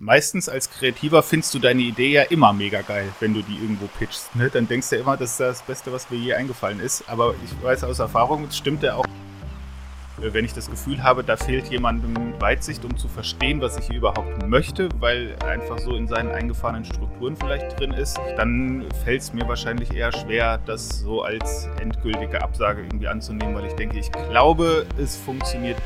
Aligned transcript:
meistens 0.00 0.48
als 0.48 0.70
Kreativer 0.70 1.22
findest 1.22 1.54
du 1.54 1.58
deine 1.58 1.82
Idee 1.82 2.10
ja 2.10 2.22
immer 2.22 2.52
mega 2.52 2.80
geil, 2.80 3.08
wenn 3.20 3.34
du 3.34 3.42
die 3.42 3.54
irgendwo 3.54 3.86
pitchst. 3.86 4.34
Ne? 4.34 4.48
Dann 4.50 4.66
denkst 4.66 4.88
du 4.88 4.96
ja 4.96 5.02
immer, 5.02 5.16
das 5.16 5.32
ist 5.32 5.40
das 5.40 5.62
Beste, 5.62 5.92
was 5.92 6.10
mir 6.10 6.16
je 6.16 6.34
eingefallen 6.34 6.80
ist. 6.80 7.08
Aber 7.08 7.34
ich 7.44 7.62
weiß 7.62 7.84
aus 7.84 7.98
Erfahrung, 7.98 8.44
es 8.44 8.56
stimmt 8.56 8.82
ja 8.82 8.94
auch, 8.94 9.04
äh, 9.04 10.32
wenn 10.32 10.44
ich 10.44 10.54
das 10.54 10.70
Gefühl 10.70 11.02
habe, 11.02 11.22
da 11.22 11.36
fehlt 11.36 11.68
jemandem 11.68 12.40
Weitsicht, 12.40 12.82
um 12.84 12.96
zu 12.96 13.08
verstehen, 13.08 13.60
was 13.60 13.76
ich 13.76 13.94
überhaupt 13.94 14.46
möchte, 14.46 14.88
weil 14.98 15.36
einfach 15.46 15.78
so 15.78 15.94
in 15.94 16.08
seinen 16.08 16.30
eingefahrenen 16.30 16.86
Strukturen 16.86 17.36
vielleicht 17.36 17.78
drin 17.78 17.92
ist, 17.92 18.18
dann 18.38 18.86
fällt 19.04 19.20
es 19.20 19.34
mir 19.34 19.46
wahrscheinlich 19.46 19.92
eher 19.92 20.12
schwer, 20.12 20.58
das 20.64 21.00
so 21.00 21.22
als 21.22 21.68
endgültige 21.78 22.42
Absage 22.42 22.82
irgendwie 22.82 23.08
anzunehmen, 23.08 23.54
weil 23.54 23.66
ich 23.66 23.74
denke, 23.74 23.98
ich 23.98 24.10
glaube, 24.10 24.86
es 24.98 25.16
funktioniert 25.16 25.76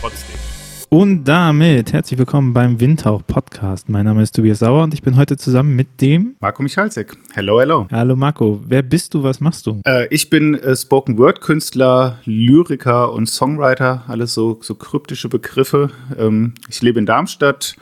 trotzdem. 0.00 0.63
Und 0.96 1.24
damit 1.24 1.92
herzlich 1.92 2.20
willkommen 2.20 2.52
beim 2.52 2.78
Windhauch 2.78 3.26
Podcast. 3.26 3.88
Mein 3.88 4.04
Name 4.04 4.22
ist 4.22 4.36
Tobias 4.36 4.60
Sauer 4.60 4.84
und 4.84 4.94
ich 4.94 5.02
bin 5.02 5.16
heute 5.16 5.36
zusammen 5.36 5.74
mit 5.74 6.00
dem 6.00 6.36
Marco 6.38 6.62
Michalsek. 6.62 7.16
Hello, 7.32 7.58
hello. 7.58 7.88
Hallo 7.90 8.14
Marco, 8.14 8.60
wer 8.64 8.82
bist 8.82 9.12
du, 9.12 9.24
was 9.24 9.40
machst 9.40 9.66
du? 9.66 9.80
Äh, 9.84 10.06
ich 10.14 10.30
bin 10.30 10.54
äh, 10.54 10.76
Spoken 10.76 11.18
Word 11.18 11.40
Künstler, 11.40 12.20
Lyriker 12.26 13.12
und 13.12 13.28
Songwriter, 13.28 14.04
alles 14.06 14.34
so, 14.34 14.60
so 14.62 14.76
kryptische 14.76 15.28
Begriffe. 15.28 15.90
Ähm, 16.16 16.54
ich 16.68 16.80
lebe 16.80 17.00
in 17.00 17.06
Darmstadt. 17.06 17.74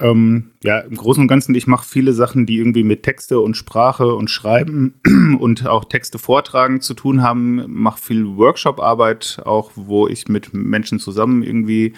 Ähm, 0.00 0.52
ja, 0.64 0.78
im 0.78 0.96
Großen 0.96 1.20
und 1.20 1.28
Ganzen, 1.28 1.54
ich 1.54 1.66
mache 1.66 1.86
viele 1.86 2.14
Sachen, 2.14 2.46
die 2.46 2.56
irgendwie 2.56 2.84
mit 2.84 3.02
Texte 3.02 3.38
und 3.40 3.54
Sprache 3.54 4.14
und 4.14 4.30
Schreiben 4.30 4.94
und 5.38 5.66
auch 5.66 5.84
Texte 5.84 6.18
vortragen 6.18 6.80
zu 6.80 6.94
tun 6.94 7.22
haben. 7.22 7.64
Mache 7.68 8.00
viel 8.00 8.26
Workshop-Arbeit, 8.36 9.42
auch 9.44 9.72
wo 9.74 10.08
ich 10.08 10.28
mit 10.28 10.54
Menschen 10.54 10.98
zusammen 10.98 11.42
irgendwie 11.42 11.92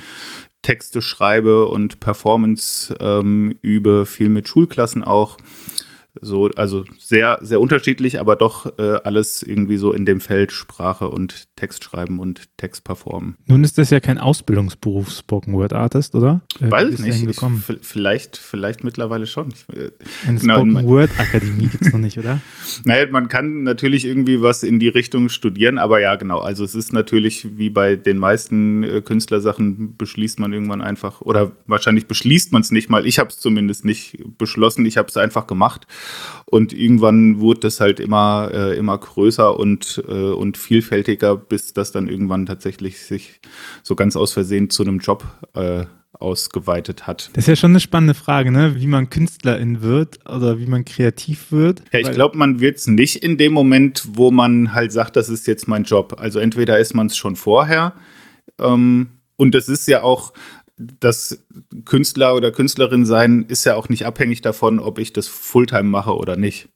Texte 0.63 1.01
schreibe 1.01 1.67
und 1.67 2.01
Performance 2.01 2.95
ähm, 3.01 3.57
übe, 3.63 4.05
viel 4.05 4.29
mit 4.29 4.49
Schulklassen 4.49 5.05
auch. 5.05 5.37
So, 6.21 6.51
also 6.57 6.85
sehr, 6.99 7.39
sehr 7.41 7.59
unterschiedlich, 7.59 8.21
aber 8.21 8.37
doch 8.37 8.79
äh, 8.79 8.99
alles 9.03 9.43
irgendwie 9.43 9.79
so 9.79 9.93
in 9.93 10.05
dem 10.05 10.21
Feld 10.21 10.53
Sprache 10.53 11.09
und 11.09 11.49
Text 11.57 11.85
schreiben 11.85 12.19
und 12.19 12.55
Text 12.59 12.85
performen. 12.85 13.37
Nun 13.47 13.65
ist 13.65 13.79
das 13.79 13.89
ja 13.89 13.99
kein 13.99 14.19
Ausbildungsberuf, 14.19 15.11
Spoken 15.11 15.55
Word 15.55 15.73
Artist, 15.73 16.15
oder? 16.15 16.43
Äh, 16.61 16.71
Weiß 16.71 16.91
ich 16.91 16.99
nicht. 16.99 17.27
Ich, 17.27 17.41
vielleicht, 17.81 18.37
vielleicht 18.37 18.85
mittlerweile 18.85 19.27
schon. 19.27 19.55
Äh, 19.73 19.91
Eine 20.27 20.39
genau, 20.39 20.57
Spoken 20.57 20.87
Word 20.87 21.11
Akademie 21.19 21.69
gibt 21.69 21.87
es 21.87 21.93
noch 21.93 22.01
nicht, 22.01 22.19
oder? 22.19 22.41
Naja, 22.85 23.07
man 23.11 23.29
kann 23.29 23.63
natürlich 23.63 24.05
irgendwie 24.05 24.43
was 24.43 24.63
in 24.63 24.79
die 24.79 24.89
Richtung 24.89 25.29
studieren, 25.29 25.79
aber 25.79 26.01
ja, 26.01 26.17
genau. 26.17 26.41
Also 26.41 26.65
es 26.65 26.75
ist 26.75 26.93
natürlich 26.93 27.57
wie 27.57 27.71
bei 27.71 27.97
den 27.97 28.19
meisten 28.19 28.83
äh, 28.83 29.01
Künstlersachen 29.01 29.97
beschließt 29.97 30.41
man 30.41 30.53
irgendwann 30.53 30.83
einfach, 30.83 31.21
oder 31.23 31.53
wahrscheinlich 31.67 32.07
beschließt 32.07 32.53
man 32.53 32.63
es 32.63 32.71
nicht 32.71 32.91
mal. 32.91 33.07
Ich 33.07 33.19
habe 33.19 33.31
es 33.31 33.39
zumindest 33.39 33.85
nicht 33.85 34.19
beschlossen, 34.37 34.85
ich 34.85 34.99
habe 34.99 35.09
es 35.09 35.17
einfach 35.17 35.47
gemacht. 35.47 35.87
Und 36.47 36.73
irgendwann 36.73 37.41
wurde 37.41 37.61
das 37.61 37.81
halt 37.81 37.99
immer, 37.99 38.51
äh, 38.53 38.77
immer 38.77 38.99
größer 38.99 39.59
und, 39.59 40.03
äh, 40.07 40.13
und 40.13 40.59
vielfältiger, 40.59 41.37
bis 41.37 41.73
das 41.73 41.93
dann 41.93 42.09
irgendwann 42.09 42.47
tatsächlich 42.47 43.01
sich 43.01 43.41
so 43.83 43.95
ganz 43.95 44.17
aus 44.17 44.33
Versehen 44.33 44.69
zu 44.69 44.83
einem 44.83 44.99
Job 44.99 45.25
äh, 45.55 45.85
ausgeweitet 46.13 47.07
hat. 47.07 47.31
Das 47.33 47.45
ist 47.45 47.49
ja 47.49 47.57
schon 47.57 47.73
eine 47.73 47.81
spannende 47.81 48.15
Frage, 48.15 48.53
ne? 48.53 48.77
wie 48.77 48.87
man 48.87 49.11
Künstlerin 49.11 49.83
wird 49.83 50.21
oder 50.29 50.59
wie 50.59 50.67
man 50.67 50.85
kreativ 50.85 51.51
wird. 51.51 51.83
Ja, 51.93 52.01
ich 52.01 52.13
glaube, 52.13 52.39
man 52.39 52.61
wird 52.61 52.77
es 52.77 52.87
nicht 52.87 53.17
in 53.17 53.39
dem 53.39 53.53
Moment, 53.53 54.05
wo 54.13 54.31
man 54.31 54.73
halt 54.73 54.93
sagt, 54.93 55.17
das 55.17 55.29
ist 55.29 55.47
jetzt 55.47 55.69
mein 55.69 55.85
Job. 55.85 56.17
Also 56.19 56.39
entweder 56.39 56.79
ist 56.79 56.95
man 56.95 57.09
es 57.09 57.17
schon 57.17 57.35
vorher 57.35 57.95
ähm, 58.61 59.09
und 59.37 59.55
das 59.55 59.69
ist 59.69 59.89
ja 59.89 60.03
auch, 60.03 60.33
das 61.01 61.45
Künstler 61.85 62.35
oder 62.35 62.53
Künstlerin 62.53 63.07
sein 63.07 63.45
ist 63.49 63.65
ja 63.65 63.75
auch 63.75 63.89
nicht 63.89 64.07
abhängig 64.07 64.41
davon, 64.41 64.79
ob 64.79 64.99
ich 64.99 65.13
das 65.13 65.29
Fulltime 65.29 65.85
mache 65.85 66.15
oder 66.15 66.37
nicht, 66.37 66.69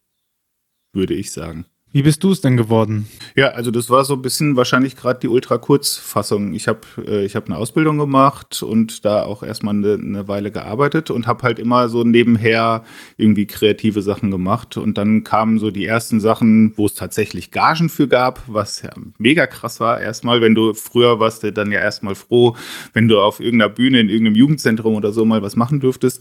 würde 0.93 1.15
ich 1.15 1.33
sagen. 1.33 1.67
Wie 1.97 2.03
bist 2.03 2.23
du 2.23 2.31
es 2.33 2.43
denn 2.43 2.59
geworden? 2.59 3.09
Ja, 3.37 3.53
also 3.53 3.71
das 3.71 3.89
war 3.89 4.05
so 4.05 4.13
ein 4.13 4.21
bisschen 4.21 4.55
wahrscheinlich 4.55 4.97
gerade 4.97 5.19
die 5.19 5.29
Ultra-Kurzfassung. 5.29 6.53
Ich 6.53 6.69
habe 6.69 6.81
äh, 6.99 7.25
ich 7.25 7.35
hab 7.35 7.47
eine 7.47 7.57
Ausbildung 7.57 7.97
gemacht 7.97 8.63
und 8.63 9.07
da 9.07 9.23
auch 9.23 9.43
erstmal 9.43 9.73
eine, 9.73 9.95
eine 9.95 10.29
Weile 10.29 10.51
gearbeitet 10.51 11.11
und 11.11 11.27
habe 11.27 11.45
halt 11.45 11.59
immer 11.59 11.89
so 11.89 12.05
nebenher 12.05 12.85
irgendwie 13.17 13.47
kreative 13.47 14.03
Sachen 14.03 14.31
gemacht. 14.31 14.77
Und 14.77 14.99
dann 14.99 15.25
kamen 15.25 15.59
so 15.59 15.71
die 15.71 15.87
ersten 15.87 16.21
Sachen, 16.21 16.77
wo 16.77 16.85
es 16.85 16.93
tatsächlich 16.93 17.51
Gagen 17.51 17.89
für 17.89 18.09
gab, 18.09 18.43
was 18.47 18.83
ja 18.83 18.91
mega 19.17 19.47
krass 19.47 19.81
war. 19.81 19.99
Erstmal, 19.99 20.43
wenn 20.43 20.55
du 20.55 20.75
früher 20.75 21.19
warst, 21.19 21.45
du 21.45 21.51
dann 21.51 21.73
ja 21.73 21.81
erstmal 21.81 22.15
froh, 22.15 22.57
wenn 22.93 23.09
du 23.09 23.23
auf 23.23 23.41
irgendeiner 23.41 23.71
Bühne 23.71 24.01
in 24.01 24.11
irgendeinem 24.11 24.37
Jugendzentrum 24.37 24.97
oder 24.97 25.13
so 25.13 25.25
mal 25.25 25.41
was 25.41 25.57
machen 25.57 25.81
dürftest. 25.81 26.21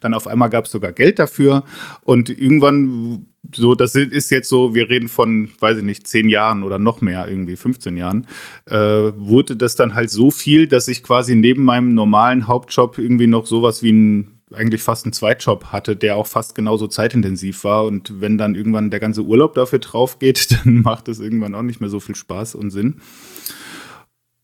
Dann 0.00 0.14
auf 0.14 0.28
einmal 0.28 0.50
gab 0.50 0.66
es 0.66 0.70
sogar 0.70 0.92
Geld 0.92 1.18
dafür. 1.18 1.64
Und 2.04 2.30
irgendwann 2.30 3.26
so, 3.54 3.74
das 3.74 3.94
ist 3.94 4.30
jetzt 4.30 4.48
so, 4.48 4.74
wir 4.74 4.88
reden 4.88 5.08
von, 5.08 5.50
weiß 5.60 5.78
ich 5.78 5.84
nicht, 5.84 6.06
zehn 6.06 6.28
Jahren 6.28 6.62
oder 6.62 6.78
noch 6.78 7.00
mehr, 7.00 7.28
irgendwie 7.28 7.56
15 7.56 7.96
Jahren, 7.96 8.26
äh, 8.66 8.76
wurde 8.76 9.56
das 9.56 9.76
dann 9.76 9.94
halt 9.94 10.10
so 10.10 10.30
viel, 10.30 10.66
dass 10.66 10.88
ich 10.88 11.02
quasi 11.02 11.34
neben 11.34 11.64
meinem 11.64 11.94
normalen 11.94 12.46
Hauptjob 12.46 12.98
irgendwie 12.98 13.26
noch 13.26 13.46
sowas 13.46 13.82
wie 13.82 13.92
ein 13.92 14.36
eigentlich 14.54 14.82
fast 14.82 15.04
einen 15.04 15.12
Zweitjob 15.12 15.66
hatte, 15.66 15.96
der 15.96 16.16
auch 16.16 16.26
fast 16.26 16.54
genauso 16.54 16.86
zeitintensiv 16.86 17.64
war. 17.64 17.84
Und 17.84 18.20
wenn 18.20 18.38
dann 18.38 18.54
irgendwann 18.54 18.90
der 18.90 19.00
ganze 19.00 19.22
Urlaub 19.22 19.54
dafür 19.54 19.80
drauf 19.80 20.18
geht, 20.18 20.50
dann 20.64 20.82
macht 20.82 21.08
es 21.08 21.20
irgendwann 21.20 21.54
auch 21.54 21.62
nicht 21.62 21.80
mehr 21.80 21.90
so 21.90 22.00
viel 22.00 22.14
Spaß 22.14 22.54
und 22.54 22.70
Sinn. 22.70 23.00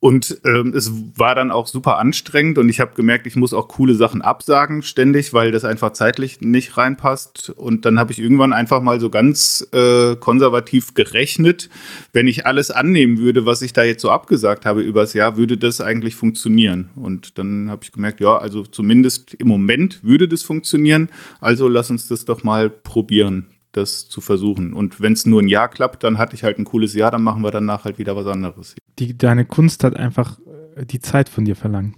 Und 0.03 0.41
ähm, 0.45 0.75
es 0.75 0.91
war 1.17 1.37
dann 1.37 1.53
auch 1.53 1.69
super 1.69 1.99
anstrengend 1.99 2.59
und 2.59 2.69
ich 2.69 2.81
habe 2.81 2.97
gemerkt, 2.97 3.25
ich 3.29 3.37
muss 3.37 3.55
auch 3.55 3.69
coole 3.69 3.95
Sachen 3.95 4.21
absagen 4.21 4.83
ständig, 4.83 5.33
weil 5.33 5.53
das 5.53 5.65
einfach 5.65 5.93
zeitlich 5.93 6.41
nicht 6.41 6.77
reinpasst. 6.77 7.51
Und 7.51 7.85
dann 7.85 8.01
habe 8.01 8.11
ich 8.11 8.19
irgendwann 8.19 8.53
einfach 8.53 8.83
mal 8.83 8.99
so 8.99 9.11
ganz 9.11 9.65
äh, 9.71 10.17
konservativ 10.17 10.95
gerechnet, 10.95 11.71
wenn 12.13 12.27
ich 12.27 12.47
alles 12.47 12.73
annehmen 12.73 13.19
würde, 13.19 13.47
was 13.47 13.63
ich 13.63 13.75
da 13.75 13.85
jetzt 13.85 14.03
so 14.03 14.11
abgesagt 14.11 14.67
habe 14.67 14.83
übers 14.83 15.15
Jahr, 15.15 15.37
würde 15.37 15.57
das 15.57 15.81
eigentlich 15.81 16.17
funktionieren. 16.17 16.91
Und 16.97 17.39
dann 17.39 17.71
habe 17.71 17.85
ich 17.85 17.93
gemerkt, 17.93 18.19
ja, 18.21 18.37
also 18.37 18.65
zumindest 18.65 19.35
im 19.35 19.47
Moment 19.47 20.03
würde 20.03 20.27
das 20.27 20.43
funktionieren. 20.43 21.11
Also 21.41 21.69
lass 21.69 21.91
uns 21.91 22.09
das 22.09 22.25
doch 22.25 22.43
mal 22.43 22.71
probieren 22.71 23.47
das 23.73 24.09
zu 24.09 24.21
versuchen. 24.21 24.73
Und 24.73 25.01
wenn 25.01 25.15
es 25.15 25.27
nur 25.27 25.43
ein 25.43 25.49
Jahr 25.49 25.69
klappt, 25.69 26.05
dann 26.05 26.19
hatte 26.19 26.35
ich 26.35 26.45
halt 26.45 26.59
ein 26.59 26.65
cooles 26.65 26.95
Jahr, 26.95 27.11
dann 27.11 27.23
machen 27.23 27.43
wir 27.43 27.51
danach 27.51 27.85
halt 27.85 27.99
wieder 27.99 28.15
was 28.17 28.27
anderes. 28.27 28.77
Die, 28.99 29.17
deine 29.17 29.45
Kunst 29.45 29.83
hat 29.85 29.97
einfach 29.97 30.39
äh, 30.77 30.87
die 30.87 31.01
Zeit 31.01 31.29
von 31.29 31.45
dir 31.45 31.57
verlangt. 31.57 31.97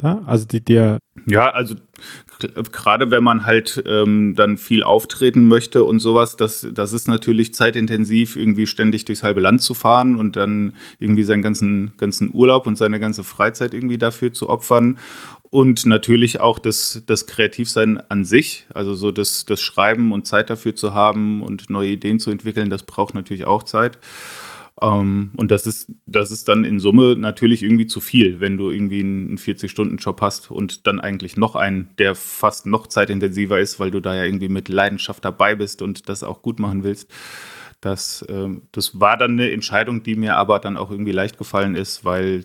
Da? 0.00 0.22
Also 0.24 0.46
die 0.46 0.64
der. 0.64 0.98
Ja, 1.26 1.50
also 1.50 1.74
gerade 2.72 3.10
wenn 3.10 3.22
man 3.22 3.44
halt 3.44 3.82
ähm, 3.86 4.34
dann 4.34 4.56
viel 4.56 4.82
auftreten 4.82 5.46
möchte 5.46 5.84
und 5.84 6.00
sowas, 6.00 6.36
das, 6.36 6.66
das 6.72 6.94
ist 6.94 7.06
natürlich 7.06 7.52
zeitintensiv, 7.52 8.36
irgendwie 8.36 8.66
ständig 8.66 9.04
durchs 9.04 9.22
halbe 9.22 9.40
Land 9.40 9.60
zu 9.60 9.74
fahren 9.74 10.16
und 10.16 10.36
dann 10.36 10.72
irgendwie 10.98 11.24
seinen 11.24 11.42
ganzen, 11.42 11.92
ganzen 11.98 12.30
Urlaub 12.32 12.66
und 12.66 12.76
seine 12.76 12.98
ganze 12.98 13.24
Freizeit 13.24 13.74
irgendwie 13.74 13.98
dafür 13.98 14.32
zu 14.32 14.48
opfern. 14.48 14.98
Und 15.50 15.84
natürlich 15.84 16.40
auch 16.40 16.60
das, 16.60 17.02
das 17.06 17.26
Kreativsein 17.26 18.00
an 18.08 18.24
sich, 18.24 18.66
also 18.72 18.94
so 18.94 19.10
das, 19.10 19.44
das 19.46 19.60
Schreiben 19.60 20.12
und 20.12 20.24
Zeit 20.24 20.48
dafür 20.48 20.76
zu 20.76 20.94
haben 20.94 21.42
und 21.42 21.70
neue 21.70 21.90
Ideen 21.90 22.20
zu 22.20 22.30
entwickeln, 22.30 22.70
das 22.70 22.84
braucht 22.84 23.14
natürlich 23.14 23.46
auch 23.46 23.64
Zeit. 23.64 23.98
Ähm, 24.80 25.32
und 25.36 25.50
das 25.50 25.66
ist, 25.66 25.92
das 26.06 26.30
ist 26.30 26.48
dann 26.48 26.64
in 26.64 26.78
Summe 26.78 27.16
natürlich 27.16 27.64
irgendwie 27.64 27.88
zu 27.88 28.00
viel, 28.00 28.38
wenn 28.38 28.56
du 28.56 28.70
irgendwie 28.70 29.00
einen 29.00 29.38
40-Stunden-Job 29.38 30.20
hast 30.20 30.52
und 30.52 30.86
dann 30.86 31.00
eigentlich 31.00 31.36
noch 31.36 31.56
einen, 31.56 31.90
der 31.98 32.14
fast 32.14 32.66
noch 32.66 32.86
zeitintensiver 32.86 33.58
ist, 33.58 33.80
weil 33.80 33.90
du 33.90 33.98
da 34.00 34.14
ja 34.14 34.24
irgendwie 34.24 34.48
mit 34.48 34.68
Leidenschaft 34.68 35.24
dabei 35.24 35.56
bist 35.56 35.82
und 35.82 36.08
das 36.08 36.22
auch 36.22 36.42
gut 36.42 36.60
machen 36.60 36.84
willst. 36.84 37.10
Das, 37.80 38.24
ähm, 38.28 38.62
das 38.70 39.00
war 39.00 39.16
dann 39.16 39.32
eine 39.32 39.50
Entscheidung, 39.50 40.04
die 40.04 40.14
mir 40.14 40.36
aber 40.36 40.60
dann 40.60 40.76
auch 40.76 40.90
irgendwie 40.92 41.12
leicht 41.12 41.38
gefallen 41.38 41.74
ist, 41.74 42.04
weil 42.04 42.44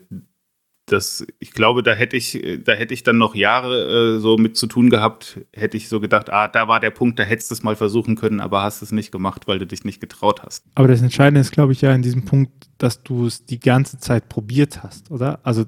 das, 0.85 1.25
ich 1.40 1.51
glaube, 1.51 1.81
da 1.81 1.94
hätte 1.94 2.16
ich, 2.16 2.40
da 2.63 2.73
hätte 2.73 2.94
ich 2.94 3.01
dann 3.01 3.18
noch 3.18 3.34
Jahre 3.34 4.16
äh, 4.16 4.19
so 4.19 4.38
mit 4.38 4.56
zu 4.56 4.68
tun 4.68 4.90
gehabt, 4.90 5.39
hätte 5.51 5.77
ich 5.77 5.89
so 5.89 6.00
gedacht, 6.00 6.31
ah, 6.31 6.48
da 6.48 6.68
war 6.68 6.80
der 6.80 6.92
Punkt, 6.92 7.18
da 7.18 7.24
hättest 7.24 7.50
du 7.50 7.56
es 7.56 7.63
mal 7.63 7.75
versuchen 7.75 8.15
können, 8.15 8.39
aber 8.39 8.62
hast 8.62 8.81
es 8.81 8.92
nicht 8.92 9.12
gemacht, 9.12 9.48
weil 9.48 9.57
du 9.57 9.65
dich 9.65 9.83
nicht 9.83 10.00
getraut 10.00 10.44
hast. 10.44 10.63
Aber 10.75 10.88
das 10.88 11.01
Entscheidende 11.01 11.42
ist, 11.42 11.51
glaube 11.51 11.74
ich, 11.74 11.81
ja 11.81 11.94
in 11.94 12.04
diesem 12.04 12.25
Punkt, 12.25 12.51
dass 12.77 13.01
du 13.01 13.25
es 13.25 13.45
die 13.45 13.60
ganze 13.60 13.98
Zeit 13.98 14.30
probiert 14.30 14.83
hast, 14.83 15.10
oder? 15.10 15.39
Also, 15.44 15.65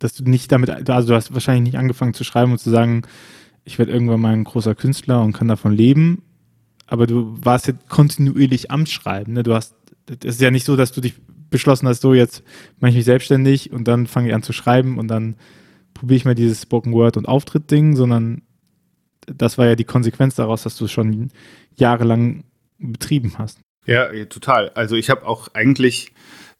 dass 0.00 0.14
du 0.14 0.24
nicht 0.24 0.50
damit, 0.50 0.68
also 0.90 1.08
du 1.08 1.14
hast 1.14 1.32
wahrscheinlich 1.32 1.72
nicht 1.72 1.78
angefangen 1.78 2.14
zu 2.14 2.24
schreiben 2.24 2.52
und 2.52 2.58
zu 2.58 2.70
sagen, 2.70 3.02
ich 3.64 3.78
werde 3.78 3.92
irgendwann 3.92 4.20
mal 4.20 4.32
ein 4.32 4.44
großer 4.44 4.74
Künstler 4.74 5.22
und 5.22 5.32
kann 5.32 5.48
davon 5.48 5.72
leben, 5.72 6.22
aber 6.86 7.06
du 7.06 7.38
warst 7.40 7.68
ja 7.68 7.74
kontinuierlich 7.88 8.70
am 8.72 8.84
Schreiben, 8.86 9.34
ne? 9.34 9.42
Du 9.44 9.54
hast, 9.54 9.74
das 10.06 10.34
ist 10.34 10.40
ja 10.40 10.50
nicht 10.50 10.66
so, 10.66 10.76
dass 10.76 10.92
du 10.92 11.00
dich 11.00 11.14
beschlossen 11.54 11.86
hast, 11.86 12.02
so 12.02 12.14
jetzt 12.14 12.42
mache 12.80 12.90
ich 12.90 12.96
mich 12.96 13.04
selbstständig 13.04 13.72
und 13.72 13.86
dann 13.86 14.08
fange 14.08 14.28
ich 14.28 14.34
an 14.34 14.42
zu 14.42 14.52
schreiben 14.52 14.98
und 14.98 15.08
dann 15.08 15.36
probiere 15.94 16.16
ich 16.16 16.24
mal 16.24 16.34
dieses 16.34 16.62
Spoken 16.62 16.92
Word 16.92 17.16
und 17.16 17.28
Auftritt-Ding, 17.28 17.94
sondern 17.94 18.42
das 19.26 19.56
war 19.56 19.66
ja 19.66 19.76
die 19.76 19.84
Konsequenz 19.84 20.34
daraus, 20.34 20.64
dass 20.64 20.76
du 20.76 20.86
es 20.86 20.92
schon 20.92 21.30
jahrelang 21.76 22.42
betrieben 22.78 23.34
hast. 23.38 23.60
Ja, 23.86 24.12
total. 24.24 24.70
Also 24.70 24.96
ich 24.96 25.10
habe 25.10 25.26
auch 25.26 25.48
eigentlich 25.54 26.12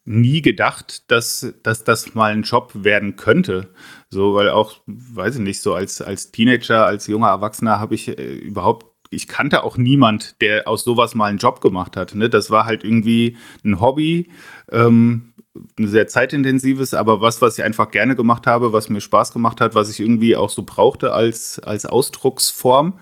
nie 0.05 0.41
gedacht, 0.41 1.11
dass, 1.11 1.53
dass 1.63 1.83
das 1.83 2.15
mal 2.15 2.31
ein 2.31 2.43
Job 2.43 2.71
werden 2.75 3.17
könnte. 3.17 3.73
So, 4.09 4.35
weil 4.35 4.49
auch, 4.49 4.81
weiß 4.85 5.35
ich 5.35 5.41
nicht, 5.41 5.61
so 5.61 5.73
als, 5.73 6.01
als 6.01 6.31
Teenager, 6.31 6.85
als 6.85 7.07
junger 7.07 7.29
Erwachsener 7.29 7.79
habe 7.79 7.95
ich 7.95 8.07
äh, 8.07 8.35
überhaupt, 8.35 8.94
ich 9.09 9.27
kannte 9.27 9.63
auch 9.63 9.77
niemand, 9.77 10.41
der 10.41 10.67
aus 10.67 10.83
sowas 10.83 11.15
mal 11.15 11.27
einen 11.27 11.37
Job 11.37 11.61
gemacht 11.61 11.97
hat. 11.97 12.15
Ne? 12.15 12.29
Das 12.29 12.49
war 12.49 12.65
halt 12.65 12.83
irgendwie 12.83 13.37
ein 13.63 13.79
Hobby, 13.79 14.29
ähm, 14.71 15.33
ein 15.79 15.87
sehr 15.87 16.07
zeitintensives, 16.07 16.93
aber 16.93 17.21
was, 17.21 17.41
was 17.41 17.57
ich 17.57 17.63
einfach 17.63 17.91
gerne 17.91 18.15
gemacht 18.15 18.47
habe, 18.47 18.73
was 18.73 18.89
mir 18.89 19.01
Spaß 19.01 19.31
gemacht 19.31 19.61
hat, 19.61 19.75
was 19.75 19.89
ich 19.89 19.99
irgendwie 19.99 20.35
auch 20.35 20.49
so 20.49 20.63
brauchte 20.63 21.13
als, 21.13 21.59
als 21.59 21.85
Ausdrucksform. 21.85 22.99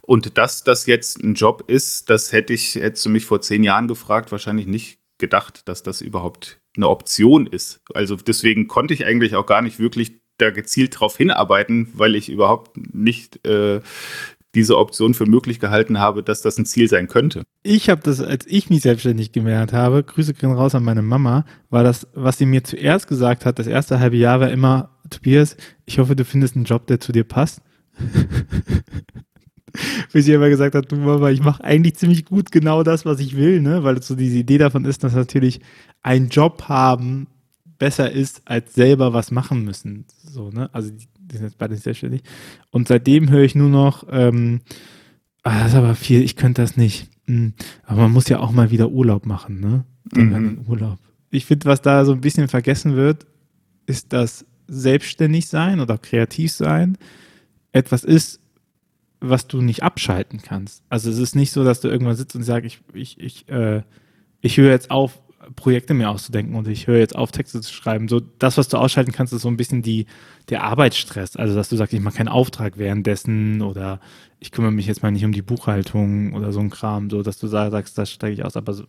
Und 0.00 0.36
dass 0.36 0.64
das 0.64 0.86
jetzt 0.86 1.22
ein 1.22 1.34
Job 1.34 1.64
ist, 1.68 2.10
das 2.10 2.32
hätte 2.32 2.52
ich, 2.52 2.74
hättest 2.74 3.06
du 3.06 3.10
mich 3.10 3.24
vor 3.24 3.40
zehn 3.40 3.62
Jahren 3.62 3.88
gefragt, 3.88 4.32
wahrscheinlich 4.32 4.66
nicht 4.66 4.98
gedacht, 5.18 5.68
dass 5.68 5.82
das 5.82 6.00
überhaupt 6.00 6.60
eine 6.76 6.88
Option 6.88 7.46
ist. 7.46 7.80
Also 7.94 8.16
deswegen 8.16 8.66
konnte 8.66 8.94
ich 8.94 9.06
eigentlich 9.06 9.36
auch 9.36 9.46
gar 9.46 9.62
nicht 9.62 9.78
wirklich 9.78 10.20
da 10.38 10.50
gezielt 10.50 10.98
drauf 10.98 11.16
hinarbeiten, 11.16 11.88
weil 11.94 12.16
ich 12.16 12.28
überhaupt 12.28 12.76
nicht 12.76 13.46
äh, 13.46 13.80
diese 14.54 14.76
Option 14.76 15.14
für 15.14 15.26
möglich 15.26 15.60
gehalten 15.60 15.98
habe, 15.98 16.22
dass 16.22 16.42
das 16.42 16.58
ein 16.58 16.66
Ziel 16.66 16.88
sein 16.88 17.08
könnte. 17.08 17.42
Ich 17.62 17.88
habe 17.88 18.02
das, 18.02 18.20
als 18.20 18.46
ich 18.46 18.68
mich 18.70 18.82
selbstständig 18.82 19.32
gemeldet 19.32 19.72
habe, 19.72 20.02
Grüße 20.02 20.34
gehen 20.34 20.52
raus 20.52 20.74
an 20.74 20.84
meine 20.84 21.02
Mama, 21.02 21.44
war 21.70 21.82
das, 21.82 22.06
was 22.14 22.38
sie 22.38 22.46
mir 22.46 22.62
zuerst 22.62 23.06
gesagt 23.06 23.46
hat, 23.46 23.58
das 23.58 23.66
erste 23.66 23.98
halbe 23.98 24.16
Jahr 24.16 24.40
war 24.40 24.50
immer, 24.50 24.90
Tobias, 25.08 25.56
ich 25.86 25.98
hoffe, 25.98 26.16
du 26.16 26.24
findest 26.24 26.56
einen 26.56 26.64
Job, 26.64 26.86
der 26.86 27.00
zu 27.00 27.12
dir 27.12 27.24
passt. 27.24 27.62
Bis 30.12 30.26
sie 30.26 30.34
immer 30.34 30.50
gesagt 30.50 30.74
hat, 30.74 30.92
du 30.92 30.96
Mama, 30.96 31.30
ich 31.30 31.42
mache 31.42 31.64
eigentlich 31.64 31.94
ziemlich 31.96 32.26
gut 32.26 32.52
genau 32.52 32.82
das, 32.82 33.06
was 33.06 33.20
ich 33.20 33.36
will, 33.36 33.62
ne? 33.62 33.84
Weil 33.84 34.02
so 34.02 34.14
diese 34.14 34.36
Idee 34.36 34.58
davon 34.58 34.84
ist, 34.84 35.02
dass 35.02 35.14
natürlich 35.14 35.60
ein 36.02 36.28
Job 36.28 36.64
haben 36.68 37.26
besser 37.78 38.12
ist, 38.12 38.42
als 38.44 38.74
selber 38.74 39.14
was 39.14 39.30
machen 39.30 39.64
müssen. 39.64 40.04
So, 40.22 40.50
ne? 40.50 40.68
Also 40.74 40.90
die, 41.32 41.38
sind 41.38 41.46
jetzt 41.46 41.58
beide 41.58 41.76
selbstständig. 41.76 42.22
Und 42.70 42.88
seitdem 42.88 43.30
höre 43.30 43.42
ich 43.42 43.54
nur 43.54 43.68
noch, 43.68 44.06
ähm, 44.10 44.60
ah, 45.42 45.60
das 45.60 45.72
ist 45.72 45.78
aber 45.78 45.94
viel, 45.94 46.22
ich 46.22 46.36
könnte 46.36 46.62
das 46.62 46.76
nicht. 46.76 47.08
Hm, 47.26 47.54
aber 47.84 48.02
man 48.02 48.12
muss 48.12 48.28
ja 48.28 48.40
auch 48.40 48.52
mal 48.52 48.70
wieder 48.70 48.90
Urlaub 48.90 49.26
machen, 49.26 49.60
ne? 49.60 49.84
Mhm. 50.12 50.64
Urlaub. 50.66 50.98
Ich 51.30 51.46
finde, 51.46 51.66
was 51.66 51.80
da 51.80 52.04
so 52.04 52.12
ein 52.12 52.20
bisschen 52.20 52.48
vergessen 52.48 52.96
wird, 52.96 53.26
ist, 53.86 54.12
dass 54.12 54.44
selbstständig 54.68 55.48
sein 55.48 55.80
oder 55.80 55.98
kreativ 55.98 56.52
sein 56.52 56.98
etwas 57.72 58.04
ist, 58.04 58.40
was 59.20 59.46
du 59.46 59.62
nicht 59.62 59.82
abschalten 59.82 60.42
kannst. 60.42 60.82
Also 60.88 61.10
es 61.10 61.18
ist 61.18 61.36
nicht 61.36 61.52
so, 61.52 61.64
dass 61.64 61.80
du 61.80 61.88
irgendwann 61.88 62.16
sitzt 62.16 62.34
und 62.34 62.42
sagst, 62.42 62.66
ich, 62.66 62.80
ich, 62.92 63.20
ich, 63.20 63.48
äh, 63.48 63.82
ich 64.40 64.56
höre 64.56 64.70
jetzt 64.70 64.90
auf, 64.90 65.20
Projekte 65.56 65.94
mir 65.94 66.10
auszudenken 66.10 66.54
und 66.54 66.68
ich 66.68 66.86
höre 66.86 66.98
jetzt 66.98 67.16
auf, 67.16 67.32
Texte 67.32 67.60
zu 67.60 67.72
schreiben. 67.72 68.08
So, 68.08 68.20
das, 68.20 68.58
was 68.58 68.68
du 68.68 68.76
ausschalten 68.76 69.12
kannst, 69.12 69.32
ist 69.32 69.42
so 69.42 69.48
ein 69.48 69.56
bisschen 69.56 69.82
die, 69.82 70.06
der 70.48 70.62
Arbeitsstress. 70.64 71.36
Also, 71.36 71.54
dass 71.54 71.68
du 71.68 71.76
sagst, 71.76 71.92
ich 71.92 72.00
mache 72.00 72.16
keinen 72.16 72.28
Auftrag 72.28 72.78
währenddessen 72.78 73.62
oder 73.62 74.00
ich 74.38 74.52
kümmere 74.52 74.72
mich 74.72 74.86
jetzt 74.86 75.02
mal 75.02 75.10
nicht 75.10 75.24
um 75.24 75.32
die 75.32 75.42
Buchhaltung 75.42 76.34
oder 76.34 76.52
so 76.52 76.60
ein 76.60 76.70
Kram, 76.70 77.10
so 77.10 77.22
dass 77.22 77.38
du 77.38 77.46
sagst, 77.46 77.98
das 77.98 78.10
steige 78.10 78.34
ich 78.34 78.44
aus. 78.44 78.56
Aber 78.56 78.72
so, 78.72 78.84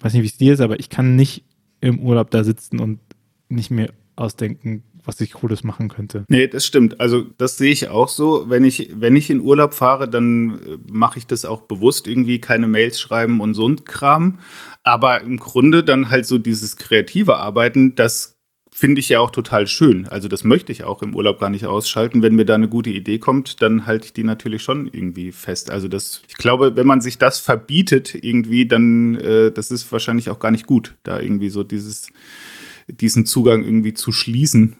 weiß 0.00 0.12
nicht, 0.12 0.22
wie 0.22 0.26
es 0.26 0.36
dir 0.36 0.54
ist, 0.54 0.60
aber 0.60 0.78
ich 0.78 0.90
kann 0.90 1.16
nicht 1.16 1.44
im 1.80 1.98
Urlaub 1.98 2.30
da 2.30 2.44
sitzen 2.44 2.80
und 2.80 3.00
nicht 3.48 3.70
mehr 3.70 3.90
ausdenken, 4.16 4.82
was 5.04 5.20
ich 5.20 5.32
Cooles 5.32 5.64
machen 5.64 5.88
könnte. 5.88 6.24
Nee, 6.28 6.46
das 6.46 6.66
stimmt. 6.66 7.00
Also 7.00 7.26
das 7.38 7.56
sehe 7.56 7.72
ich 7.72 7.88
auch 7.88 8.08
so. 8.08 8.48
Wenn 8.48 8.64
ich, 8.64 8.90
wenn 8.94 9.16
ich 9.16 9.30
in 9.30 9.40
Urlaub 9.40 9.74
fahre, 9.74 10.08
dann 10.08 10.60
äh, 10.60 10.78
mache 10.90 11.18
ich 11.18 11.26
das 11.26 11.44
auch 11.44 11.62
bewusst 11.62 12.06
irgendwie, 12.06 12.40
keine 12.40 12.68
Mails 12.68 13.00
schreiben 13.00 13.40
und 13.40 13.54
so 13.54 13.68
ein 13.68 13.84
Kram. 13.84 14.38
Aber 14.82 15.20
im 15.20 15.38
Grunde 15.38 15.84
dann 15.84 16.10
halt 16.10 16.26
so 16.26 16.38
dieses 16.38 16.76
kreative 16.76 17.36
Arbeiten, 17.36 17.94
das 17.94 18.32
finde 18.74 19.00
ich 19.00 19.10
ja 19.10 19.20
auch 19.20 19.30
total 19.30 19.66
schön. 19.66 20.08
Also 20.08 20.28
das 20.28 20.44
möchte 20.44 20.72
ich 20.72 20.84
auch 20.84 21.02
im 21.02 21.14
Urlaub 21.14 21.38
gar 21.38 21.50
nicht 21.50 21.66
ausschalten. 21.66 22.22
Wenn 22.22 22.34
mir 22.34 22.46
da 22.46 22.54
eine 22.54 22.68
gute 22.68 22.90
Idee 22.90 23.18
kommt, 23.18 23.60
dann 23.60 23.84
halte 23.84 24.06
ich 24.06 24.12
die 24.14 24.24
natürlich 24.24 24.62
schon 24.62 24.88
irgendwie 24.90 25.30
fest. 25.30 25.70
Also 25.70 25.88
das, 25.88 26.22
ich 26.26 26.36
glaube, 26.36 26.74
wenn 26.74 26.86
man 26.86 27.02
sich 27.02 27.18
das 27.18 27.38
verbietet 27.38 28.14
irgendwie, 28.14 28.66
dann 28.66 29.14
äh, 29.16 29.52
das 29.52 29.70
ist 29.70 29.92
wahrscheinlich 29.92 30.30
auch 30.30 30.38
gar 30.38 30.50
nicht 30.50 30.66
gut, 30.66 30.96
da 31.02 31.20
irgendwie 31.20 31.50
so 31.50 31.62
dieses 31.64 32.08
diesen 33.00 33.26
Zugang 33.26 33.64
irgendwie 33.64 33.94
zu 33.94 34.12
schließen. 34.12 34.76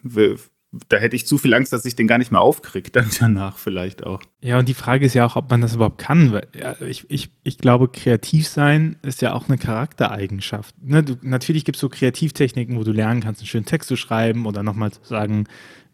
Da 0.89 0.97
hätte 0.97 1.15
ich 1.15 1.27
zu 1.27 1.37
viel 1.37 1.53
Angst, 1.53 1.71
dass 1.71 1.85
ich 1.85 1.95
den 1.95 2.07
gar 2.07 2.17
nicht 2.17 2.31
mehr 2.31 2.41
aufkriege, 2.41 2.89
dann 2.89 3.09
danach 3.19 3.57
vielleicht 3.57 4.05
auch. 4.05 4.21
Ja, 4.41 4.57
und 4.59 4.67
die 4.67 4.73
Frage 4.73 5.05
ist 5.05 5.13
ja 5.13 5.25
auch, 5.25 5.35
ob 5.35 5.49
man 5.49 5.61
das 5.61 5.75
überhaupt 5.75 5.99
kann. 5.99 6.41
Ich, 6.87 7.05
ich, 7.09 7.29
ich 7.43 7.57
glaube, 7.57 7.89
kreativ 7.89 8.47
sein 8.47 8.97
ist 9.01 9.21
ja 9.21 9.33
auch 9.33 9.47
eine 9.47 9.57
Charaktereigenschaft. 9.57 10.75
Ne, 10.81 11.03
du, 11.03 11.17
natürlich 11.21 11.65
gibt 11.65 11.75
es 11.75 11.81
so 11.81 11.89
Kreativtechniken, 11.89 12.77
wo 12.77 12.83
du 12.83 12.91
lernen 12.91 13.21
kannst, 13.21 13.41
einen 13.41 13.47
schönen 13.47 13.65
Text 13.65 13.87
zu 13.87 13.95
schreiben 13.95 14.45
oder 14.45 14.63
nochmal 14.63 14.91
zu 14.91 15.03
sagen, 15.03 15.45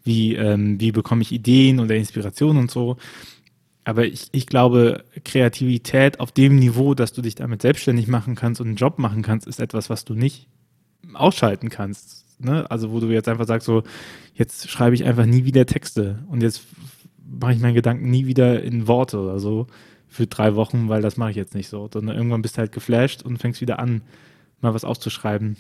wie, 0.04 0.36
ähm, 0.36 0.80
wie 0.80 0.92
bekomme 0.92 1.22
ich 1.22 1.32
Ideen 1.32 1.80
oder 1.80 1.96
Inspiration 1.96 2.58
und 2.58 2.72
so. 2.72 2.98
Aber 3.84 4.06
ich, 4.06 4.30
ich 4.32 4.46
glaube, 4.46 5.04
Kreativität 5.26 6.20
auf 6.20 6.32
dem 6.32 6.58
Niveau, 6.58 6.94
dass 6.94 7.12
du 7.12 7.22
dich 7.22 7.36
damit 7.36 7.62
selbstständig 7.62 8.08
machen 8.08 8.36
kannst 8.36 8.62
und 8.62 8.68
einen 8.68 8.76
Job 8.76 9.00
machen 9.00 9.24
kannst, 9.24 9.48
ist 9.48 9.60
etwas, 9.60 9.90
was 9.90 10.06
du 10.06 10.14
nicht 10.14 10.48
ausschalten 11.14 11.70
kannst. 11.70 12.26
Ne? 12.40 12.70
Also 12.70 12.92
wo 12.92 13.00
du 13.00 13.08
jetzt 13.08 13.28
einfach 13.28 13.48
sagst, 13.48 13.66
so, 13.66 13.84
jetzt 14.34 14.70
schreibe 14.70 14.96
ich 14.96 15.04
einfach 15.04 15.26
nie 15.26 15.46
wieder 15.46 15.66
Texte 15.66 16.20
und 16.30 16.42
jetzt 16.42 16.64
mache 17.30 17.54
ich 17.54 17.60
meinen 17.60 17.76
Gedanken 17.76 18.10
nie 18.10 18.26
wieder 18.26 18.64
in 18.64 18.88
Worte 18.88 19.20
oder 19.20 19.40
so 19.40 19.68
für 20.08 20.26
drei 20.26 20.56
Wochen, 20.56 20.90
weil 20.90 21.02
das 21.02 21.18
mache 21.18 21.32
ich 21.32 21.36
jetzt 21.36 21.54
nicht 21.54 21.70
so. 21.70 21.90
Sondern 21.92 22.16
irgendwann 22.16 22.42
bist 22.42 22.58
du 22.58 22.60
halt 22.60 22.72
geflasht 22.72 23.22
und 23.22 23.38
fängst 23.38 23.62
wieder 23.62 23.80
an, 23.80 24.02
mal 24.62 24.74
was 24.74 24.84
auszuschreiben. 24.84 25.58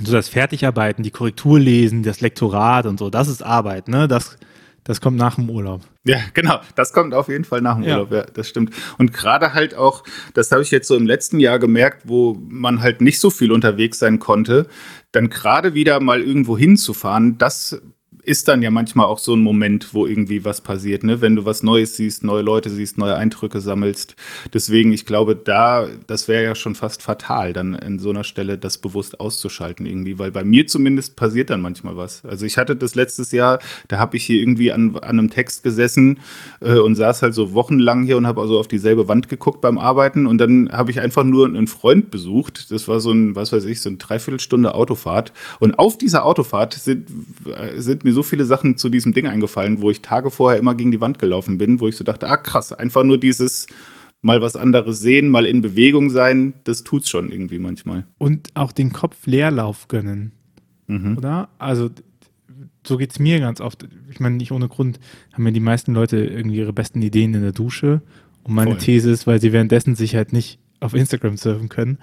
So 0.00 0.12
das 0.12 0.28
Fertigarbeiten, 0.28 1.02
die 1.02 1.10
Korrektur 1.10 1.58
lesen, 1.58 2.02
das 2.02 2.20
Lektorat 2.20 2.86
und 2.86 2.98
so, 2.98 3.10
das 3.10 3.28
ist 3.28 3.42
Arbeit, 3.42 3.88
ne? 3.88 4.08
Das, 4.08 4.38
das 4.84 5.00
kommt 5.00 5.16
nach 5.16 5.36
dem 5.36 5.48
Urlaub. 5.48 5.82
Ja, 6.04 6.18
genau. 6.34 6.60
Das 6.74 6.92
kommt 6.92 7.14
auf 7.14 7.28
jeden 7.28 7.44
Fall 7.44 7.60
nach 7.60 7.76
dem 7.76 7.84
ja. 7.84 7.94
Urlaub. 7.94 8.12
Ja, 8.12 8.24
das 8.24 8.48
stimmt. 8.48 8.74
Und 8.98 9.12
gerade 9.12 9.54
halt 9.54 9.74
auch, 9.74 10.02
das 10.34 10.50
habe 10.50 10.62
ich 10.62 10.70
jetzt 10.70 10.88
so 10.88 10.96
im 10.96 11.06
letzten 11.06 11.38
Jahr 11.38 11.58
gemerkt, 11.58 12.02
wo 12.04 12.36
man 12.48 12.80
halt 12.80 13.00
nicht 13.00 13.20
so 13.20 13.30
viel 13.30 13.52
unterwegs 13.52 13.98
sein 13.98 14.18
konnte, 14.18 14.66
dann 15.12 15.30
gerade 15.30 15.74
wieder 15.74 16.00
mal 16.00 16.20
irgendwo 16.20 16.58
hinzufahren, 16.58 17.38
das 17.38 17.80
ist 18.24 18.46
dann 18.48 18.62
ja 18.62 18.70
manchmal 18.70 19.06
auch 19.06 19.18
so 19.18 19.34
ein 19.34 19.42
Moment, 19.42 19.94
wo 19.94 20.06
irgendwie 20.06 20.44
was 20.44 20.60
passiert, 20.60 21.02
ne? 21.02 21.20
Wenn 21.20 21.36
du 21.36 21.44
was 21.44 21.62
Neues 21.62 21.96
siehst, 21.96 22.22
neue 22.22 22.42
Leute 22.42 22.70
siehst, 22.70 22.96
neue 22.96 23.16
Eindrücke 23.16 23.60
sammelst. 23.60 24.14
Deswegen, 24.54 24.92
ich 24.92 25.06
glaube, 25.06 25.34
da, 25.34 25.88
das 26.06 26.28
wäre 26.28 26.44
ja 26.44 26.54
schon 26.54 26.74
fast 26.76 27.02
fatal, 27.02 27.52
dann 27.52 27.74
in 27.74 27.98
so 27.98 28.10
einer 28.10 28.22
Stelle 28.22 28.58
das 28.58 28.78
bewusst 28.78 29.18
auszuschalten 29.18 29.86
irgendwie, 29.86 30.18
weil 30.18 30.30
bei 30.30 30.44
mir 30.44 30.66
zumindest 30.68 31.16
passiert 31.16 31.50
dann 31.50 31.60
manchmal 31.60 31.96
was. 31.96 32.24
Also 32.24 32.46
ich 32.46 32.58
hatte 32.58 32.76
das 32.76 32.94
letztes 32.94 33.32
Jahr, 33.32 33.58
da 33.88 33.98
habe 33.98 34.16
ich 34.16 34.24
hier 34.24 34.40
irgendwie 34.40 34.70
an, 34.70 34.96
an 34.96 35.18
einem 35.18 35.30
Text 35.30 35.64
gesessen 35.64 36.20
äh, 36.60 36.78
und 36.78 36.94
saß 36.94 37.22
halt 37.22 37.34
so 37.34 37.54
wochenlang 37.54 38.04
hier 38.04 38.16
und 38.16 38.26
habe 38.26 38.40
also 38.40 38.60
auf 38.60 38.68
dieselbe 38.68 39.08
Wand 39.08 39.28
geguckt 39.28 39.60
beim 39.60 39.78
Arbeiten 39.78 40.26
und 40.26 40.38
dann 40.38 40.70
habe 40.70 40.92
ich 40.92 41.00
einfach 41.00 41.24
nur 41.24 41.46
einen 41.46 41.66
Freund 41.66 42.10
besucht. 42.12 42.70
Das 42.70 42.86
war 42.86 43.00
so 43.00 43.10
ein, 43.10 43.34
was 43.34 43.52
weiß 43.52 43.64
ich, 43.64 43.80
so 43.80 43.88
eine 43.88 43.98
Dreiviertelstunde 43.98 44.74
Autofahrt. 44.74 45.32
Und 45.58 45.78
auf 45.78 45.98
dieser 45.98 46.24
Autofahrt 46.24 46.74
sind, 46.74 47.08
äh, 47.46 47.80
sind 47.80 48.04
mir 48.04 48.11
mir 48.12 48.14
so 48.14 48.22
viele 48.22 48.44
Sachen 48.44 48.76
zu 48.76 48.88
diesem 48.88 49.12
Ding 49.12 49.26
eingefallen, 49.26 49.80
wo 49.80 49.90
ich 49.90 50.02
Tage 50.02 50.30
vorher 50.30 50.58
immer 50.58 50.74
gegen 50.74 50.92
die 50.92 51.00
Wand 51.00 51.18
gelaufen 51.18 51.58
bin, 51.58 51.80
wo 51.80 51.88
ich 51.88 51.96
so 51.96 52.04
dachte, 52.04 52.28
ah 52.28 52.36
krass, 52.36 52.72
einfach 52.72 53.04
nur 53.04 53.18
dieses 53.18 53.66
mal 54.20 54.40
was 54.40 54.54
anderes 54.54 55.00
sehen, 55.00 55.28
mal 55.28 55.46
in 55.46 55.62
Bewegung 55.62 56.10
sein, 56.10 56.54
das 56.64 56.84
tut's 56.84 57.08
schon 57.08 57.32
irgendwie 57.32 57.58
manchmal. 57.58 58.06
Und 58.18 58.50
auch 58.54 58.70
den 58.70 58.92
Kopf 58.92 59.26
Leerlauf 59.26 59.88
gönnen. 59.88 60.32
Mhm. 60.86 61.16
Oder? 61.16 61.48
Also 61.58 61.90
so 62.86 62.96
geht 62.96 63.10
es 63.10 63.18
mir 63.18 63.40
ganz 63.40 63.60
oft. 63.60 63.88
Ich 64.10 64.20
meine, 64.20 64.36
nicht 64.36 64.52
ohne 64.52 64.68
Grund 64.68 65.00
haben 65.32 65.42
mir 65.42 65.52
die 65.52 65.60
meisten 65.60 65.94
Leute 65.94 66.18
irgendwie 66.18 66.58
ihre 66.58 66.72
besten 66.72 67.02
Ideen 67.02 67.34
in 67.34 67.42
der 67.42 67.52
Dusche. 67.52 68.02
Und 68.44 68.54
meine 68.54 68.72
Voll. 68.72 68.80
These 68.80 69.10
ist, 69.10 69.26
weil 69.26 69.40
sie 69.40 69.52
währenddessen 69.52 69.94
sich 69.94 70.14
halt 70.14 70.32
nicht 70.32 70.58
auf 70.82 70.94
Instagram 70.94 71.36
surfen 71.36 71.68
können. 71.68 71.98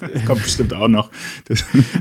das 0.00 0.24
kommt 0.24 0.42
bestimmt 0.42 0.74
auch 0.74 0.88
noch. 0.88 1.10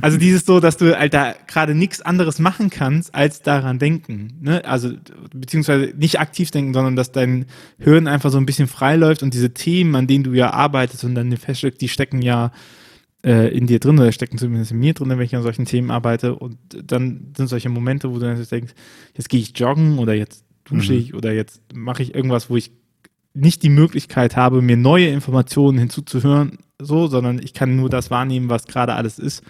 also 0.02 0.18
dieses 0.18 0.46
so, 0.46 0.60
dass 0.60 0.78
du 0.78 0.98
halt 0.98 1.14
da 1.14 1.36
gerade 1.48 1.76
nichts 1.76 2.02
anderes 2.02 2.40
machen 2.40 2.70
kannst, 2.70 3.14
als 3.14 3.42
daran 3.42 3.80
denken. 3.80 4.40
Ne? 4.42 4.64
Also 4.66 4.94
beziehungsweise 5.34 5.94
nicht 5.98 6.20
aktiv 6.20 6.52
denken, 6.52 6.74
sondern 6.74 6.96
dass 6.96 7.12
dein 7.12 7.46
Hirn 7.80 8.08
einfach 8.08 8.32
so 8.32 8.38
ein 8.38 8.46
bisschen 8.46 8.68
frei 8.68 8.96
läuft 8.96 9.24
und 9.24 9.34
diese 9.34 9.54
Themen, 9.54 9.96
an 9.96 10.08
denen 10.08 10.24
du 10.24 10.34
ja 10.34 10.52
arbeitest 10.52 11.04
und 11.04 11.16
dann 11.16 11.36
feststellst, 11.38 11.82
die 11.82 11.90
stecken 11.90 12.22
ja 12.22 12.52
äh, 13.26 13.56
in 13.56 13.68
dir 13.68 13.80
drin 13.80 14.00
oder 14.00 14.12
stecken 14.12 14.38
zumindest 14.38 14.72
in 14.72 14.80
mir 14.80 14.94
drin, 14.94 15.10
wenn 15.10 15.20
ich 15.22 15.36
an 15.36 15.44
solchen 15.44 15.66
Themen 15.66 15.92
arbeite. 15.92 16.36
Und 16.36 16.58
dann 16.70 17.34
sind 17.36 17.48
solche 17.48 17.70
Momente, 17.70 18.10
wo 18.10 18.16
du 18.16 18.22
dann 18.22 18.42
denkst, 18.44 18.74
jetzt 19.16 19.30
gehe 19.30 19.40
ich 19.40 19.58
joggen 19.58 19.98
oder 19.98 20.14
jetzt 20.14 20.46
dusche 20.64 20.94
mhm. 20.94 21.00
ich 21.00 21.14
oder 21.14 21.34
jetzt 21.34 21.62
mache 21.74 22.04
ich 22.04 22.16
irgendwas, 22.16 22.50
wo 22.50 22.56
ich 22.56 22.72
nicht 23.36 23.64
die 23.64 23.70
Möglichkeit 23.70 24.36
habe, 24.36 24.62
mir 24.62 24.78
neue 24.78 25.08
Informationen 25.08 25.78
hinzuzuhören, 25.78 26.58
so, 26.80 27.08
sondern 27.08 27.40
ich 27.40 27.54
kann 27.54 27.76
nur 27.76 27.90
das 27.90 28.10
wahrnehmen, 28.10 28.50
was 28.50 28.66
gerade 28.66 28.94
alles 28.94 29.20
ist. 29.20 29.44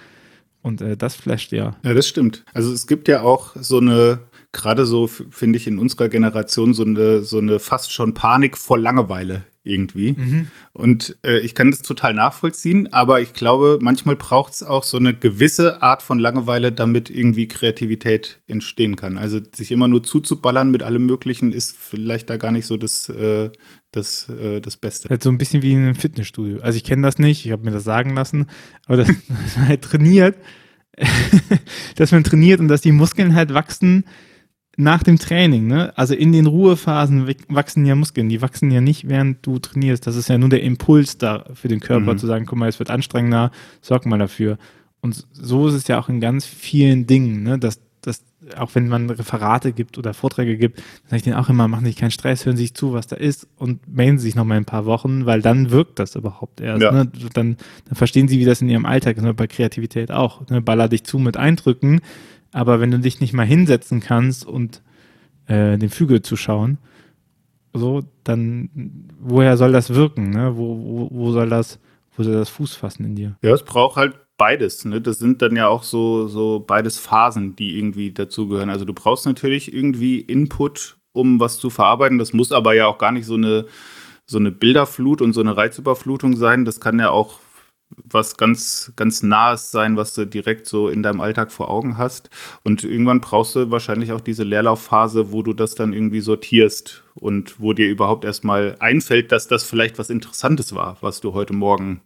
Und 0.61 0.81
äh, 0.81 0.97
das 0.97 1.15
flasht 1.15 1.51
ja. 1.51 1.75
Ja, 1.83 1.93
das 1.93 2.07
stimmt. 2.07 2.43
Also 2.53 2.73
es 2.73 2.87
gibt 2.87 3.07
ja 3.07 3.21
auch 3.21 3.55
so 3.55 3.77
eine, 3.77 4.19
gerade 4.51 4.85
so 4.85 5.07
finde 5.07 5.57
ich 5.57 5.67
in 5.67 5.77
unserer 5.77 6.09
Generation 6.09 6.73
so 6.73 6.83
eine, 6.83 7.21
so 7.21 7.37
eine 7.37 7.59
fast 7.59 7.93
schon 7.93 8.13
Panik 8.13 8.57
vor 8.57 8.79
Langeweile 8.79 9.43
irgendwie. 9.65 10.13
Mhm. 10.13 10.47
Und 10.73 11.17
äh, 11.25 11.39
ich 11.39 11.55
kann 11.55 11.71
das 11.71 11.81
total 11.81 12.13
nachvollziehen, 12.13 12.91
aber 12.93 13.21
ich 13.21 13.33
glaube, 13.33 13.79
manchmal 13.81 14.15
braucht 14.15 14.53
es 14.53 14.63
auch 14.63 14.83
so 14.83 14.97
eine 14.97 15.13
gewisse 15.13 15.81
Art 15.81 16.01
von 16.01 16.19
Langeweile, 16.19 16.71
damit 16.71 17.09
irgendwie 17.09 17.47
Kreativität 17.47 18.39
entstehen 18.47 18.95
kann. 18.95 19.17
Also 19.17 19.39
sich 19.53 19.71
immer 19.71 19.87
nur 19.87 20.03
zuzuballern 20.03 20.71
mit 20.71 20.83
allem 20.83 21.05
Möglichen 21.05 21.51
ist 21.51 21.75
vielleicht 21.77 22.29
da 22.29 22.37
gar 22.37 22.51
nicht 22.51 22.65
so 22.65 22.77
das, 22.77 23.09
äh, 23.09 23.49
das, 23.91 24.29
äh, 24.29 24.61
das 24.61 24.77
Beste. 24.77 25.09
Halt 25.09 25.23
so 25.23 25.29
ein 25.29 25.37
bisschen 25.37 25.61
wie 25.61 25.73
in 25.73 25.79
einem 25.79 25.95
Fitnessstudio. 25.95 26.59
Also 26.61 26.77
ich 26.77 26.83
kenne 26.83 27.01
das 27.01 27.17
nicht, 27.17 27.45
ich 27.45 27.51
habe 27.51 27.63
mir 27.63 27.71
das 27.71 27.83
sagen 27.83 28.15
lassen, 28.15 28.47
aber 28.85 28.97
das, 28.97 29.07
das 29.27 29.57
halt 29.57 29.81
trainiert, 29.81 30.37
dass 31.95 32.11
man 32.11 32.23
trainiert 32.23 32.59
und 32.59 32.67
dass 32.67 32.81
die 32.81 32.91
Muskeln 32.91 33.35
halt 33.35 33.53
wachsen 33.53 34.05
nach 34.77 35.03
dem 35.03 35.17
Training, 35.17 35.67
ne? 35.67 35.97
Also 35.97 36.13
in 36.13 36.31
den 36.31 36.47
Ruhephasen 36.47 37.27
wachsen 37.47 37.85
ja 37.85 37.95
Muskeln, 37.95 38.29
die 38.29 38.41
wachsen 38.41 38.71
ja 38.71 38.81
nicht, 38.81 39.07
während 39.07 39.45
du 39.45 39.59
trainierst. 39.59 40.05
Das 40.05 40.15
ist 40.15 40.27
ja 40.27 40.37
nur 40.37 40.49
der 40.49 40.63
Impuls 40.63 41.17
da 41.17 41.45
für 41.53 41.67
den 41.67 41.79
Körper 41.79 42.13
mhm. 42.13 42.17
zu 42.17 42.27
sagen, 42.27 42.45
guck 42.45 42.57
mal, 42.57 42.69
es 42.69 42.79
wird 42.79 42.89
anstrengender, 42.89 43.51
sorg 43.81 44.05
mal 44.05 44.19
dafür. 44.19 44.57
Und 45.01 45.25
so 45.31 45.67
ist 45.67 45.75
es 45.75 45.87
ja 45.87 45.99
auch 45.99 46.09
in 46.09 46.19
ganz 46.19 46.45
vielen 46.45 47.07
Dingen, 47.07 47.43
ne? 47.43 47.57
Dass, 47.57 47.79
dass 48.01 48.23
auch 48.57 48.75
wenn 48.75 48.87
man 48.87 49.09
Referate 49.09 49.71
gibt 49.71 49.97
oder 49.97 50.13
Vorträge 50.13 50.57
gibt, 50.57 50.79
dann 50.79 51.09
sage 51.09 51.17
ich 51.17 51.23
denen 51.23 51.35
auch 51.35 51.49
immer, 51.49 51.67
machen 51.67 51.85
sich 51.85 51.95
keinen 51.95 52.11
Stress, 52.11 52.45
hören 52.45 52.57
sich 52.57 52.73
zu, 52.73 52.93
was 52.93 53.07
da 53.07 53.15
ist 53.15 53.47
und 53.57 53.87
melden 53.87 54.19
sich 54.19 54.35
noch 54.35 54.45
mal 54.45 54.57
ein 54.57 54.65
paar 54.65 54.85
Wochen, 54.85 55.25
weil 55.25 55.41
dann 55.41 55.71
wirkt 55.71 55.99
das 55.99 56.15
überhaupt 56.15 56.61
erst. 56.61 56.83
Ja. 56.83 56.91
Ne? 56.91 57.11
Dann, 57.33 57.57
dann 57.85 57.95
verstehen 57.95 58.27
sie, 58.27 58.39
wie 58.39 58.45
das 58.45 58.61
in 58.61 58.69
ihrem 58.69 58.85
Alltag 58.85 59.17
ist, 59.17 59.23
ne? 59.23 59.33
bei 59.33 59.47
Kreativität 59.47 60.11
auch. 60.11 60.47
Ne? 60.49 60.61
Baller 60.61 60.89
dich 60.89 61.03
zu 61.03 61.17
mit 61.17 61.37
Eindrücken, 61.37 62.01
aber 62.55 62.79
wenn 62.79 62.89
du 62.89 62.99
dich 62.99 63.19
nicht 63.19 63.33
mal 63.33 63.45
hinsetzen 63.45 63.99
kannst 63.99 64.47
und 64.47 64.81
äh, 65.47 65.77
den 65.77 65.89
Flügel 65.89 66.21
zuschauen, 66.21 66.77
so, 67.73 68.03
dann 68.23 68.69
woher 69.19 69.57
soll 69.57 69.73
das 69.73 69.93
wirken? 69.93 70.29
Ne? 70.29 70.55
Wo, 70.55 70.77
wo, 70.77 71.09
wo, 71.11 71.31
soll 71.33 71.49
das, 71.49 71.79
wo 72.15 72.23
soll 72.23 72.33
das 72.33 72.47
Fuß 72.47 72.75
fassen 72.75 73.03
in 73.03 73.15
dir? 73.15 73.35
Ja, 73.41 73.53
es 73.53 73.63
braucht 73.63 73.97
halt 73.97 74.15
beides. 74.37 74.85
Ne? 74.85 75.01
Das 75.01 75.19
sind 75.19 75.41
dann 75.41 75.57
ja 75.57 75.67
auch 75.67 75.83
so, 75.83 76.29
so 76.29 76.63
beides 76.65 76.97
Phasen, 76.97 77.57
die 77.57 77.77
irgendwie 77.77 78.11
dazugehören. 78.11 78.69
Also 78.69 78.85
du 78.85 78.93
brauchst 78.93 79.25
natürlich 79.25 79.73
irgendwie 79.73 80.21
Input, 80.21 80.95
um 81.11 81.41
was 81.41 81.59
zu 81.59 81.69
verarbeiten. 81.69 82.19
Das 82.19 82.31
muss 82.31 82.53
aber 82.53 82.73
ja 82.73 82.87
auch 82.87 82.97
gar 82.97 83.11
nicht 83.11 83.25
so 83.25 83.35
eine, 83.35 83.65
so 84.25 84.37
eine 84.37 84.53
Bilderflut 84.53 85.21
und 85.21 85.33
so 85.33 85.41
eine 85.41 85.57
Reizüberflutung 85.57 86.37
sein. 86.37 86.63
Das 86.63 86.79
kann 86.79 86.99
ja 86.99 87.09
auch 87.09 87.41
was 88.03 88.37
ganz, 88.37 88.91
ganz 88.95 89.23
Nahes 89.23 89.71
sein, 89.71 89.97
was 89.97 90.13
du 90.13 90.25
direkt 90.25 90.67
so 90.67 90.89
in 90.89 91.03
deinem 91.03 91.21
Alltag 91.21 91.51
vor 91.51 91.69
Augen 91.69 91.97
hast. 91.97 92.29
Und 92.63 92.83
irgendwann 92.83 93.21
brauchst 93.21 93.55
du 93.55 93.71
wahrscheinlich 93.71 94.11
auch 94.11 94.21
diese 94.21 94.43
Leerlaufphase, 94.43 95.31
wo 95.31 95.43
du 95.43 95.53
das 95.53 95.75
dann 95.75 95.93
irgendwie 95.93 96.21
sortierst 96.21 97.03
und 97.15 97.59
wo 97.59 97.73
dir 97.73 97.87
überhaupt 97.87 98.25
erstmal 98.25 98.75
einfällt, 98.79 99.31
dass 99.31 99.47
das 99.47 99.63
vielleicht 99.63 99.97
was 99.97 100.09
Interessantes 100.09 100.75
war, 100.75 100.97
was 101.01 101.21
du 101.21 101.33
heute 101.33 101.53
Morgen 101.53 102.01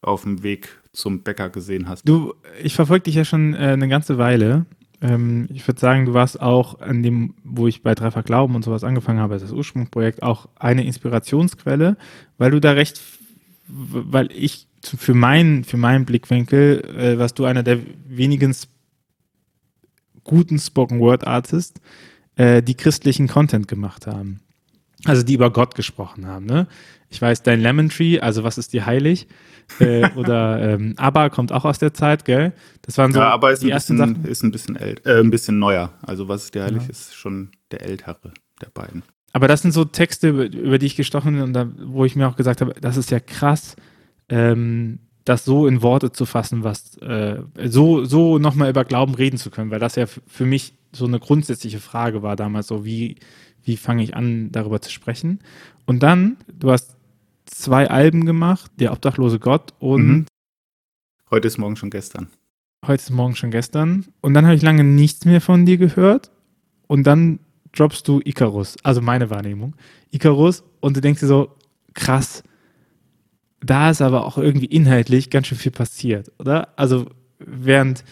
auf 0.00 0.22
dem 0.22 0.42
Weg 0.42 0.80
zum 0.92 1.22
Bäcker 1.22 1.48
gesehen 1.48 1.88
hast. 1.88 2.08
Du, 2.08 2.34
ich 2.62 2.74
verfolge 2.74 3.04
dich 3.04 3.14
ja 3.14 3.24
schon 3.24 3.54
äh, 3.54 3.58
eine 3.58 3.88
ganze 3.88 4.18
Weile. 4.18 4.66
Ähm, 5.00 5.48
ich 5.52 5.66
würde 5.66 5.80
sagen, 5.80 6.06
du 6.06 6.14
warst 6.14 6.40
auch 6.40 6.80
an 6.80 7.02
dem, 7.02 7.34
wo 7.44 7.66
ich 7.66 7.82
bei 7.82 7.94
Dreifach 7.94 8.24
Glauben 8.24 8.54
und 8.54 8.64
sowas 8.64 8.84
angefangen 8.84 9.20
habe, 9.20 9.38
das 9.38 9.52
Ursprungsprojekt, 9.52 10.22
auch 10.22 10.48
eine 10.56 10.84
Inspirationsquelle, 10.84 11.96
weil 12.36 12.50
du 12.50 12.60
da 12.60 12.72
recht, 12.72 13.00
weil 13.66 14.30
ich 14.32 14.67
für 14.84 15.14
meinen, 15.14 15.64
für 15.64 15.76
meinen 15.76 16.04
Blickwinkel, 16.04 16.84
äh, 16.96 17.18
warst 17.18 17.38
du 17.38 17.44
einer 17.44 17.62
der 17.62 17.78
wenigen 18.06 18.54
guten 20.24 20.58
Spoken 20.58 21.00
Word 21.00 21.26
Artists, 21.26 21.80
äh, 22.36 22.62
die 22.62 22.74
christlichen 22.74 23.28
Content 23.28 23.68
gemacht 23.68 24.06
haben. 24.06 24.40
Also 25.04 25.22
die 25.22 25.34
über 25.34 25.50
Gott 25.50 25.74
gesprochen 25.74 26.26
haben. 26.26 26.46
Ne? 26.46 26.66
Ich 27.08 27.22
weiß, 27.22 27.42
dein 27.42 27.60
Lemon 27.60 27.88
Tree, 27.88 28.20
also 28.20 28.44
was 28.44 28.58
ist 28.58 28.72
dir 28.72 28.84
heilig? 28.84 29.28
äh, 29.80 30.10
oder 30.16 30.60
ähm, 30.60 30.94
ABBA 30.96 31.30
kommt 31.30 31.52
auch 31.52 31.64
aus 31.64 31.78
der 31.78 31.94
Zeit, 31.94 32.24
gell? 32.24 32.52
Das 32.82 32.98
waren 32.98 33.12
so 33.12 33.20
ja, 33.20 33.30
aber 33.30 33.52
ist 33.52 33.62
die 33.62 33.70
ersten 33.70 33.96
bisschen, 33.96 34.14
Sachen. 34.14 34.30
ist 34.30 34.42
ein 34.42 34.50
bisschen, 34.50 34.76
ält, 34.76 35.06
äh, 35.06 35.20
ein 35.20 35.30
bisschen 35.30 35.58
neuer. 35.58 35.92
Also 36.02 36.28
was 36.28 36.44
ist 36.44 36.54
dir 36.54 36.64
heilig, 36.64 36.82
ja. 36.82 36.88
ist 36.88 37.14
schon 37.14 37.50
der 37.70 37.82
ältere 37.82 38.32
der 38.60 38.70
beiden. 38.72 39.02
Aber 39.32 39.46
das 39.46 39.62
sind 39.62 39.72
so 39.72 39.84
Texte, 39.84 40.30
über, 40.30 40.46
über 40.46 40.78
die 40.78 40.86
ich 40.86 40.96
gestochen 40.96 41.34
bin 41.34 41.42
und 41.42 41.52
da, 41.52 41.68
wo 41.78 42.04
ich 42.04 42.16
mir 42.16 42.28
auch 42.28 42.36
gesagt 42.36 42.60
habe, 42.60 42.74
das 42.80 42.96
ist 42.96 43.10
ja 43.10 43.20
krass, 43.20 43.76
ähm, 44.28 44.98
das 45.24 45.44
so 45.44 45.66
in 45.66 45.82
Worte 45.82 46.12
zu 46.12 46.24
fassen, 46.24 46.64
was 46.64 46.96
äh, 46.98 47.42
so, 47.66 48.04
so 48.04 48.38
nochmal 48.38 48.70
über 48.70 48.84
Glauben 48.84 49.14
reden 49.14 49.36
zu 49.36 49.50
können, 49.50 49.70
weil 49.70 49.80
das 49.80 49.96
ja 49.96 50.06
für 50.06 50.46
mich 50.46 50.74
so 50.92 51.04
eine 51.04 51.20
grundsätzliche 51.20 51.80
Frage 51.80 52.22
war 52.22 52.34
damals, 52.34 52.66
so 52.66 52.84
wie, 52.84 53.16
wie 53.62 53.76
fange 53.76 54.02
ich 54.02 54.16
an, 54.16 54.50
darüber 54.52 54.80
zu 54.80 54.90
sprechen. 54.90 55.40
Und 55.84 56.02
dann, 56.02 56.38
du 56.58 56.70
hast 56.70 56.96
zwei 57.44 57.90
Alben 57.90 58.24
gemacht, 58.24 58.70
Der 58.78 58.92
obdachlose 58.92 59.38
Gott 59.38 59.74
und 59.78 60.06
mhm. 60.06 60.26
Heute 61.30 61.46
ist 61.46 61.58
morgen 61.58 61.76
schon 61.76 61.90
gestern. 61.90 62.28
Heute 62.86 63.02
ist 63.02 63.10
morgen 63.10 63.36
schon 63.36 63.50
gestern. 63.50 64.06
Und 64.22 64.32
dann 64.32 64.46
habe 64.46 64.54
ich 64.54 64.62
lange 64.62 64.82
nichts 64.82 65.26
mehr 65.26 65.42
von 65.42 65.66
dir 65.66 65.76
gehört. 65.76 66.30
Und 66.86 67.06
dann 67.06 67.40
droppst 67.72 68.08
du 68.08 68.20
Icarus, 68.24 68.76
also 68.82 69.02
meine 69.02 69.28
Wahrnehmung. 69.28 69.76
Icarus 70.10 70.64
und 70.80 70.96
du 70.96 71.02
denkst 71.02 71.20
dir 71.20 71.26
so, 71.26 71.54
krass, 71.92 72.42
da 73.60 73.90
ist 73.90 74.02
aber 74.02 74.24
auch 74.26 74.38
irgendwie 74.38 74.66
inhaltlich 74.66 75.30
ganz 75.30 75.48
schön 75.48 75.58
viel 75.58 75.72
passiert, 75.72 76.30
oder? 76.38 76.68
Also 76.76 77.06
während 77.38 78.04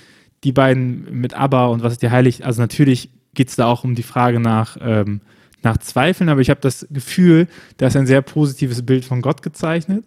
die 0.45 0.53
beiden 0.53 1.21
mit 1.21 1.35
ABBA 1.35 1.67
und 1.67 1.83
was 1.83 1.95
ist 1.95 2.03
dir 2.03 2.11
heilig, 2.11 2.45
also 2.45 2.61
natürlich 2.61 3.11
geht 3.35 3.49
es 3.49 3.57
da 3.57 3.67
auch 3.67 3.85
um 3.85 3.95
die 3.95 4.03
Frage 4.03 4.41
nach, 4.41 4.77
ähm, 4.81 5.21
nach 5.63 5.79
Zweifeln, 5.79 6.29
aber 6.29 6.41
ich 6.41 6.51
habe 6.51 6.61
das 6.61 6.87
Gefühl, 6.91 7.49
da 7.77 7.87
ist 7.87 7.97
ein 7.97 8.07
sehr 8.07 8.23
positives 8.23 8.85
Bild 8.85 9.05
von 9.05 9.23
Gott 9.23 9.43
gezeichnet 9.43 10.05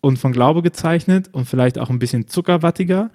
und 0.00 0.18
von 0.18 0.32
Glaube 0.32 0.62
gezeichnet 0.62 1.30
und 1.32 1.46
vielleicht 1.46 1.78
auch 1.78 1.90
ein 1.90 1.98
bisschen 1.98 2.28
zuckerwattiger. 2.28 3.10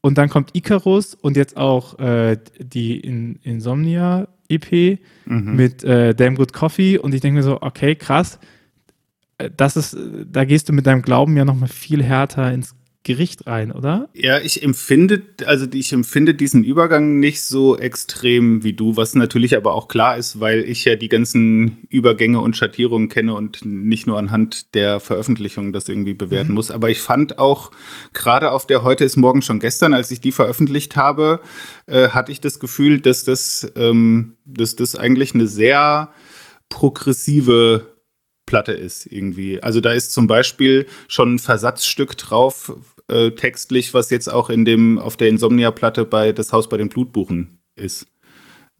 Und 0.00 0.16
dann 0.16 0.28
kommt 0.28 0.54
Icarus 0.54 1.14
und 1.14 1.36
jetzt 1.36 1.56
auch 1.56 1.98
äh, 1.98 2.38
die 2.58 3.00
In 3.00 3.36
Insomnia-EP 3.42 5.00
mhm. 5.26 5.56
mit 5.56 5.82
äh, 5.82 6.14
Damn 6.14 6.36
Good 6.36 6.52
Coffee 6.52 6.98
und 6.98 7.14
ich 7.14 7.20
denke 7.20 7.38
mir 7.38 7.42
so, 7.42 7.60
okay, 7.62 7.96
krass, 7.96 8.38
das 9.56 9.76
ist, 9.76 9.96
da 10.26 10.44
gehst 10.44 10.68
du 10.68 10.72
mit 10.72 10.86
deinem 10.86 11.02
Glauben 11.02 11.36
ja 11.36 11.44
nochmal 11.44 11.68
viel 11.68 12.02
härter 12.02 12.52
ins 12.52 12.74
Gericht 13.04 13.46
rein, 13.46 13.72
oder? 13.72 14.10
Ja, 14.12 14.38
ich 14.38 14.62
empfinde, 14.62 15.22
also 15.46 15.66
ich 15.72 15.94
empfinde 15.94 16.34
diesen 16.34 16.62
Übergang 16.62 17.20
nicht 17.20 17.42
so 17.42 17.78
extrem 17.78 18.64
wie 18.64 18.74
du, 18.74 18.96
was 18.98 19.14
natürlich 19.14 19.56
aber 19.56 19.72
auch 19.72 19.88
klar 19.88 20.18
ist, 20.18 20.40
weil 20.40 20.60
ich 20.60 20.84
ja 20.84 20.94
die 20.94 21.08
ganzen 21.08 21.86
Übergänge 21.88 22.40
und 22.40 22.56
Schattierungen 22.56 23.08
kenne 23.08 23.32
und 23.32 23.64
nicht 23.64 24.06
nur 24.06 24.18
anhand 24.18 24.74
der 24.74 25.00
Veröffentlichung 25.00 25.72
das 25.72 25.88
irgendwie 25.88 26.12
bewerten 26.12 26.50
mhm. 26.50 26.56
muss. 26.56 26.70
Aber 26.70 26.90
ich 26.90 27.00
fand 27.00 27.38
auch 27.38 27.70
gerade 28.12 28.50
auf 28.50 28.66
der 28.66 28.82
Heute 28.82 29.04
ist 29.04 29.16
morgen 29.16 29.40
schon 29.40 29.60
gestern, 29.60 29.94
als 29.94 30.10
ich 30.10 30.20
die 30.20 30.32
veröffentlicht 30.32 30.96
habe, 30.96 31.40
äh, 31.86 32.08
hatte 32.08 32.30
ich 32.30 32.42
das 32.42 32.60
Gefühl, 32.60 33.00
dass 33.00 33.24
das, 33.24 33.72
ähm, 33.76 34.34
dass 34.44 34.76
das 34.76 34.96
eigentlich 34.96 35.34
eine 35.34 35.46
sehr 35.46 36.10
progressive 36.68 37.97
Platte 38.48 38.72
ist 38.72 39.06
irgendwie. 39.12 39.62
Also 39.62 39.82
da 39.82 39.92
ist 39.92 40.12
zum 40.12 40.26
Beispiel 40.26 40.86
schon 41.06 41.34
ein 41.34 41.38
Versatzstück 41.38 42.16
drauf, 42.16 42.72
äh, 43.08 43.32
textlich, 43.32 43.92
was 43.92 44.08
jetzt 44.08 44.32
auch 44.32 44.48
in 44.48 44.64
dem, 44.64 44.98
auf 44.98 45.18
der 45.18 45.28
Insomnia-Platte 45.28 46.06
bei 46.06 46.32
Das 46.32 46.52
Haus 46.54 46.66
bei 46.68 46.78
den 46.78 46.88
Blutbuchen 46.88 47.60
ist. 47.76 48.06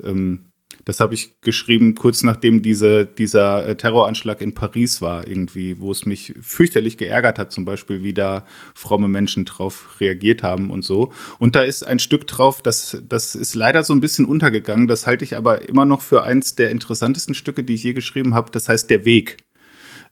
Ähm, 0.03 0.49
das 0.87 1.01
habe 1.01 1.13
ich 1.13 1.43
geschrieben, 1.43 1.95
kurz 1.95 2.23
nachdem 2.23 2.63
diese, 2.63 3.05
dieser 3.05 3.67
äh, 3.67 3.77
Terroranschlag 3.77 4.41
in 4.41 4.55
Paris 4.55 5.03
war, 5.03 5.29
irgendwie, 5.29 5.79
wo 5.81 5.93
es 5.93 6.07
mich 6.07 6.33
fürchterlich 6.41 6.97
geärgert 6.97 7.39
hat, 7.39 7.53
zum 7.53 7.67
Beispiel, 7.67 8.03
wie 8.03 8.15
da 8.15 8.47
fromme 8.75 9.07
Menschen 9.07 9.45
drauf 9.45 10.01
reagiert 10.01 10.43
haben 10.43 10.71
und 10.71 10.87
so. 10.87 11.13
Und 11.39 11.57
da 11.57 11.63
ist 11.63 11.87
ein 11.87 11.99
Stück 11.99 12.27
drauf, 12.27 12.63
das, 12.63 13.03
das 13.07 13.35
ist 13.35 13.55
leider 13.55 13.85
so 13.85 13.93
ein 13.93 14.01
bisschen 14.01 14.25
untergegangen. 14.25 14.89
Das 14.89 15.07
halte 15.07 15.25
ich 15.25 15.37
aber 15.37 15.69
immer 15.69 15.85
noch 15.85 16.01
für 16.01 16.23
eins 16.23 16.55
der 16.55 16.71
interessantesten 16.71 17.35
Stücke, 17.35 17.65
die 17.65 17.75
ich 17.75 17.83
je 17.83 17.93
geschrieben 17.93 18.35
habe. 18.35 18.51
Das 18.51 18.71
heißt 18.71 18.89
Der 18.89 19.05
Weg 19.05 19.37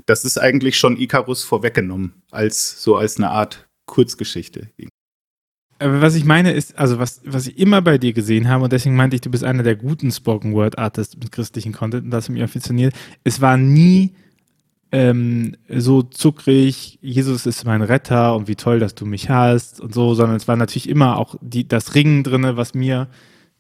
das 0.05 0.25
ist 0.25 0.38
eigentlich 0.38 0.79
schon 0.79 0.99
Icarus 0.99 1.45
vorweggenommen, 1.45 2.23
als 2.31 2.83
so 2.83 2.97
als 2.97 3.17
eine 3.17 3.31
Art 3.31 3.69
Kurzgeschichte. 3.87 4.69
Aber 5.79 6.00
was 6.00 6.15
ich 6.15 6.25
meine 6.25 6.53
ist, 6.53 6.79
also 6.79 6.99
was, 6.99 7.21
was 7.25 7.47
ich 7.47 7.59
immer 7.59 7.83
bei 7.83 7.99
dir 7.99 8.12
gesehen 8.12 8.49
habe, 8.49 8.65
und 8.65 8.73
deswegen 8.73 8.97
meinte 8.97 9.17
ich, 9.17 9.21
du 9.21 9.31
bist 9.31 9.45
einer 9.45 9.62
der 9.62 9.76
guten 9.76 10.11
Spoken 10.11 10.55
Word 10.55 10.79
Artists 10.79 11.17
mit 11.17 11.33
christlichen 11.33 11.73
Content, 11.73 12.05
und 12.05 12.11
das 12.11 12.25
hat 12.25 12.31
mich 12.31 12.43
affektioniert, 12.43 12.95
es 13.25 13.41
war 13.41 13.57
nie 13.57 14.15
ähm, 14.93 15.57
so 15.69 16.03
zuckrig, 16.03 16.99
Jesus 17.03 17.45
ist 17.45 17.65
mein 17.65 17.83
Retter 17.83 18.35
und 18.37 18.49
wie 18.49 18.57
toll, 18.57 18.79
dass 18.79 18.95
du 18.95 19.05
mich 19.05 19.29
hast 19.29 19.81
und 19.81 19.93
so, 19.93 20.15
sondern 20.15 20.37
es 20.37 20.49
war 20.49 20.57
natürlich 20.57 20.88
immer 20.88 21.19
auch 21.19 21.35
die, 21.43 21.69
das 21.69 21.95
Ringen 21.95 22.23
drin, 22.23 22.47
was 22.57 22.73
mir 22.73 23.09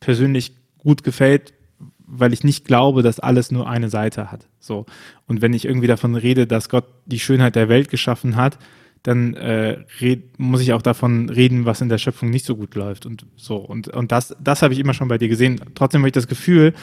persönlich 0.00 0.54
gut 0.78 1.02
gefällt, 1.02 1.52
weil 2.06 2.32
ich 2.32 2.44
nicht 2.44 2.64
glaube, 2.64 3.02
dass 3.02 3.20
alles 3.20 3.50
nur 3.50 3.68
eine 3.68 3.88
Seite 3.88 4.30
hat. 4.30 4.46
So. 4.58 4.86
Und 5.26 5.42
wenn 5.42 5.52
ich 5.52 5.64
irgendwie 5.64 5.86
davon 5.86 6.14
rede, 6.14 6.46
dass 6.46 6.68
Gott 6.68 6.86
die 7.04 7.18
Schönheit 7.18 7.56
der 7.56 7.68
Welt 7.68 7.90
geschaffen 7.90 8.36
hat, 8.36 8.58
dann 9.02 9.34
äh, 9.34 9.78
red, 10.00 10.38
muss 10.38 10.60
ich 10.60 10.72
auch 10.72 10.82
davon 10.82 11.28
reden, 11.28 11.64
was 11.64 11.80
in 11.80 11.88
der 11.88 11.98
Schöpfung 11.98 12.30
nicht 12.30 12.44
so 12.44 12.56
gut 12.56 12.74
läuft 12.74 13.06
und 13.06 13.26
so. 13.36 13.56
Und, 13.56 13.88
und 13.88 14.10
das, 14.10 14.36
das 14.40 14.62
habe 14.62 14.74
ich 14.74 14.80
immer 14.80 14.94
schon 14.94 15.08
bei 15.08 15.18
dir 15.18 15.28
gesehen. 15.28 15.60
Trotzdem 15.74 16.00
habe 16.00 16.08
ich 16.08 16.12
das 16.12 16.26
Gefühl, 16.26 16.74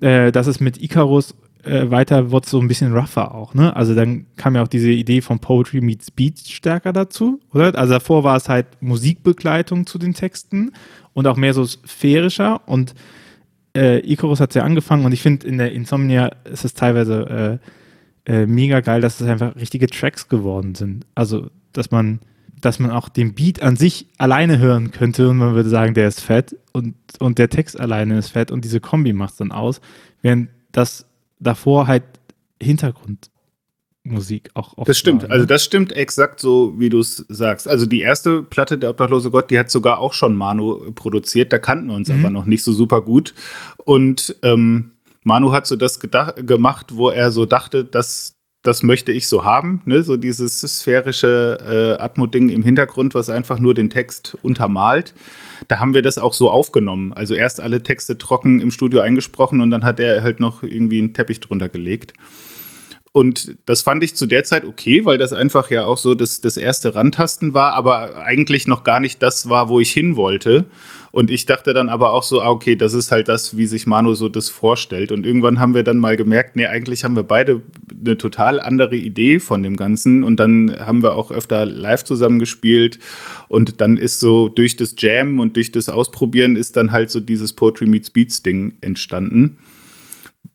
äh, 0.00 0.30
dass 0.30 0.46
es 0.46 0.60
mit 0.60 0.80
Icarus 0.80 1.34
äh, 1.64 1.90
weiter 1.90 2.30
es 2.30 2.50
so 2.50 2.60
ein 2.60 2.68
bisschen 2.68 2.94
rougher 2.94 3.34
auch, 3.34 3.54
ne? 3.54 3.74
Also 3.74 3.94
dann 3.94 4.26
kam 4.36 4.54
ja 4.54 4.62
auch 4.62 4.68
diese 4.68 4.90
Idee 4.90 5.20
von 5.20 5.38
Poetry 5.38 5.80
meets 5.80 6.10
Beat 6.10 6.38
stärker 6.38 6.92
dazu, 6.92 7.40
oder? 7.52 7.76
Also 7.76 7.94
davor 7.94 8.22
war 8.22 8.36
es 8.36 8.48
halt 8.48 8.66
Musikbegleitung 8.80 9.86
zu 9.86 9.98
den 9.98 10.14
Texten 10.14 10.72
und 11.12 11.26
auch 11.26 11.36
mehr 11.36 11.54
so 11.54 11.64
sphärischer 11.64 12.60
und 12.68 12.94
äh, 13.76 13.98
Icarus 14.00 14.40
hat 14.40 14.50
es 14.50 14.54
ja 14.54 14.62
angefangen 14.62 15.04
und 15.04 15.12
ich 15.12 15.22
finde 15.22 15.46
in 15.46 15.58
der 15.58 15.72
Insomnia 15.72 16.30
ist 16.44 16.64
es 16.64 16.74
teilweise 16.74 17.60
äh, 18.26 18.32
äh, 18.32 18.46
mega 18.46 18.80
geil, 18.80 19.00
dass 19.00 19.20
es 19.20 19.28
einfach 19.28 19.56
richtige 19.56 19.86
Tracks 19.86 20.28
geworden 20.28 20.74
sind. 20.74 21.06
Also, 21.14 21.50
dass 21.72 21.90
man 21.90 22.20
dass 22.64 22.78
man 22.78 22.90
auch 22.90 23.10
den 23.10 23.34
Beat 23.34 23.62
an 23.62 23.76
sich 23.76 24.06
alleine 24.16 24.58
hören 24.58 24.90
könnte 24.90 25.28
und 25.28 25.36
man 25.36 25.54
würde 25.54 25.68
sagen, 25.68 25.92
der 25.92 26.08
ist 26.08 26.20
fett 26.20 26.56
und, 26.72 26.94
und 27.18 27.38
der 27.38 27.50
Text 27.50 27.78
alleine 27.78 28.16
ist 28.16 28.30
fett 28.30 28.50
und 28.50 28.64
diese 28.64 28.80
Kombi 28.80 29.12
macht 29.12 29.32
es 29.32 29.36
dann 29.36 29.52
aus, 29.52 29.82
während 30.22 30.48
das 30.72 31.06
davor 31.40 31.86
halt 31.86 32.04
Hintergrundmusik 34.04 34.50
auch 34.54 34.76
oft 34.76 34.88
Das 34.88 34.98
stimmt, 34.98 35.22
war, 35.22 35.28
ne? 35.28 35.34
also 35.34 35.46
das 35.46 35.64
stimmt 35.64 35.92
exakt 35.92 36.40
so, 36.40 36.74
wie 36.78 36.88
du 36.88 37.00
es 37.00 37.24
sagst. 37.28 37.66
Also 37.66 37.86
die 37.86 38.00
erste 38.00 38.42
Platte, 38.42 38.78
der 38.78 38.90
Obdachlose 38.90 39.30
Gott, 39.30 39.50
die 39.50 39.58
hat 39.58 39.70
sogar 39.70 39.98
auch 39.98 40.12
schon 40.12 40.36
Manu 40.36 40.92
produziert, 40.92 41.52
da 41.52 41.58
kannten 41.58 41.88
wir 41.88 41.94
uns 41.94 42.08
mhm. 42.08 42.20
aber 42.20 42.30
noch 42.30 42.44
nicht 42.44 42.62
so 42.62 42.72
super 42.72 43.02
gut 43.02 43.34
und 43.84 44.36
ähm, 44.42 44.92
Manu 45.22 45.52
hat 45.52 45.66
so 45.66 45.76
das 45.76 46.00
gemacht, 46.00 46.96
wo 46.96 47.08
er 47.08 47.30
so 47.30 47.46
dachte, 47.46 47.84
dass 47.84 48.34
das 48.62 48.82
möchte 48.82 49.12
ich 49.12 49.28
so 49.28 49.44
haben, 49.44 49.82
ne? 49.84 50.02
so 50.02 50.16
dieses 50.16 50.60
sphärische 50.60 51.96
äh, 51.98 52.02
Atmo-Ding 52.02 52.48
im 52.48 52.62
Hintergrund, 52.62 53.14
was 53.14 53.28
einfach 53.28 53.58
nur 53.58 53.74
den 53.74 53.90
Text 53.90 54.38
untermalt. 54.42 55.12
Da 55.68 55.80
haben 55.80 55.92
wir 55.92 56.00
das 56.00 56.16
auch 56.16 56.32
so 56.32 56.50
aufgenommen. 56.50 57.12
Also 57.12 57.34
erst 57.34 57.60
alle 57.60 57.82
Texte 57.82 58.16
trocken 58.16 58.62
im 58.62 58.70
Studio 58.70 59.00
eingesprochen 59.00 59.60
und 59.60 59.70
dann 59.70 59.84
hat 59.84 60.00
er 60.00 60.22
halt 60.22 60.40
noch 60.40 60.62
irgendwie 60.62 60.98
einen 60.98 61.12
Teppich 61.12 61.40
drunter 61.40 61.68
gelegt. 61.68 62.14
Und 63.16 63.54
das 63.66 63.82
fand 63.82 64.02
ich 64.02 64.16
zu 64.16 64.26
der 64.26 64.42
Zeit 64.42 64.64
okay, 64.64 65.04
weil 65.04 65.18
das 65.18 65.32
einfach 65.32 65.70
ja 65.70 65.84
auch 65.84 65.98
so 65.98 66.16
das, 66.16 66.40
das 66.40 66.56
erste 66.56 66.96
Randtasten 66.96 67.54
war, 67.54 67.74
aber 67.74 68.16
eigentlich 68.16 68.66
noch 68.66 68.82
gar 68.82 68.98
nicht 68.98 69.22
das 69.22 69.48
war, 69.48 69.68
wo 69.68 69.78
ich 69.78 69.92
hin 69.92 70.16
wollte. 70.16 70.64
Und 71.12 71.30
ich 71.30 71.46
dachte 71.46 71.74
dann 71.74 71.88
aber 71.88 72.12
auch 72.12 72.24
so, 72.24 72.42
ah, 72.42 72.50
okay, 72.50 72.74
das 72.74 72.92
ist 72.92 73.12
halt 73.12 73.28
das, 73.28 73.56
wie 73.56 73.66
sich 73.66 73.86
Manu 73.86 74.14
so 74.14 74.28
das 74.28 74.48
vorstellt. 74.48 75.12
Und 75.12 75.24
irgendwann 75.24 75.60
haben 75.60 75.74
wir 75.74 75.84
dann 75.84 75.98
mal 75.98 76.16
gemerkt, 76.16 76.56
nee, 76.56 76.66
eigentlich 76.66 77.04
haben 77.04 77.14
wir 77.14 77.22
beide 77.22 77.62
eine 78.04 78.18
total 78.18 78.58
andere 78.58 78.96
Idee 78.96 79.38
von 79.38 79.62
dem 79.62 79.76
Ganzen. 79.76 80.24
Und 80.24 80.40
dann 80.40 80.74
haben 80.80 81.04
wir 81.04 81.14
auch 81.14 81.30
öfter 81.30 81.66
live 81.66 82.02
zusammengespielt. 82.02 82.98
Und 83.46 83.80
dann 83.80 83.96
ist 83.96 84.18
so 84.18 84.48
durch 84.48 84.74
das 84.74 84.96
Jam 84.98 85.38
und 85.38 85.54
durch 85.54 85.70
das 85.70 85.88
Ausprobieren 85.88 86.56
ist 86.56 86.76
dann 86.76 86.90
halt 86.90 87.10
so 87.10 87.20
dieses 87.20 87.52
Poetry 87.52 87.86
Meets 87.86 88.10
Beats 88.10 88.42
Ding 88.42 88.74
entstanden 88.80 89.58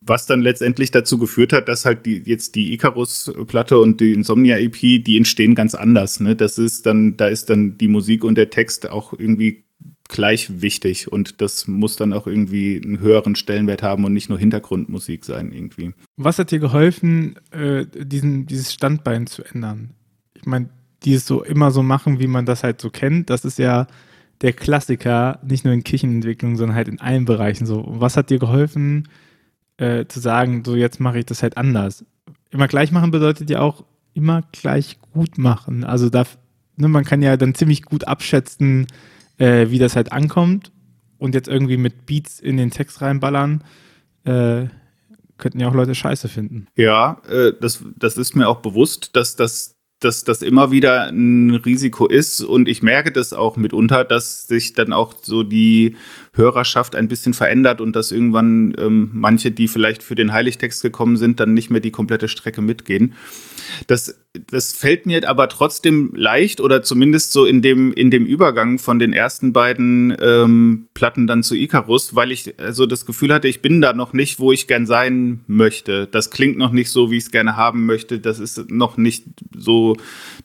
was 0.09 0.25
dann 0.25 0.41
letztendlich 0.41 0.91
dazu 0.91 1.17
geführt 1.17 1.53
hat, 1.53 1.69
dass 1.69 1.85
halt 1.85 2.05
die, 2.05 2.21
jetzt 2.25 2.55
die 2.55 2.73
Icarus-Platte 2.73 3.79
und 3.79 4.01
die 4.01 4.13
Insomnia-EP, 4.13 5.03
die 5.03 5.17
entstehen 5.17 5.55
ganz 5.55 5.75
anders. 5.75 6.19
Ne? 6.19 6.35
Das 6.35 6.57
ist 6.57 6.85
dann, 6.85 7.15
da 7.15 7.27
ist 7.27 7.49
dann 7.49 7.77
die 7.77 7.87
Musik 7.87 8.23
und 8.23 8.35
der 8.35 8.49
Text 8.49 8.89
auch 8.89 9.13
irgendwie 9.13 9.63
gleich 10.09 10.61
wichtig 10.61 11.11
und 11.11 11.39
das 11.39 11.67
muss 11.67 11.95
dann 11.95 12.13
auch 12.13 12.25
irgendwie 12.25 12.81
einen 12.83 12.99
höheren 12.99 13.35
Stellenwert 13.35 13.83
haben 13.83 14.03
und 14.05 14.13
nicht 14.13 14.27
nur 14.27 14.39
Hintergrundmusik 14.39 15.23
sein 15.23 15.51
irgendwie. 15.51 15.93
Was 16.17 16.39
hat 16.39 16.49
dir 16.51 16.59
geholfen, 16.59 17.35
äh, 17.51 17.85
diesen, 17.93 18.47
dieses 18.47 18.73
Standbein 18.73 19.27
zu 19.27 19.43
ändern? 19.43 19.91
Ich 20.33 20.47
meine, 20.47 20.69
die 21.03 21.13
es 21.13 21.27
so 21.27 21.43
immer 21.43 21.69
so 21.69 21.83
machen, 21.83 22.19
wie 22.19 22.27
man 22.27 22.45
das 22.45 22.63
halt 22.63 22.81
so 22.81 22.89
kennt, 22.89 23.29
das 23.29 23.45
ist 23.45 23.59
ja 23.59 23.85
der 24.41 24.53
Klassiker, 24.53 25.39
nicht 25.47 25.63
nur 25.63 25.73
in 25.73 25.83
Kirchenentwicklung, 25.83 26.55
sondern 26.55 26.75
halt 26.75 26.87
in 26.87 26.99
allen 26.99 27.25
Bereichen 27.25 27.65
so. 27.65 27.85
Was 27.87 28.17
hat 28.17 28.31
dir 28.31 28.39
geholfen, 28.39 29.07
äh, 29.79 30.05
zu 30.07 30.19
sagen, 30.19 30.63
so 30.65 30.75
jetzt 30.75 30.99
mache 30.99 31.19
ich 31.19 31.25
das 31.25 31.41
halt 31.41 31.57
anders. 31.57 32.05
Immer 32.51 32.67
gleich 32.67 32.91
machen 32.91 33.11
bedeutet 33.11 33.49
ja 33.49 33.61
auch 33.61 33.85
immer 34.13 34.43
gleich 34.51 34.99
gut 35.13 35.37
machen. 35.37 35.83
Also 35.83 36.09
da, 36.09 36.23
ne, 36.75 36.87
man 36.87 37.05
kann 37.05 37.21
ja 37.21 37.37
dann 37.37 37.55
ziemlich 37.55 37.83
gut 37.83 38.07
abschätzen, 38.07 38.87
äh, 39.37 39.69
wie 39.69 39.79
das 39.79 39.95
halt 39.95 40.11
ankommt 40.11 40.71
und 41.17 41.33
jetzt 41.33 41.47
irgendwie 41.47 41.77
mit 41.77 42.05
Beats 42.05 42.39
in 42.39 42.57
den 42.57 42.71
Text 42.71 43.01
reinballern. 43.01 43.63
Äh, 44.25 44.65
könnten 45.37 45.61
ja 45.61 45.69
auch 45.69 45.73
Leute 45.73 45.95
scheiße 45.95 46.27
finden. 46.27 46.67
Ja, 46.75 47.21
äh, 47.29 47.53
das, 47.59 47.83
das 47.97 48.17
ist 48.17 48.35
mir 48.35 48.49
auch 48.49 48.59
bewusst, 48.59 49.15
dass 49.15 49.37
das 49.37 49.78
dass 49.99 50.23
das 50.23 50.41
immer 50.41 50.71
wieder 50.71 51.07
ein 51.07 51.53
Risiko 51.53 52.07
ist 52.07 52.41
und 52.41 52.69
ich 52.69 52.81
merke 52.81 53.11
das 53.11 53.33
auch 53.33 53.57
mitunter, 53.57 54.05
dass 54.05 54.47
sich 54.47 54.73
dann 54.73 54.93
auch 54.93 55.13
so 55.21 55.43
die 55.43 55.97
Hörerschaft 56.33 56.95
ein 56.95 57.07
bisschen 57.09 57.33
verändert 57.33 57.81
und 57.81 57.95
dass 57.95 58.11
irgendwann 58.11 58.73
ähm, 58.77 59.09
manche, 59.13 59.51
die 59.51 59.67
vielleicht 59.67 60.01
für 60.01 60.15
den 60.15 60.31
Heiligtext 60.31 60.81
gekommen 60.81 61.17
sind, 61.17 61.39
dann 61.39 61.53
nicht 61.53 61.69
mehr 61.69 61.81
die 61.81 61.91
komplette 61.91 62.29
Strecke 62.29 62.61
mitgehen. 62.61 63.13
Das, 63.87 64.19
das 64.33 64.73
fällt 64.73 65.05
mir 65.05 65.27
aber 65.27 65.49
trotzdem 65.49 66.13
leicht 66.15 66.61
oder 66.61 66.83
zumindest 66.83 67.31
so 67.31 67.45
in 67.45 67.61
dem, 67.61 67.93
in 67.93 68.11
dem 68.11 68.25
Übergang 68.25 68.79
von 68.79 68.99
den 68.99 69.13
ersten 69.13 69.53
beiden 69.53 70.15
ähm, 70.21 70.87
Platten 70.93 71.27
dann 71.27 71.43
zu 71.43 71.55
Icarus, 71.55 72.15
weil 72.15 72.31
ich 72.31 72.59
also 72.59 72.85
das 72.85 73.05
Gefühl 73.05 73.33
hatte, 73.33 73.47
ich 73.47 73.61
bin 73.61 73.81
da 73.81 73.93
noch 73.93 74.13
nicht, 74.13 74.39
wo 74.39 74.51
ich 74.51 74.67
gern 74.67 74.85
sein 74.85 75.41
möchte. 75.47 76.07
Das 76.07 76.29
klingt 76.31 76.57
noch 76.57 76.71
nicht 76.71 76.89
so, 76.89 77.11
wie 77.11 77.17
ich 77.17 77.25
es 77.25 77.31
gerne 77.31 77.55
haben 77.55 77.85
möchte. 77.85 78.19
Das 78.19 78.39
ist 78.39 78.69
noch 78.69 78.97
nicht 78.97 79.25
so 79.55 79.97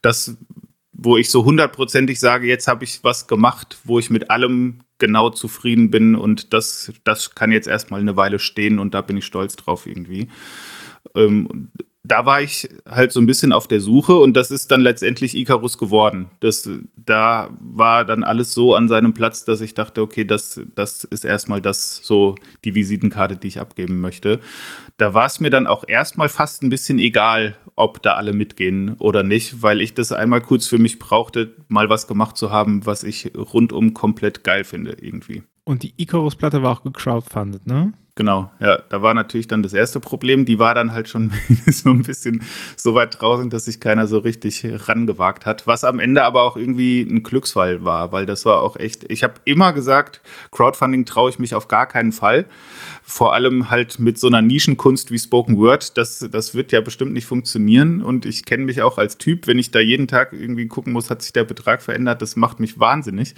das, 0.03 0.37
wo 0.93 1.17
ich 1.17 1.31
so 1.31 1.45
hundertprozentig 1.45 2.19
sage, 2.19 2.47
jetzt 2.47 2.69
habe 2.69 2.85
ich 2.85 3.03
was 3.03 3.27
gemacht, 3.27 3.79
wo 3.85 3.99
ich 3.99 4.11
mit 4.11 4.31
allem 4.31 4.81
genau 4.99 5.31
zufrieden 5.31 5.91
bin 5.91 6.15
und 6.15 6.53
das, 6.53 6.93
das 7.05 7.35
kann 7.35 7.53
jetzt 7.53 7.69
erstmal 7.69 8.01
eine 8.01 8.17
Weile 8.17 8.39
stehen 8.39 8.79
und 8.79 8.95
da 8.95 9.01
bin 9.01 9.17
ich 9.17 9.27
stolz 9.27 9.57
drauf 9.57 9.87
irgendwie. 9.87 10.29
Ähm, 11.15 11.71
da 12.07 12.27
war 12.27 12.43
ich 12.43 12.69
halt 12.87 13.13
so 13.13 13.21
ein 13.21 13.27
bisschen 13.27 13.53
auf 13.53 13.67
der 13.67 13.81
Suche 13.81 14.15
und 14.15 14.35
das 14.35 14.51
ist 14.51 14.71
dann 14.71 14.83
letztendlich 14.83 15.35
Icarus 15.35 15.79
geworden. 15.79 16.29
Das, 16.41 16.69
da 16.97 17.49
war 17.61 18.05
dann 18.05 18.25
alles 18.25 18.53
so 18.53 18.75
an 18.75 18.89
seinem 18.89 19.15
Platz, 19.15 19.47
dass 19.47 19.63
ich 19.63 19.73
dachte, 19.73 20.03
okay, 20.03 20.27
das, 20.27 20.61
das 20.75 21.05
ist 21.05 21.25
erstmal 21.25 21.63
das 21.63 22.01
so 22.03 22.35
die 22.65 22.75
Visitenkarte, 22.75 23.37
die 23.37 23.49
ich 23.49 23.59
abgeben 23.59 24.03
möchte. 24.03 24.41
Da 24.99 25.15
war 25.15 25.25
es 25.25 25.41
mir 25.41 25.49
dann 25.49 25.67
auch 25.67 25.85
erstmal 25.89 26.29
fast 26.29 26.63
ein 26.63 26.69
bisschen 26.69 26.99
egal, 26.99 27.57
ob 27.75 28.03
da 28.03 28.15
alle 28.15 28.35
mitgehen 28.35 28.97
oder 28.99 29.23
nicht, 29.23 29.63
weil 29.63 29.81
ich 29.81 29.95
das 29.95 30.13
einmal 30.13 30.43
kurz 30.43 30.67
für 30.67 30.79
mich 30.79 30.99
brauchte, 30.99 31.55
mal 31.69 31.89
was 31.89 32.07
gemacht 32.07 32.37
zu 32.37 32.51
haben, 32.51 32.85
was 32.85 33.03
ich 33.03 33.33
rundum 33.35 33.95
komplett 33.95 34.45
geil 34.45 34.65
finde 34.65 34.95
irgendwie. 35.01 35.43
Und 35.65 35.83
die 35.83 35.95
Icarus-Platte 35.97 36.63
war 36.63 36.73
auch 36.73 36.83
gecrowdfundet, 36.83 37.67
ne? 37.67 37.95
Genau, 38.17 38.49
ja, 38.61 38.79
da 38.91 39.03
war 39.03 39.13
natürlich 39.13 39.49
dann 39.49 39.65
das 39.65 39.73
erste 39.73 39.99
Problem. 39.99 40.45
Die 40.45 40.61
war 40.61 40.73
dann 40.73 40.93
halt 40.93 41.09
schon 41.09 41.33
so 41.67 41.91
ein 41.91 42.05
bisschen 42.05 42.45
so 42.77 42.95
weit 42.95 43.21
draußen, 43.21 43.51
dass 43.51 43.65
sich 43.65 43.81
keiner 43.81 44.07
so 44.07 44.19
richtig 44.19 44.65
rangewagt 44.65 45.47
hat. 45.47 45.67
Was 45.67 45.83
am 45.83 45.99
Ende 45.99 46.23
aber 46.23 46.43
auch 46.43 46.57
irgendwie 46.57 47.03
ein 47.03 47.25
Glücksfall 47.25 47.85
war, 47.85 48.13
weil 48.13 48.25
das 48.25 48.45
war 48.45 48.63
auch 48.63 48.77
echt. 48.77 49.11
Ich 49.11 49.25
habe 49.25 49.35
immer 49.45 49.73
gesagt, 49.73 50.21
Crowdfunding 50.53 51.07
traue 51.07 51.31
ich 51.31 51.41
mich 51.41 51.57
auf 51.57 51.67
gar 51.67 51.87
keinen 51.87 52.13
Fall. 52.13 52.47
Vor 53.03 53.35
allem 53.35 53.69
halt 53.69 53.99
mit 53.99 54.17
so 54.17 54.29
einer 54.29 54.43
Nischenkunst 54.43 55.11
wie 55.11 55.19
Spoken 55.19 55.59
Word. 55.59 55.99
Das, 55.99 56.21
das 56.31 56.55
wird 56.55 56.71
ja 56.71 56.81
bestimmt 56.83 57.15
nicht 57.15 57.27
funktionieren. 57.27 58.01
Und 58.01 58.27
ich 58.27 58.45
kenne 58.45 58.65
mich 58.65 58.81
auch 58.81 58.97
als 58.97 59.19
Typ, 59.19 59.49
wenn 59.49 59.59
ich 59.59 59.73
da 59.73 59.81
jeden 59.81 60.07
Tag 60.07 60.33
irgendwie 60.33 60.69
gucken 60.69 60.93
muss, 60.93 61.11
hat 61.11 61.21
sich 61.23 61.33
der 61.33 61.45
Betrag 61.45 61.83
verändert. 61.83 62.23
Das 62.23 62.37
macht 62.37 62.61
mich 62.61 62.79
wahnsinnig 62.79 63.35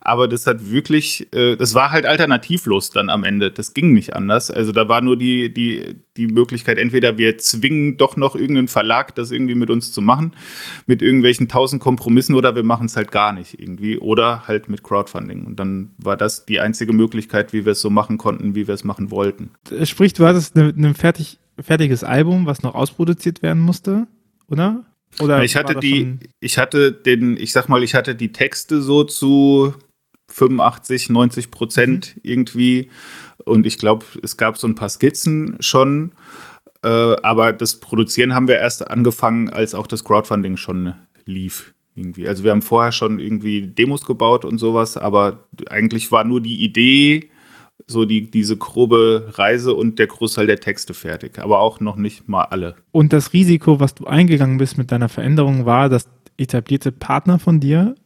aber 0.00 0.28
das 0.28 0.46
hat 0.46 0.70
wirklich, 0.70 1.32
äh, 1.34 1.56
das 1.56 1.74
war 1.74 1.90
halt 1.90 2.06
alternativlos 2.06 2.90
dann 2.90 3.10
am 3.10 3.24
Ende. 3.24 3.50
Das 3.50 3.74
ging 3.74 3.92
nicht 3.92 4.14
anders. 4.14 4.50
Also 4.50 4.72
da 4.72 4.88
war 4.88 5.00
nur 5.00 5.16
die, 5.16 5.52
die, 5.52 5.96
die 6.16 6.26
Möglichkeit, 6.26 6.78
entweder 6.78 7.18
wir 7.18 7.38
zwingen 7.38 7.96
doch 7.96 8.16
noch 8.16 8.34
irgendeinen 8.34 8.68
Verlag, 8.68 9.14
das 9.14 9.30
irgendwie 9.30 9.54
mit 9.54 9.70
uns 9.70 9.92
zu 9.92 10.00
machen, 10.00 10.32
mit 10.86 11.02
irgendwelchen 11.02 11.48
tausend 11.48 11.82
Kompromissen, 11.82 12.34
oder 12.34 12.54
wir 12.54 12.62
machen 12.62 12.86
es 12.86 12.96
halt 12.96 13.12
gar 13.12 13.32
nicht 13.32 13.58
irgendwie, 13.60 13.98
oder 13.98 14.46
halt 14.46 14.68
mit 14.68 14.82
Crowdfunding. 14.82 15.44
Und 15.44 15.58
dann 15.58 15.90
war 15.98 16.16
das 16.16 16.46
die 16.46 16.60
einzige 16.60 16.92
Möglichkeit, 16.92 17.52
wie 17.52 17.64
wir 17.64 17.72
es 17.72 17.80
so 17.80 17.90
machen 17.90 18.18
konnten, 18.18 18.54
wie 18.54 18.66
wir 18.66 18.74
es 18.74 18.84
machen 18.84 19.10
wollten. 19.10 19.50
Sprich, 19.84 20.12
du 20.12 20.26
hattest 20.26 20.56
ein 20.56 20.72
ne, 20.76 20.94
fertig, 20.94 21.38
fertiges 21.60 22.04
Album, 22.04 22.46
was 22.46 22.62
noch 22.62 22.74
ausproduziert 22.74 23.42
werden 23.42 23.62
musste, 23.62 24.06
oder? 24.48 24.84
Oder 25.20 25.42
ich 25.42 25.56
hatte 25.56 25.74
die, 25.76 26.18
ich 26.40 26.58
hatte 26.58 26.92
den, 26.92 27.36
ich 27.36 27.52
sag 27.52 27.68
mal, 27.68 27.82
ich 27.82 27.94
hatte 27.94 28.14
die 28.14 28.32
Texte 28.32 28.82
so 28.82 29.04
zu 29.04 29.74
85, 30.28 31.10
90 31.10 31.50
Prozent 31.50 32.16
mhm. 32.16 32.20
irgendwie. 32.22 32.90
Und 33.44 33.66
ich 33.66 33.78
glaube, 33.78 34.04
es 34.22 34.36
gab 34.36 34.58
so 34.58 34.66
ein 34.66 34.74
paar 34.74 34.88
Skizzen 34.88 35.56
schon. 35.60 36.12
Äh, 36.82 36.88
aber 36.88 37.52
das 37.52 37.80
Produzieren 37.80 38.34
haben 38.34 38.48
wir 38.48 38.58
erst 38.58 38.88
angefangen, 38.88 39.50
als 39.50 39.74
auch 39.74 39.86
das 39.86 40.04
Crowdfunding 40.04 40.56
schon 40.56 40.94
lief. 41.24 41.74
Irgendwie. 41.94 42.28
Also 42.28 42.44
wir 42.44 42.52
haben 42.52 42.62
vorher 42.62 42.92
schon 42.92 43.18
irgendwie 43.18 43.66
Demos 43.66 44.04
gebaut 44.04 44.44
und 44.44 44.58
sowas, 44.58 44.96
aber 44.96 45.48
eigentlich 45.68 46.12
war 46.12 46.22
nur 46.22 46.40
die 46.40 46.62
Idee, 46.62 47.28
so 47.88 48.04
die, 48.04 48.30
diese 48.30 48.56
grobe 48.56 49.32
Reise 49.34 49.74
und 49.74 49.98
der 49.98 50.06
Großteil 50.06 50.46
der 50.46 50.60
Texte 50.60 50.94
fertig, 50.94 51.40
aber 51.40 51.58
auch 51.58 51.80
noch 51.80 51.96
nicht 51.96 52.28
mal 52.28 52.44
alle. 52.44 52.76
Und 52.92 53.12
das 53.12 53.32
Risiko, 53.32 53.80
was 53.80 53.96
du 53.96 54.06
eingegangen 54.06 54.58
bist 54.58 54.78
mit 54.78 54.92
deiner 54.92 55.08
Veränderung, 55.08 55.66
war, 55.66 55.88
dass 55.88 56.08
etablierte 56.36 56.92
Partner 56.92 57.40
von 57.40 57.58
dir 57.58 57.96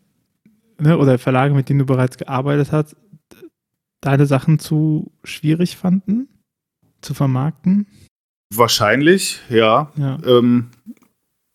ne, 0.82 0.98
oder 0.98 1.18
Verlage, 1.18 1.54
mit 1.54 1.68
denen 1.68 1.78
du 1.78 1.86
bereits 1.86 2.18
gearbeitet 2.18 2.72
hast, 2.72 2.96
deine 4.00 4.26
Sachen 4.26 4.58
zu 4.58 5.12
schwierig 5.24 5.76
fanden, 5.76 6.28
zu 7.00 7.14
vermarkten? 7.14 7.86
Wahrscheinlich, 8.54 9.40
ja. 9.48 9.90
ja. 9.96 10.18
Ähm, 10.26 10.70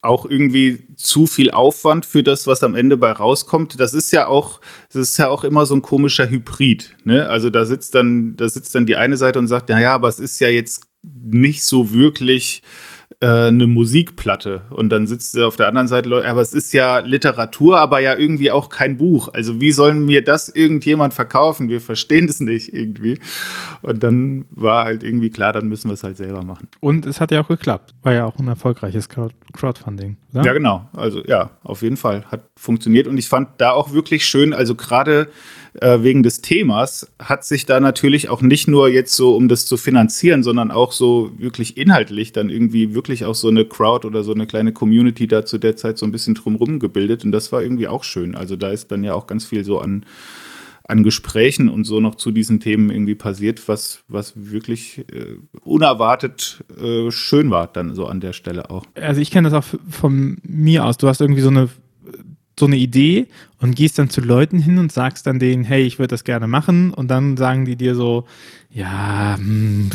auch 0.02 0.26
irgendwie 0.26 0.88
zu 0.96 1.28
viel 1.28 1.52
Aufwand 1.52 2.06
für 2.06 2.24
das, 2.24 2.48
was 2.48 2.64
am 2.64 2.76
Ende 2.76 2.98
bei 2.98 3.12
rauskommt. 3.12 3.80
Das 3.80 3.94
ist 3.94 4.12
ja 4.12 4.28
auch, 4.28 4.62
das 4.92 5.10
ist 5.10 5.18
ja 5.18 5.28
auch 5.28 5.44
immer 5.44 5.66
so 5.66 5.76
ein 5.76 5.82
komischer 5.82 6.30
Hybrid. 6.30 6.96
Ne? 7.04 7.28
Also 7.28 7.50
da 7.50 7.66
sitzt 7.66 7.94
dann, 7.94 8.36
da 8.38 8.48
sitzt 8.48 8.74
dann 8.74 8.86
die 8.86 8.96
eine 8.96 9.18
Seite 9.18 9.38
und 9.38 9.48
sagt, 9.48 9.70
ja, 9.70 9.80
ja, 9.80 9.94
aber 9.94 10.08
es 10.08 10.20
ist 10.20 10.40
ja 10.40 10.48
jetzt 10.48 10.88
nicht 11.04 11.64
so 11.64 11.94
wirklich 11.94 12.64
äh, 13.20 13.48
eine 13.48 13.66
Musikplatte 13.66 14.62
und 14.70 14.90
dann 14.90 15.08
sitzt 15.08 15.36
er 15.36 15.48
auf 15.48 15.56
der 15.56 15.68
anderen 15.68 15.88
Seite, 15.88 16.24
aber 16.28 16.42
es 16.42 16.54
ist 16.54 16.72
ja 16.74 17.00
Literatur, 17.00 17.80
aber 17.80 18.00
ja 18.00 18.16
irgendwie 18.16 18.52
auch 18.52 18.70
kein 18.70 18.98
Buch. 18.98 19.30
Also 19.34 19.60
wie 19.60 19.72
sollen 19.72 20.06
mir 20.06 20.24
das 20.24 20.50
irgendjemand 20.50 21.16
verkaufen? 21.16 21.68
Wir 21.68 21.82
verstehen 21.82 22.30
es 22.30 22.40
nicht 22.40 22.74
irgendwie. 22.74 23.20
Und 23.82 24.04
dann 24.04 24.46
war 24.52 24.86
halt 24.86 25.02
irgendwie 25.02 25.32
klar, 25.32 25.52
dann 25.52 25.68
müssen 25.68 25.90
wir 25.90 25.96
es 25.96 26.04
halt 26.04 26.18
selber 26.18 26.44
machen. 26.44 26.68
Und 26.80 27.08
es 27.08 27.20
hat 27.20 27.32
ja 27.32 27.42
auch 27.42 27.48
geklappt. 27.48 27.96
War 28.04 28.14
ja 28.14 28.26
auch 28.26 28.38
ein 28.38 28.48
erfolgreiches 28.48 29.10
Crowdfunding. 29.10 30.18
Oder? 30.34 30.44
Ja, 30.44 30.54
genau. 30.54 30.88
Also 30.94 31.24
ja, 31.26 31.50
auf 31.64 31.82
jeden 31.82 31.98
Fall 31.98 32.24
hat 32.26 32.44
funktioniert 32.56 33.08
und 33.08 33.18
ich 33.18 33.30
fand 33.30 33.50
da 33.58 33.72
auch 33.72 33.94
wirklich 33.94 34.26
schön, 34.26 34.54
also 34.54 34.76
gerade 34.76 35.30
äh, 35.82 36.04
wegen 36.04 36.24
des 36.24 36.42
Themas 36.42 37.12
hat 37.20 37.46
sich 37.46 37.66
da 37.66 37.80
natürlich 37.80 38.30
auch 38.30 38.42
nicht 38.42 38.68
nur 38.68 38.90
jetzt 38.90 39.16
so, 39.16 39.36
um 39.36 39.48
das 39.48 39.66
zu 39.66 39.78
finanzieren, 39.78 40.44
sondern 40.44 40.72
auch 40.72 40.92
so 40.92 41.32
wirklich 41.38 41.78
inhaltlich 41.78 42.32
dann 42.32 42.50
irgendwie 42.50 42.94
wirklich 42.94 43.26
auch 43.26 43.36
so 43.36 43.48
eine 43.48 43.66
Crowd 43.66 44.06
oder 44.06 44.24
so 44.24 44.34
eine 44.34 44.48
kleine 44.48 44.74
Community 44.74 45.28
da 45.28 45.46
zu 45.46 45.58
der 45.58 45.76
Zeit 45.76 45.98
so 45.98 46.06
ein 46.06 46.12
bisschen 46.12 46.36
drumherum 46.36 46.80
gebildet. 46.80 47.26
Und 47.26 47.32
das 47.32 47.52
war 47.52 47.62
irgendwie 47.62 47.88
auch 47.88 48.04
schön. 48.04 48.36
Also 48.36 48.56
da 48.56 48.70
ist 48.70 48.92
dann 48.92 49.04
ja 49.04 49.14
auch 49.14 49.28
ganz 49.28 49.46
viel 49.46 49.64
so 49.64 49.80
an, 49.80 50.06
an 50.88 51.04
Gesprächen 51.04 51.70
und 51.70 51.84
so 51.84 52.00
noch 52.00 52.16
zu 52.16 52.32
diesen 52.32 52.60
Themen 52.60 52.90
irgendwie 52.90 53.16
passiert, 53.16 53.68
was, 53.68 54.04
was 54.08 54.34
wirklich 54.36 55.00
äh, 55.12 55.38
unerwartet 55.64 56.64
äh, 56.82 57.12
schön 57.12 57.52
war 57.52 57.68
dann 57.68 57.94
so 57.94 58.08
an 58.08 58.20
der 58.20 58.34
Stelle 58.34 58.70
auch. 58.70 58.86
Also 58.96 59.22
ich 59.22 59.32
kenne 59.32 59.50
das 59.50 59.66
auch 59.66 59.80
von 59.90 60.38
mir 60.44 60.86
aus. 60.86 60.98
Du 60.98 61.08
hast 61.08 61.22
irgendwie 61.22 61.42
so 61.42 61.50
eine 61.50 61.70
so 62.60 62.66
eine 62.66 62.78
Idee 62.78 63.28
und 63.60 63.76
gehst 63.76 64.00
dann 64.00 64.10
zu 64.10 64.22
Leuten 64.22 64.60
hin 64.60 64.80
und 64.80 64.92
sagst 64.92 65.28
dann 65.28 65.40
denen, 65.40 65.64
hey, 65.64 65.84
ich 65.84 66.00
würde 66.00 66.10
das 66.10 66.24
gerne 66.24 66.48
machen 66.48 66.94
und 66.94 67.10
dann 67.10 67.38
sagen 67.38 67.66
die 67.66 67.76
dir 67.76 67.96
so, 67.96 68.26
ja, 68.72 69.36
hm, 69.38 69.90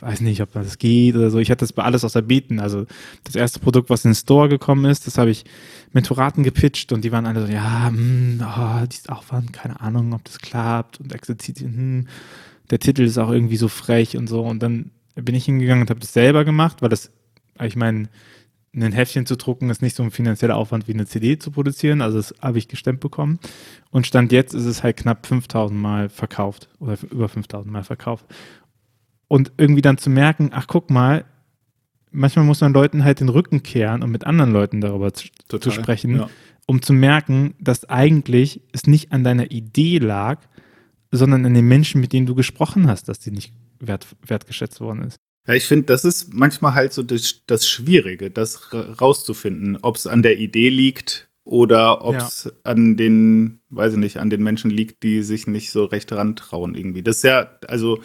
weiß 0.00 0.20
nicht, 0.20 0.42
ob 0.42 0.52
das 0.52 0.78
geht 0.78 1.16
oder 1.16 1.30
so. 1.30 1.38
Ich 1.38 1.50
hatte 1.50 1.60
das 1.60 1.72
bei 1.72 1.82
alles 1.82 2.04
außer 2.04 2.22
Beten. 2.22 2.60
Also 2.60 2.86
das 3.24 3.34
erste 3.34 3.58
Produkt, 3.58 3.90
was 3.90 4.04
in 4.04 4.10
den 4.10 4.16
Store 4.16 4.48
gekommen 4.48 4.84
ist, 4.84 5.06
das 5.06 5.18
habe 5.18 5.30
ich 5.30 5.44
Mentoraten 5.92 6.42
gepitcht 6.42 6.92
und 6.92 7.04
die 7.04 7.12
waren 7.12 7.26
alle 7.26 7.46
so, 7.46 7.52
ja, 7.52 7.88
hm, 7.88 8.42
oh, 8.42 8.86
die 8.86 8.96
ist 8.96 9.10
Aufwand, 9.10 9.52
keine 9.52 9.80
Ahnung, 9.80 10.12
ob 10.12 10.24
das 10.24 10.38
klappt 10.38 11.00
und 11.00 11.14
Exerzitien, 11.14 11.76
hm, 11.76 12.08
der 12.70 12.78
Titel 12.78 13.02
ist 13.02 13.18
auch 13.18 13.30
irgendwie 13.30 13.56
so 13.56 13.68
frech 13.68 14.16
und 14.16 14.28
so 14.28 14.42
und 14.42 14.62
dann 14.62 14.90
bin 15.14 15.34
ich 15.34 15.44
hingegangen 15.44 15.82
und 15.82 15.90
habe 15.90 16.00
das 16.00 16.12
selber 16.12 16.44
gemacht, 16.44 16.82
weil 16.82 16.88
das, 16.88 17.10
ich 17.62 17.76
meine, 17.76 18.08
ein 18.74 18.92
Heftchen 18.92 19.26
zu 19.26 19.36
drucken 19.36 19.70
ist 19.70 19.82
nicht 19.82 19.96
so 19.96 20.02
ein 20.02 20.10
finanzieller 20.10 20.56
Aufwand 20.56 20.88
wie 20.88 20.94
eine 20.94 21.06
CD 21.06 21.38
zu 21.38 21.50
produzieren. 21.50 22.00
Also 22.00 22.16
das 22.18 22.34
habe 22.40 22.58
ich 22.58 22.68
gestemmt 22.68 23.00
bekommen. 23.00 23.38
Und 23.90 24.06
Stand 24.06 24.32
jetzt 24.32 24.54
ist 24.54 24.64
es 24.64 24.82
halt 24.82 24.96
knapp 24.96 25.26
5000 25.26 25.78
Mal 25.78 26.08
verkauft 26.08 26.68
oder 26.80 26.96
über 27.10 27.28
5000 27.28 27.72
Mal 27.72 27.84
verkauft. 27.84 28.26
Und 29.28 29.52
irgendwie 29.56 29.82
dann 29.82 29.98
zu 29.98 30.10
merken, 30.10 30.50
ach 30.52 30.66
guck 30.66 30.90
mal, 30.90 31.24
manchmal 32.10 32.44
muss 32.44 32.60
man 32.60 32.72
Leuten 32.72 33.04
halt 33.04 33.20
den 33.20 33.28
Rücken 33.28 33.62
kehren, 33.62 34.02
um 34.02 34.10
mit 34.10 34.26
anderen 34.26 34.52
Leuten 34.52 34.80
darüber 34.80 35.12
zu, 35.12 35.28
zu 35.48 35.70
sprechen, 35.70 36.16
ja. 36.16 36.30
um 36.66 36.82
zu 36.82 36.92
merken, 36.92 37.54
dass 37.60 37.88
eigentlich 37.88 38.62
es 38.72 38.86
nicht 38.86 39.12
an 39.12 39.24
deiner 39.24 39.50
Idee 39.50 39.98
lag, 39.98 40.40
sondern 41.10 41.46
an 41.46 41.54
den 41.54 41.66
Menschen, 41.66 42.00
mit 42.00 42.12
denen 42.12 42.26
du 42.26 42.34
gesprochen 42.34 42.88
hast, 42.88 43.08
dass 43.08 43.18
die 43.20 43.30
nicht 43.30 43.52
wert, 43.78 44.06
wertgeschätzt 44.26 44.80
worden 44.80 45.02
ist. 45.02 45.18
Ja, 45.46 45.54
ich 45.54 45.66
finde, 45.66 45.86
das 45.86 46.04
ist 46.04 46.32
manchmal 46.32 46.74
halt 46.74 46.92
so 46.92 47.02
das, 47.02 47.42
das 47.46 47.68
Schwierige, 47.68 48.30
das 48.30 48.72
rauszufinden, 48.72 49.78
ob 49.82 49.96
es 49.96 50.06
an 50.06 50.22
der 50.22 50.38
Idee 50.38 50.70
liegt 50.70 51.28
oder 51.44 52.02
ob 52.02 52.16
es 52.16 52.44
ja. 52.44 52.50
an 52.62 52.96
den, 52.96 53.60
weiß 53.68 53.92
ich 53.92 53.98
nicht, 53.98 54.16
an 54.16 54.30
den 54.30 54.42
Menschen 54.42 54.70
liegt, 54.70 55.02
die 55.02 55.22
sich 55.22 55.46
nicht 55.46 55.70
so 55.70 55.84
recht 55.84 56.10
rantrauen 56.12 56.74
irgendwie. 56.74 57.02
Das 57.02 57.16
ist 57.16 57.24
ja, 57.24 57.58
also 57.68 58.00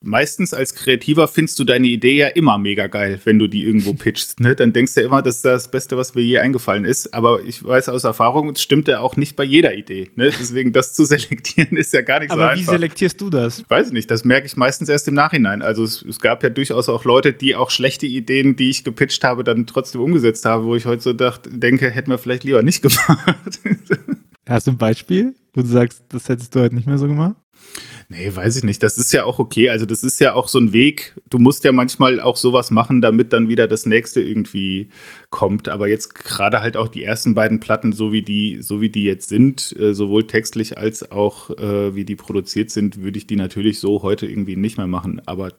meistens 0.00 0.54
als 0.54 0.74
Kreativer 0.74 1.28
findest 1.28 1.58
du 1.58 1.64
deine 1.64 1.86
Idee 1.86 2.16
ja 2.16 2.28
immer 2.28 2.58
mega 2.58 2.86
geil, 2.86 3.20
wenn 3.24 3.38
du 3.38 3.48
die 3.48 3.64
irgendwo 3.64 3.92
pitchst. 3.94 4.40
Ne? 4.40 4.54
Dann 4.54 4.72
denkst 4.72 4.94
du 4.94 5.00
ja 5.00 5.06
immer, 5.06 5.22
das 5.22 5.36
ist 5.36 5.44
das 5.44 5.70
Beste, 5.70 5.96
was 5.96 6.14
mir 6.14 6.22
je 6.22 6.38
eingefallen 6.38 6.84
ist. 6.84 7.14
Aber 7.14 7.42
ich 7.42 7.64
weiß 7.64 7.88
aus 7.88 8.04
Erfahrung, 8.04 8.50
es 8.50 8.62
stimmt 8.62 8.88
ja 8.88 9.00
auch 9.00 9.16
nicht 9.16 9.36
bei 9.36 9.44
jeder 9.44 9.74
Idee. 9.74 10.10
Ne? 10.16 10.30
Deswegen 10.38 10.72
das 10.72 10.94
zu 10.94 11.04
selektieren 11.06 11.76
ist 11.76 11.92
ja 11.92 12.02
gar 12.02 12.20
nicht 12.20 12.30
Aber 12.30 12.42
so 12.42 12.48
einfach. 12.48 12.62
Aber 12.62 12.72
wie 12.72 12.76
selektierst 12.76 13.20
du 13.20 13.30
das? 13.30 13.64
Weiß 13.68 13.88
ich 13.88 13.92
nicht, 13.92 14.10
das 14.10 14.24
merke 14.24 14.46
ich 14.46 14.56
meistens 14.56 14.88
erst 14.88 15.08
im 15.08 15.14
Nachhinein. 15.14 15.62
Also 15.62 15.82
es, 15.84 16.02
es, 16.02 16.20
gab 16.20 16.42
ja 16.42 16.50
durchaus 16.50 16.88
auch 16.88 17.04
Leute, 17.04 17.32
die 17.32 17.54
auch 17.54 17.70
schlechte 17.70 18.06
Ideen, 18.06 18.56
die 18.56 18.70
ich 18.70 18.84
gepitcht 18.84 19.22
habe, 19.24 19.44
dann 19.44 19.66
trotzdem 19.66 20.00
umgesetzt 20.00 20.44
haben, 20.44 20.64
wo 20.64 20.74
ich 20.74 20.86
heute 20.86 21.02
so 21.02 21.12
dachte, 21.12 21.50
denke, 21.50 21.90
hätten 21.90 22.10
wir 22.10 22.18
vielleicht 22.18 22.44
lieber 22.44 22.62
nicht 22.62 22.82
gemacht. 22.82 23.60
Hast 24.48 24.66
du 24.66 24.72
ein 24.72 24.78
Beispiel, 24.78 25.34
wo 25.54 25.60
du 25.60 25.66
sagst, 25.66 26.04
das 26.08 26.28
hättest 26.28 26.54
du 26.54 26.60
heute 26.60 26.74
nicht 26.74 26.86
mehr 26.86 26.98
so 26.98 27.06
gemacht? 27.06 27.36
Nee, 28.10 28.34
weiß 28.34 28.56
ich 28.56 28.64
nicht. 28.64 28.82
Das 28.82 28.96
ist 28.96 29.12
ja 29.12 29.24
auch 29.24 29.38
okay. 29.38 29.68
Also 29.68 29.84
das 29.84 30.02
ist 30.02 30.18
ja 30.18 30.32
auch 30.32 30.48
so 30.48 30.58
ein 30.58 30.72
Weg. 30.72 31.14
Du 31.28 31.38
musst 31.38 31.64
ja 31.64 31.72
manchmal 31.72 32.20
auch 32.20 32.36
sowas 32.36 32.70
machen, 32.70 33.02
damit 33.02 33.34
dann 33.34 33.48
wieder 33.48 33.68
das 33.68 33.84
nächste 33.84 34.22
irgendwie 34.22 34.88
kommt. 35.28 35.68
Aber 35.68 35.88
jetzt 35.88 36.14
gerade 36.14 36.60
halt 36.60 36.78
auch 36.78 36.88
die 36.88 37.04
ersten 37.04 37.34
beiden 37.34 37.60
Platten, 37.60 37.92
so 37.92 38.10
wie 38.10 38.22
die, 38.22 38.62
so 38.62 38.80
wie 38.80 38.88
die 38.88 39.04
jetzt 39.04 39.28
sind, 39.28 39.74
äh, 39.78 39.92
sowohl 39.94 40.26
textlich 40.26 40.78
als 40.78 41.10
auch 41.10 41.50
äh, 41.50 41.94
wie 41.94 42.04
die 42.04 42.16
produziert 42.16 42.70
sind, 42.70 43.02
würde 43.02 43.18
ich 43.18 43.26
die 43.26 43.36
natürlich 43.36 43.78
so 43.78 44.02
heute 44.02 44.26
irgendwie 44.26 44.56
nicht 44.56 44.78
mehr 44.78 44.86
machen. 44.86 45.20
Aber 45.26 45.52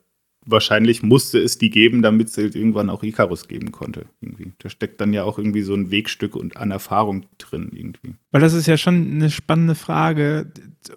wahrscheinlich 0.46 1.04
musste 1.04 1.40
es 1.40 1.58
die 1.58 1.70
geben, 1.70 2.02
damit 2.02 2.30
es 2.30 2.38
halt 2.38 2.56
irgendwann 2.56 2.90
auch 2.90 3.04
Icarus 3.04 3.48
geben 3.48 3.72
konnte. 3.72 4.06
Irgendwie. 4.22 4.54
Da 4.60 4.70
steckt 4.70 5.00
dann 5.02 5.14
ja 5.14 5.24
auch 5.24 5.38
irgendwie 5.38 5.62
so 5.62 5.74
ein 5.74 5.92
Wegstück 5.92 6.36
und 6.36 6.58
an 6.58 6.72
Erfahrung 6.72 7.26
drin 7.38 7.72
irgendwie. 7.74 8.16
Weil 8.32 8.42
das 8.42 8.54
ist 8.54 8.68
ja 8.68 8.78
schon 8.78 9.12
eine 9.12 9.30
spannende 9.30 9.76
Frage. 9.76 10.52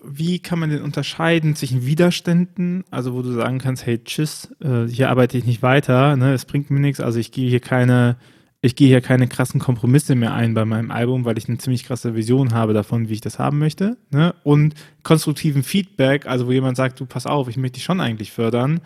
Wie 0.04 0.38
kann 0.38 0.58
man 0.58 0.70
denn 0.70 0.82
unterscheiden 0.82 1.54
zwischen 1.56 1.84
Widerständen, 1.84 2.84
also 2.90 3.14
wo 3.14 3.22
du 3.22 3.32
sagen 3.32 3.58
kannst, 3.58 3.84
hey, 3.84 4.02
tschüss, 4.02 4.54
äh, 4.60 4.86
hier 4.86 5.10
arbeite 5.10 5.36
ich 5.36 5.44
nicht 5.44 5.62
weiter, 5.62 6.16
ne, 6.16 6.32
es 6.32 6.44
bringt 6.44 6.70
mir 6.70 6.80
nichts, 6.80 7.00
also 7.00 7.18
ich 7.18 7.32
gehe 7.32 7.50
hier 7.50 7.60
keine 7.60 8.16
ich 8.64 8.76
gehe 8.76 8.86
hier 8.86 9.00
keine 9.00 9.26
krassen 9.26 9.60
Kompromisse 9.60 10.14
mehr 10.14 10.32
ein 10.34 10.54
bei 10.54 10.64
meinem 10.64 10.92
Album, 10.92 11.24
weil 11.24 11.36
ich 11.36 11.48
eine 11.48 11.58
ziemlich 11.58 11.84
krasse 11.84 12.14
Vision 12.14 12.54
habe 12.54 12.72
davon, 12.72 13.08
wie 13.08 13.14
ich 13.14 13.20
das 13.20 13.40
haben 13.40 13.58
möchte. 13.58 13.96
Ne? 14.12 14.36
Und 14.44 14.74
konstruktiven 15.02 15.64
Feedback, 15.64 16.26
also 16.26 16.46
wo 16.46 16.52
jemand 16.52 16.76
sagt, 16.76 17.00
du 17.00 17.04
pass 17.04 17.26
auf, 17.26 17.48
ich 17.48 17.56
möchte 17.56 17.74
dich 17.74 17.84
schon 17.84 18.00
eigentlich 18.00 18.30
fördern, 18.30 18.80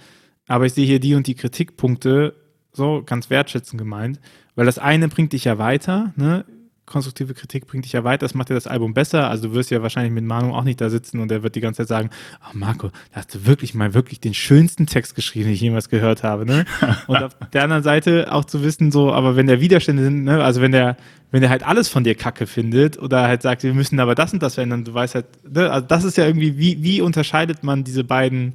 aber 0.46 0.66
ich 0.66 0.74
sehe 0.74 0.86
hier 0.86 1.00
die 1.00 1.14
und 1.14 1.26
die 1.26 1.34
Kritikpunkte, 1.34 2.34
so 2.72 3.02
ganz 3.04 3.30
wertschätzend 3.30 3.78
gemeint, 3.78 4.20
weil 4.54 4.66
das 4.66 4.78
eine 4.78 5.08
bringt 5.08 5.32
dich 5.32 5.44
ja 5.44 5.58
weiter, 5.58 6.12
ne? 6.16 6.44
konstruktive 6.86 7.34
Kritik 7.34 7.66
bringt 7.66 7.84
dich 7.84 7.92
ja 7.92 8.04
weiter, 8.04 8.24
das 8.24 8.34
macht 8.34 8.48
ja 8.48 8.54
das 8.54 8.66
Album 8.66 8.94
besser. 8.94 9.28
Also 9.28 9.48
du 9.48 9.54
wirst 9.54 9.70
ja 9.70 9.82
wahrscheinlich 9.82 10.12
mit 10.12 10.24
Manu 10.24 10.54
auch 10.54 10.62
nicht 10.62 10.80
da 10.80 10.88
sitzen 10.88 11.20
und 11.20 11.30
er 11.30 11.42
wird 11.42 11.56
die 11.56 11.60
ganze 11.60 11.78
Zeit 11.78 11.88
sagen, 11.88 12.10
ach 12.40 12.52
oh 12.54 12.58
Marco, 12.58 12.88
da 13.12 13.16
hast 13.16 13.34
du 13.34 13.44
wirklich 13.44 13.74
mal 13.74 13.92
wirklich 13.92 14.20
den 14.20 14.34
schönsten 14.34 14.86
Text 14.86 15.14
geschrieben, 15.14 15.46
den 15.46 15.54
ich 15.54 15.60
jemals 15.60 15.88
gehört 15.88 16.22
habe. 16.22 16.46
Ne? 16.46 16.64
Und 17.08 17.16
auf 17.16 17.32
der 17.52 17.64
anderen 17.64 17.82
Seite 17.82 18.32
auch 18.32 18.44
zu 18.44 18.62
wissen, 18.62 18.92
so, 18.92 19.12
aber 19.12 19.36
wenn 19.36 19.48
der 19.48 19.60
Widerstände 19.60 20.04
sind, 20.04 20.24
ne, 20.24 20.42
also 20.42 20.60
wenn 20.60 20.72
der, 20.72 20.96
wenn 21.32 21.40
der 21.40 21.50
halt 21.50 21.66
alles 21.66 21.88
von 21.88 22.04
dir 22.04 22.14
Kacke 22.14 22.46
findet 22.46 22.98
oder 22.98 23.22
halt 23.24 23.42
sagt, 23.42 23.64
wir 23.64 23.74
müssen 23.74 23.98
aber 23.98 24.14
das 24.14 24.32
und 24.32 24.42
das 24.42 24.54
verändern, 24.54 24.84
du 24.84 24.94
weißt 24.94 25.16
halt, 25.16 25.26
ne, 25.52 25.70
also 25.70 25.86
das 25.86 26.04
ist 26.04 26.16
ja 26.16 26.24
irgendwie, 26.24 26.56
wie, 26.56 26.82
wie 26.82 27.00
unterscheidet 27.00 27.64
man 27.64 27.82
diese 27.82 28.04
beiden 28.04 28.54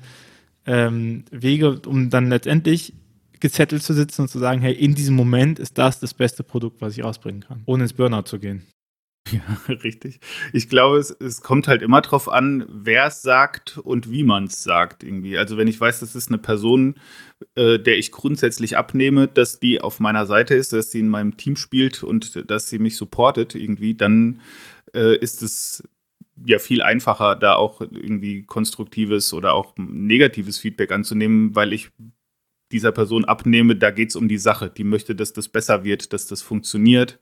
ähm, 0.65 1.25
Wege, 1.31 1.81
um 1.85 2.09
dann 2.09 2.29
letztendlich 2.29 2.93
gezettelt 3.39 3.83
zu 3.83 3.93
sitzen 3.93 4.23
und 4.23 4.27
zu 4.27 4.39
sagen, 4.39 4.61
hey, 4.61 4.73
in 4.73 4.95
diesem 4.95 5.15
Moment 5.15 5.59
ist 5.59 5.77
das 5.77 5.99
das 5.99 6.13
beste 6.13 6.43
Produkt, 6.43 6.81
was 6.81 6.97
ich 6.97 7.03
ausbringen 7.03 7.41
kann, 7.41 7.63
ohne 7.65 7.83
ins 7.83 7.93
Burnout 7.93 8.23
zu 8.23 8.39
gehen. 8.39 8.65
Ja, 9.31 9.41
richtig. 9.67 10.19
Ich 10.51 10.67
glaube, 10.67 10.97
es, 10.97 11.11
es 11.11 11.41
kommt 11.41 11.67
halt 11.67 11.81
immer 11.81 12.01
darauf 12.01 12.27
an, 12.27 12.65
wer 12.69 13.05
es 13.05 13.21
sagt 13.21 13.77
und 13.77 14.09
wie 14.09 14.23
man 14.23 14.45
es 14.45 14.63
sagt 14.63 15.03
irgendwie. 15.03 15.37
Also 15.37 15.57
wenn 15.57 15.67
ich 15.67 15.79
weiß, 15.79 15.99
das 15.99 16.15
ist 16.15 16.29
eine 16.29 16.39
Person, 16.39 16.95
äh, 17.55 17.77
der 17.77 17.97
ich 17.97 18.11
grundsätzlich 18.11 18.77
abnehme, 18.77 19.27
dass 19.27 19.59
die 19.59 19.79
auf 19.79 19.99
meiner 19.99 20.25
Seite 20.25 20.55
ist, 20.55 20.73
dass 20.73 20.91
sie 20.91 20.99
in 20.99 21.07
meinem 21.07 21.37
Team 21.37 21.55
spielt 21.55 22.03
und 22.03 22.49
dass 22.49 22.69
sie 22.69 22.79
mich 22.79 22.97
supportet 22.97 23.55
irgendwie, 23.55 23.93
dann 23.93 24.41
äh, 24.93 25.15
ist 25.17 25.43
es 25.43 25.83
ja 26.45 26.59
viel 26.59 26.81
einfacher, 26.81 27.35
da 27.35 27.55
auch 27.55 27.81
irgendwie 27.81 28.43
konstruktives 28.43 29.33
oder 29.33 29.53
auch 29.53 29.73
negatives 29.77 30.57
Feedback 30.57 30.91
anzunehmen, 30.91 31.55
weil 31.55 31.73
ich 31.73 31.91
dieser 32.71 32.91
Person 32.91 33.25
abnehme, 33.25 33.75
da 33.75 33.91
geht 33.91 34.09
es 34.09 34.15
um 34.15 34.27
die 34.27 34.37
Sache. 34.37 34.69
Die 34.69 34.83
möchte, 34.83 35.15
dass 35.15 35.33
das 35.33 35.49
besser 35.49 35.83
wird, 35.83 36.13
dass 36.13 36.27
das 36.27 36.41
funktioniert. 36.41 37.19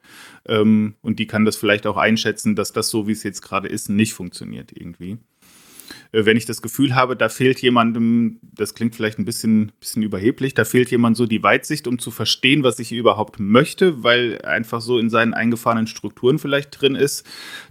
Ähm, 0.47 0.95
und 1.01 1.19
die 1.19 1.27
kann 1.27 1.45
das 1.45 1.55
vielleicht 1.55 1.87
auch 1.87 1.97
einschätzen, 1.97 2.55
dass 2.55 2.71
das 2.71 2.89
so, 2.89 3.07
wie 3.07 3.13
es 3.13 3.23
jetzt 3.23 3.41
gerade 3.41 3.67
ist, 3.67 3.89
nicht 3.89 4.13
funktioniert 4.13 4.71
irgendwie. 4.73 5.17
Äh, 6.11 6.25
wenn 6.25 6.37
ich 6.37 6.45
das 6.45 6.61
Gefühl 6.61 6.95
habe, 6.95 7.15
da 7.15 7.29
fehlt 7.29 7.61
jemandem, 7.61 8.39
das 8.41 8.73
klingt 8.73 8.95
vielleicht 8.95 9.19
ein 9.19 9.25
bisschen, 9.25 9.71
bisschen 9.79 10.03
überheblich, 10.03 10.53
da 10.53 10.65
fehlt 10.65 10.91
jemand 10.91 11.17
so 11.17 11.25
die 11.25 11.43
Weitsicht, 11.43 11.87
um 11.87 11.99
zu 11.99 12.11
verstehen, 12.11 12.63
was 12.63 12.79
ich 12.79 12.91
überhaupt 12.91 13.39
möchte, 13.39 14.03
weil 14.03 14.41
einfach 14.43 14.81
so 14.81 14.97
in 14.99 15.09
seinen 15.09 15.33
eingefahrenen 15.33 15.87
Strukturen 15.87 16.39
vielleicht 16.39 16.81
drin 16.81 16.95
ist, 16.95 17.25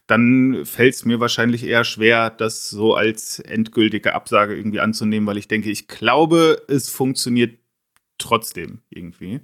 dann 0.06 0.64
fällt 0.64 0.94
es 0.94 1.04
mir 1.04 1.20
wahrscheinlich 1.20 1.64
eher 1.64 1.84
schwer, 1.84 2.30
das 2.30 2.70
so 2.70 2.94
als 2.94 3.40
endgültige 3.40 4.14
Absage 4.14 4.56
irgendwie 4.56 4.80
anzunehmen, 4.80 5.26
weil 5.26 5.38
ich 5.38 5.48
denke, 5.48 5.70
ich 5.70 5.88
glaube, 5.88 6.62
es 6.68 6.88
funktioniert 6.88 7.58
trotzdem 8.18 8.80
irgendwie. 8.90 9.40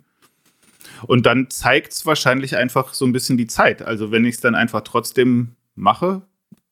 Und 1.06 1.26
dann 1.26 1.50
zeigt 1.50 1.92
es 1.92 2.06
wahrscheinlich 2.06 2.56
einfach 2.56 2.94
so 2.94 3.04
ein 3.04 3.12
bisschen 3.12 3.36
die 3.36 3.46
Zeit. 3.46 3.82
Also 3.82 4.10
wenn 4.10 4.24
ich 4.24 4.36
es 4.36 4.40
dann 4.40 4.54
einfach 4.54 4.82
trotzdem 4.82 5.56
mache 5.74 6.22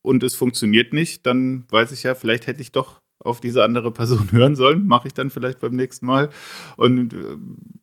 und 0.03 0.21
es 0.21 0.35
funktioniert 0.35 0.93
nicht, 0.93 1.25
dann 1.25 1.65
weiß 1.69 1.91
ich 1.91 2.03
ja, 2.03 2.13
vielleicht 2.13 2.45
hätte 2.45 2.61
ich 2.61 2.71
doch 2.71 3.01
auf 3.19 3.39
diese 3.39 3.63
andere 3.63 3.91
Person 3.91 4.27
hören 4.31 4.55
sollen. 4.55 4.85
Mache 4.85 5.07
ich 5.07 5.13
dann 5.13 5.31
vielleicht 5.31 5.59
beim 5.59 5.75
nächsten 5.75 6.05
Mal. 6.05 6.29
Und 6.77 7.13
äh, 7.13 7.37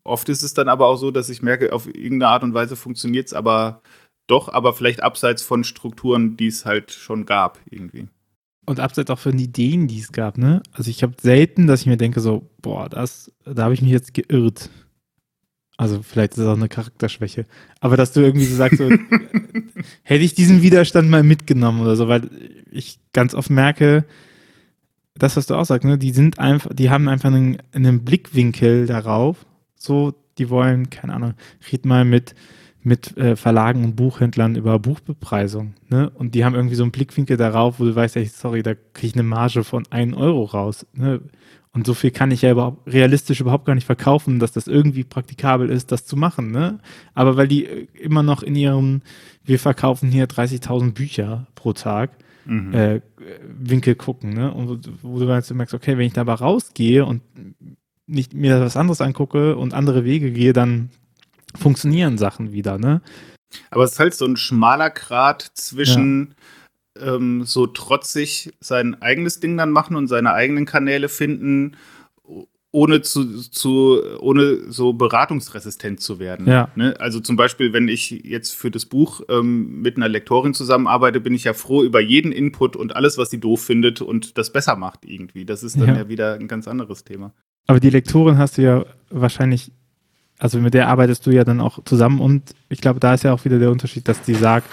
oft 0.05 0.29
ist 0.29 0.43
es 0.43 0.55
dann 0.55 0.69
aber 0.69 0.87
auch 0.87 0.97
so, 0.97 1.11
dass 1.11 1.29
ich 1.29 1.43
merke, 1.43 1.73
auf 1.73 1.87
irgendeine 1.87 2.29
Art 2.29 2.43
und 2.45 2.55
Weise 2.55 2.77
funktioniert 2.77 3.27
es 3.27 3.35
aber 3.35 3.83
doch, 4.27 4.49
aber 4.49 4.75
vielleicht 4.75 5.03
abseits 5.03 5.43
von 5.43 5.65
Strukturen, 5.65 6.37
die 6.37 6.47
es 6.47 6.65
halt 6.65 6.93
schon 6.93 7.27
gab, 7.27 7.59
irgendwie. 7.69 8.07
Und 8.67 8.79
abseits 8.79 9.11
auch 9.11 9.19
von 9.19 9.37
Ideen, 9.39 9.89
die 9.89 9.99
es 9.99 10.13
gab, 10.13 10.39
ne? 10.39 10.63
Also 10.73 10.91
ich 10.91 11.03
habe 11.03 11.15
selten, 11.21 11.67
dass 11.67 11.81
ich 11.81 11.87
mir 11.87 11.97
denke, 11.97 12.21
so, 12.21 12.49
boah, 12.63 12.89
das, 12.89 13.33
da 13.45 13.65
habe 13.65 13.75
ich 13.75 13.83
mich 13.83 13.91
jetzt 13.91 14.15
geirrt. 14.15 14.71
Also 15.81 16.03
vielleicht 16.03 16.33
ist 16.33 16.41
das 16.41 16.47
auch 16.47 16.59
eine 16.59 16.69
Charakterschwäche. 16.69 17.47
Aber 17.81 17.97
dass 17.97 18.13
du 18.13 18.21
irgendwie 18.21 18.45
so 18.45 18.55
sagst, 18.55 18.77
so, 18.77 18.91
hätte 20.03 20.23
ich 20.23 20.35
diesen 20.35 20.61
Widerstand 20.61 21.09
mal 21.09 21.23
mitgenommen 21.23 21.81
oder 21.81 21.97
so, 21.97 22.07
weil 22.07 22.29
ich 22.71 22.99
ganz 23.15 23.35
oft 23.35 23.49
merke, 23.49 24.05
das, 25.15 25.39
was 25.39 25.47
du 25.47 25.55
auch 25.55 25.65
sagst, 25.65 25.87
ne, 25.87 25.97
die 25.97 26.11
sind 26.11 26.39
einfach, 26.39 26.69
die 26.75 26.91
haben 26.91 27.09
einfach 27.09 27.33
einen, 27.33 27.63
einen 27.73 28.05
Blickwinkel 28.05 28.85
darauf. 28.85 29.47
So, 29.75 30.13
die 30.37 30.51
wollen, 30.51 30.91
keine 30.91 31.15
Ahnung, 31.15 31.33
red 31.73 31.87
mal 31.87 32.05
mit, 32.05 32.35
mit 32.83 33.17
äh, 33.17 33.35
Verlagen 33.35 33.83
und 33.83 33.97
Buchhändlern 33.97 34.57
über 34.57 34.79
Buchbepreisung. 34.79 35.77
Ne? 35.89 36.11
Und 36.11 36.35
die 36.35 36.45
haben 36.45 36.55
irgendwie 36.55 36.77
so 36.77 36.83
einen 36.83 36.93
Blickwinkel 36.93 37.39
darauf, 37.39 37.81
wo 37.81 37.87
du 37.87 37.97
weißt, 37.97 38.17
ey, 38.17 38.27
sorry, 38.27 38.63
da 38.63 38.75
kriege 38.75 39.07
ich 39.07 39.15
eine 39.15 39.23
Marge 39.23 39.65
von 39.65 39.87
1 39.89 40.15
Euro 40.15 40.45
raus. 40.45 40.87
Ne? 40.93 41.23
Und 41.73 41.87
so 41.87 41.95
viel 41.95 42.11
kann 42.11 42.33
ich 42.33 42.43
ja 42.43 42.51
überhaupt, 42.51 42.93
realistisch 42.93 43.41
überhaupt 43.41 43.65
gar 43.65 43.77
nicht 43.77 43.87
verkaufen, 43.87 44.41
dass 44.41 44.51
das 44.51 44.67
irgendwie 44.67 45.05
praktikabel 45.05 45.71
ist, 45.71 45.93
das 45.93 46.05
zu 46.05 46.17
machen. 46.17 46.51
Ne? 46.51 46.81
Aber 47.15 47.37
weil 47.37 47.47
die 47.47 47.65
äh, 47.67 47.87
immer 47.95 48.23
noch 48.23 48.43
in 48.43 48.57
ihrem, 48.57 49.03
wir 49.45 49.59
verkaufen 49.59 50.11
hier 50.11 50.27
30.000 50.27 50.93
Bücher 50.93 51.47
pro 51.55 51.73
Tag, 51.73 52.11
mhm. 52.45 52.75
äh, 52.75 53.01
Winkel 53.47 53.95
gucken. 53.95 54.33
Ne? 54.33 54.53
Und 54.53 54.91
wo 55.03 55.21
du 55.21 55.27
jetzt 55.27 55.53
merkst, 55.55 55.75
okay, 55.75 55.97
wenn 55.97 56.07
ich 56.07 56.13
da 56.13 56.23
aber 56.23 56.35
rausgehe 56.35 57.07
und 57.07 57.23
nicht 58.07 58.35
mir 58.35 58.61
was 58.61 58.77
anderes 58.77 59.01
angucke 59.01 59.57
und 59.57 59.73
andere 59.73 60.05
Wege 60.05 60.33
gehe, 60.33 60.53
dann 60.53 60.91
funktionieren 61.55 62.19
Sachen 62.19 62.53
wieder. 62.53 62.79
Ne? 62.79 63.01
Aber 63.71 63.85
es 63.85 63.93
ist 63.93 64.01
halt 64.01 64.15
so 64.15 64.27
ein 64.27 64.37
schmaler 64.37 64.91
Grat 64.91 65.43
zwischen 65.55 66.31
ja. 66.31 66.35
Ähm, 67.03 67.45
so 67.45 67.67
trotzig 67.67 68.53
sein 68.61 69.01
eigenes 69.01 69.41
Ding 69.41 69.57
dann 69.57 69.71
machen 69.71 69.97
und 69.97 70.09
seine 70.09 70.33
eigenen 70.33 70.67
Kanäle 70.67 71.09
finden 71.09 71.77
ohne 72.73 73.03
zu, 73.03 73.39
zu 73.51 74.01
ohne 74.21 74.71
so 74.71 74.93
beratungsresistent 74.93 76.01
zu 76.01 76.19
werden. 76.21 76.47
Ja. 76.47 76.69
Ne? 76.77 76.95
Also 77.01 77.19
zum 77.21 77.37
Beispiel, 77.37 77.73
wenn 77.73 77.89
ich 77.89 78.11
jetzt 78.11 78.55
für 78.55 78.71
das 78.71 78.87
Buch 78.87 79.23
ähm, 79.29 79.81
mit 79.81 79.97
einer 79.97 80.09
Lektorin 80.09 80.55
zusammenarbeite, 80.55 81.21
bin 81.21 81.35
ich 81.35 81.45
ja 81.45 81.53
froh 81.53 81.83
über 81.83 82.01
jeden 82.01 82.31
Input 82.31 82.77
und 82.77 82.95
alles, 82.95 83.19
was 83.19 83.31
sie 83.31 83.41
doof 83.41 83.63
findet 83.63 84.01
und 84.01 84.39
das 84.39 84.53
besser 84.53 84.77
macht 84.77 85.05
irgendwie. 85.05 85.45
Das 85.45 85.63
ist 85.63 85.81
dann 85.81 85.89
ja, 85.89 85.97
ja 85.97 86.09
wieder 86.09 86.35
ein 86.35 86.47
ganz 86.47 86.69
anderes 86.69 87.03
Thema. 87.03 87.33
Aber 87.67 87.81
die 87.81 87.91
Lektorin 87.91 88.39
hast 88.39 88.59
du 88.59 88.63
ja 88.63 88.85
wahrscheinlich, 89.11 89.73
also 90.39 90.61
mit 90.61 90.75
der 90.75 90.89
arbeitest 90.89 91.27
du 91.27 91.33
ja 91.33 91.43
dann 91.43 91.61
auch 91.61 91.83
zusammen 91.85 92.21
und 92.21 92.55
ich 92.69 92.81
glaube, 92.81 93.01
da 93.01 93.15
ist 93.15 93.25
ja 93.25 93.33
auch 93.33 93.45
wieder 93.45 93.59
der 93.59 93.73
Unterschied, 93.73 94.07
dass 94.07 94.23
die 94.23 94.35
sagt, 94.35 94.69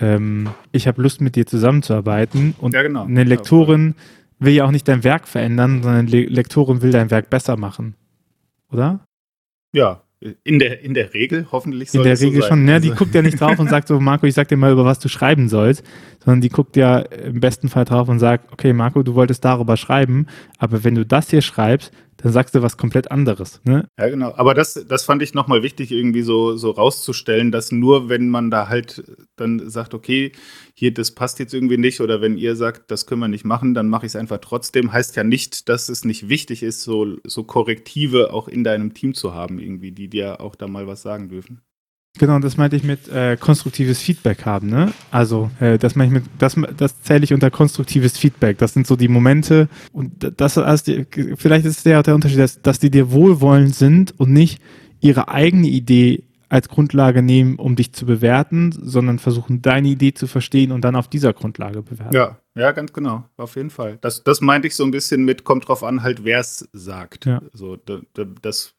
ähm, 0.00 0.48
ich 0.72 0.86
habe 0.86 1.02
Lust 1.02 1.20
mit 1.20 1.36
dir 1.36 1.46
zusammenzuarbeiten 1.46 2.54
und 2.58 2.74
ja, 2.74 2.82
genau. 2.82 3.04
eine 3.04 3.24
Lektorin 3.24 3.94
will 4.38 4.52
ja 4.52 4.64
auch 4.64 4.70
nicht 4.70 4.86
dein 4.88 5.04
Werk 5.04 5.26
verändern, 5.28 5.82
sondern 5.82 6.06
Le 6.06 6.26
Lektorin 6.26 6.82
will 6.82 6.90
dein 6.90 7.10
Werk 7.10 7.30
besser 7.30 7.56
machen. 7.56 7.94
Oder? 8.70 9.00
Ja, 9.72 10.02
in 10.44 10.58
der, 10.58 10.82
in 10.82 10.94
der 10.94 11.12
Regel, 11.12 11.46
hoffentlich 11.52 11.90
soll 11.90 12.00
In 12.00 12.04
der 12.08 12.20
Regel 12.20 12.42
so 12.42 12.48
schon, 12.48 12.64
ne? 12.64 12.74
Also. 12.74 12.88
Die 12.88 12.94
guckt 12.94 13.14
ja 13.14 13.22
nicht 13.22 13.38
drauf 13.40 13.58
und 13.58 13.68
sagt 13.68 13.88
so, 13.88 14.00
Marco, 14.00 14.26
ich 14.26 14.34
sag 14.34 14.48
dir 14.48 14.56
mal, 14.56 14.72
über 14.72 14.84
was 14.84 14.98
du 14.98 15.08
schreiben 15.08 15.48
sollst, 15.48 15.84
sondern 16.24 16.40
die 16.40 16.48
guckt 16.48 16.76
ja 16.76 17.00
im 17.00 17.40
besten 17.40 17.68
Fall 17.68 17.84
drauf 17.84 18.08
und 18.08 18.18
sagt, 18.18 18.52
okay, 18.52 18.72
Marco, 18.72 19.02
du 19.02 19.14
wolltest 19.14 19.44
darüber 19.44 19.76
schreiben, 19.76 20.26
aber 20.58 20.84
wenn 20.84 20.94
du 20.94 21.04
das 21.04 21.30
hier 21.30 21.42
schreibst, 21.42 21.92
dann 22.18 22.32
sagst 22.32 22.54
du 22.54 22.62
was 22.62 22.76
komplett 22.76 23.10
anderes. 23.10 23.60
Ne? 23.64 23.88
Ja, 23.98 24.08
genau. 24.08 24.32
Aber 24.34 24.54
das, 24.54 24.84
das 24.88 25.04
fand 25.04 25.22
ich 25.22 25.34
nochmal 25.34 25.62
wichtig, 25.62 25.92
irgendwie 25.92 26.22
so, 26.22 26.56
so 26.56 26.70
rauszustellen, 26.70 27.52
dass 27.52 27.72
nur 27.72 28.08
wenn 28.08 28.28
man 28.28 28.50
da 28.50 28.68
halt 28.68 29.04
dann 29.36 29.68
sagt, 29.68 29.94
okay, 29.94 30.32
hier, 30.74 30.94
das 30.94 31.10
passt 31.10 31.38
jetzt 31.38 31.54
irgendwie 31.54 31.76
nicht, 31.76 32.00
oder 32.00 32.20
wenn 32.20 32.38
ihr 32.38 32.56
sagt, 32.56 32.90
das 32.90 33.06
können 33.06 33.20
wir 33.20 33.28
nicht 33.28 33.44
machen, 33.44 33.74
dann 33.74 33.88
mache 33.88 34.06
ich 34.06 34.12
es 34.12 34.16
einfach 34.16 34.38
trotzdem, 34.38 34.92
heißt 34.92 35.16
ja 35.16 35.24
nicht, 35.24 35.68
dass 35.68 35.88
es 35.88 36.04
nicht 36.04 36.28
wichtig 36.28 36.62
ist, 36.62 36.82
so, 36.82 37.16
so 37.24 37.44
Korrektive 37.44 38.32
auch 38.32 38.48
in 38.48 38.64
deinem 38.64 38.94
Team 38.94 39.14
zu 39.14 39.34
haben, 39.34 39.58
irgendwie, 39.58 39.92
die 39.92 40.08
dir 40.08 40.40
auch 40.40 40.54
da 40.54 40.68
mal 40.68 40.86
was 40.86 41.02
sagen 41.02 41.28
dürfen. 41.28 41.60
Genau, 42.18 42.38
das 42.38 42.56
meinte 42.56 42.76
ich 42.76 42.82
mit 42.82 43.08
äh, 43.08 43.36
konstruktives 43.36 44.00
Feedback 44.00 44.44
haben, 44.44 44.68
ne? 44.68 44.92
Also, 45.10 45.50
äh, 45.60 45.78
das 45.78 45.94
meine 45.96 46.08
ich 46.08 46.14
mit, 46.14 46.24
das, 46.38 46.56
das 46.76 47.02
zähle 47.02 47.24
ich 47.24 47.32
unter 47.32 47.50
konstruktives 47.50 48.18
Feedback. 48.18 48.58
Das 48.58 48.72
sind 48.72 48.86
so 48.86 48.96
die 48.96 49.08
Momente 49.08 49.68
und 49.92 50.32
das 50.36 50.58
also 50.58 50.92
vielleicht 51.36 51.66
ist 51.66 51.84
der, 51.86 52.02
der 52.02 52.14
Unterschied, 52.14 52.38
dass, 52.38 52.60
dass 52.62 52.78
die 52.78 52.90
dir 52.90 53.12
wohlwollend 53.12 53.74
sind 53.74 54.18
und 54.18 54.32
nicht 54.32 54.60
ihre 55.00 55.28
eigene 55.28 55.68
Idee 55.68 56.24
als 56.48 56.68
Grundlage 56.68 57.22
nehmen, 57.22 57.56
um 57.56 57.74
dich 57.74 57.92
zu 57.92 58.06
bewerten, 58.06 58.72
sondern 58.72 59.18
versuchen, 59.18 59.62
deine 59.62 59.88
Idee 59.88 60.14
zu 60.14 60.26
verstehen 60.26 60.70
und 60.70 60.82
dann 60.82 60.94
auf 60.94 61.08
dieser 61.08 61.32
Grundlage 61.32 61.82
bewerten. 61.82 62.14
Ja, 62.14 62.38
ja, 62.54 62.70
ganz 62.72 62.92
genau, 62.92 63.24
auf 63.36 63.56
jeden 63.56 63.70
Fall. 63.70 63.98
Das, 64.00 64.22
das 64.22 64.40
meinte 64.40 64.68
ich 64.68 64.76
so 64.76 64.84
ein 64.84 64.92
bisschen 64.92 65.24
mit, 65.24 65.44
kommt 65.44 65.66
drauf 65.66 65.82
an, 65.82 66.02
halt, 66.02 66.24
wer 66.24 66.38
es 66.38 66.68
sagt. 66.72 67.26
Ja. 67.26 67.42
So, 67.52 67.76
das 68.42 68.75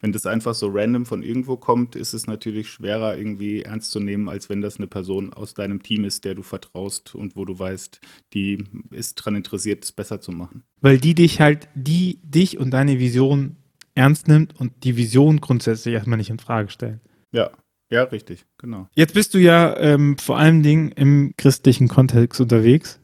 wenn 0.00 0.12
das 0.12 0.26
einfach 0.26 0.54
so 0.54 0.68
random 0.72 1.06
von 1.06 1.22
irgendwo 1.22 1.56
kommt, 1.56 1.94
ist 1.94 2.14
es 2.14 2.26
natürlich 2.26 2.70
schwerer 2.70 3.16
irgendwie 3.16 3.62
ernst 3.62 3.90
zu 3.90 4.00
nehmen, 4.00 4.28
als 4.28 4.48
wenn 4.48 4.60
das 4.60 4.78
eine 4.78 4.86
Person 4.86 5.32
aus 5.32 5.54
deinem 5.54 5.82
Team 5.82 6.04
ist, 6.04 6.24
der 6.24 6.34
du 6.34 6.42
vertraust 6.42 7.14
und 7.14 7.36
wo 7.36 7.44
du 7.44 7.58
weißt, 7.58 8.00
die 8.32 8.64
ist 8.90 9.20
daran 9.20 9.36
interessiert, 9.36 9.84
es 9.84 9.92
besser 9.92 10.20
zu 10.20 10.32
machen. 10.32 10.64
Weil 10.80 10.98
die 10.98 11.14
dich 11.14 11.40
halt, 11.40 11.68
die 11.74 12.18
dich 12.22 12.58
und 12.58 12.70
deine 12.70 12.98
Vision 12.98 13.56
ernst 13.94 14.28
nimmt 14.28 14.58
und 14.58 14.84
die 14.84 14.96
Vision 14.96 15.40
grundsätzlich 15.40 15.94
erstmal 15.94 16.16
nicht 16.16 16.30
in 16.30 16.38
Frage 16.38 16.70
stellt. 16.70 17.00
Ja, 17.32 17.50
ja, 17.90 18.04
richtig, 18.04 18.46
genau. 18.56 18.88
Jetzt 18.94 19.14
bist 19.14 19.34
du 19.34 19.38
ja 19.38 19.76
ähm, 19.76 20.16
vor 20.16 20.38
allen 20.38 20.62
Dingen 20.62 20.92
im 20.92 21.34
christlichen 21.36 21.88
Kontext 21.88 22.40
unterwegs. 22.40 23.00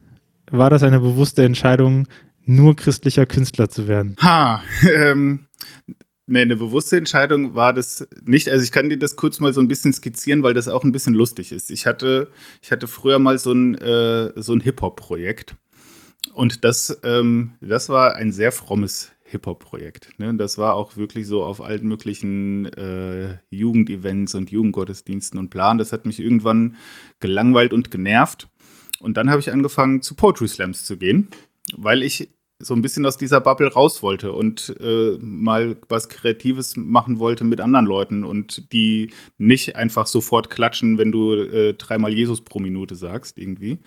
War 0.49 0.69
das 0.69 0.81
eine 0.81 1.01
bewusste 1.01 1.43
Entscheidung, 1.43 2.07
nur 2.45 2.75
christlicher 2.75 3.25
Künstler 3.25 3.69
zu 3.69 3.87
werden? 3.87 4.15
Ha, 4.21 4.63
ähm, 4.95 5.47
Nee, 6.29 6.41
eine 6.41 6.57
bewusste 6.57 6.97
Entscheidung 6.97 7.55
war 7.55 7.71
das 7.71 8.05
nicht. 8.25 8.49
Also 8.49 8.61
ich 8.61 8.73
kann 8.73 8.89
dir 8.89 8.99
das 8.99 9.15
kurz 9.15 9.39
mal 9.39 9.53
so 9.53 9.61
ein 9.61 9.69
bisschen 9.69 9.93
skizzieren, 9.93 10.43
weil 10.43 10.53
das 10.53 10.67
auch 10.67 10.83
ein 10.83 10.91
bisschen 10.91 11.13
lustig 11.13 11.53
ist. 11.53 11.71
Ich 11.71 11.85
hatte, 11.85 12.29
ich 12.61 12.71
hatte 12.71 12.87
früher 12.87 13.17
mal 13.17 13.39
so 13.39 13.53
ein, 13.53 13.75
äh, 13.75 14.33
so 14.35 14.53
ein 14.53 14.59
Hip-Hop-Projekt. 14.59 15.55
Und 16.33 16.65
das, 16.65 16.99
ähm, 17.03 17.53
das 17.61 17.87
war 17.87 18.15
ein 18.15 18.33
sehr 18.33 18.51
frommes 18.51 19.13
Hip-Hop-Projekt. 19.23 20.19
Ne? 20.19 20.35
Das 20.35 20.57
war 20.57 20.75
auch 20.75 20.97
wirklich 20.97 21.27
so 21.27 21.43
auf 21.43 21.61
allen 21.61 21.87
möglichen 21.87 22.65
äh, 22.73 23.37
Jugendevents 23.49 24.35
und 24.35 24.51
Jugendgottesdiensten 24.51 25.39
und 25.39 25.49
Plan. 25.49 25.77
Das 25.77 25.93
hat 25.93 26.05
mich 26.05 26.19
irgendwann 26.19 26.75
gelangweilt 27.21 27.71
und 27.71 27.89
genervt. 27.89 28.49
Und 28.99 29.15
dann 29.15 29.29
habe 29.29 29.39
ich 29.39 29.51
angefangen, 29.51 30.01
zu 30.01 30.13
Poetry 30.15 30.49
Slams 30.49 30.83
zu 30.83 30.97
gehen, 30.97 31.29
weil 31.77 32.03
ich 32.03 32.29
so 32.59 32.73
ein 32.73 32.81
bisschen 32.81 33.05
aus 33.05 33.17
dieser 33.17 33.39
Bubble 33.39 33.71
raus 33.71 34.01
wollte 34.01 34.31
und 34.31 34.75
äh, 34.79 35.17
mal 35.19 35.77
was 35.89 36.09
Kreatives 36.09 36.75
machen 36.75 37.19
wollte 37.19 37.43
mit 37.43 37.61
anderen 37.61 37.85
Leuten 37.85 38.23
und 38.23 38.71
die 38.73 39.11
nicht 39.37 39.75
einfach 39.75 40.07
sofort 40.07 40.49
klatschen, 40.49 40.97
wenn 40.97 41.11
du 41.11 41.33
äh, 41.33 41.73
dreimal 41.73 42.13
Jesus 42.13 42.41
pro 42.41 42.59
Minute 42.59 42.95
sagst, 42.95 43.37
irgendwie. 43.37 43.77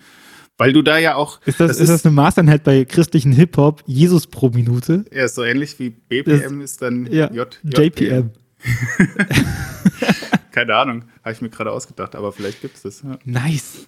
Weil 0.57 0.73
du 0.73 0.83
da 0.83 0.97
ja 0.99 1.15
auch. 1.15 1.41
Ist 1.45 1.59
das, 1.59 1.69
das 1.69 1.77
ist, 1.77 1.83
ist 1.83 1.89
das 1.89 2.05
eine 2.05 2.13
Maßeinheit 2.13 2.63
bei 2.63 2.85
christlichen 2.85 3.31
Hip-Hop? 3.31 3.83
Jesus 3.87 4.27
pro 4.27 4.49
Minute? 4.49 5.05
Ja, 5.11 5.27
so 5.27 5.43
ähnlich 5.43 5.77
wie 5.79 5.89
BPM 5.89 6.59
das, 6.59 6.71
ist 6.71 6.81
dann 6.81 7.07
ja, 7.11 7.31
J, 7.31 7.59
JPM. 7.63 8.29
Keine 10.51 10.75
Ahnung, 10.75 11.05
habe 11.23 11.33
ich 11.33 11.41
mir 11.41 11.49
gerade 11.49 11.71
ausgedacht, 11.71 12.15
aber 12.15 12.31
vielleicht 12.31 12.61
gibt 12.61 12.75
es 12.75 12.83
das. 12.83 13.01
Ja. 13.01 13.17
Nice. 13.25 13.87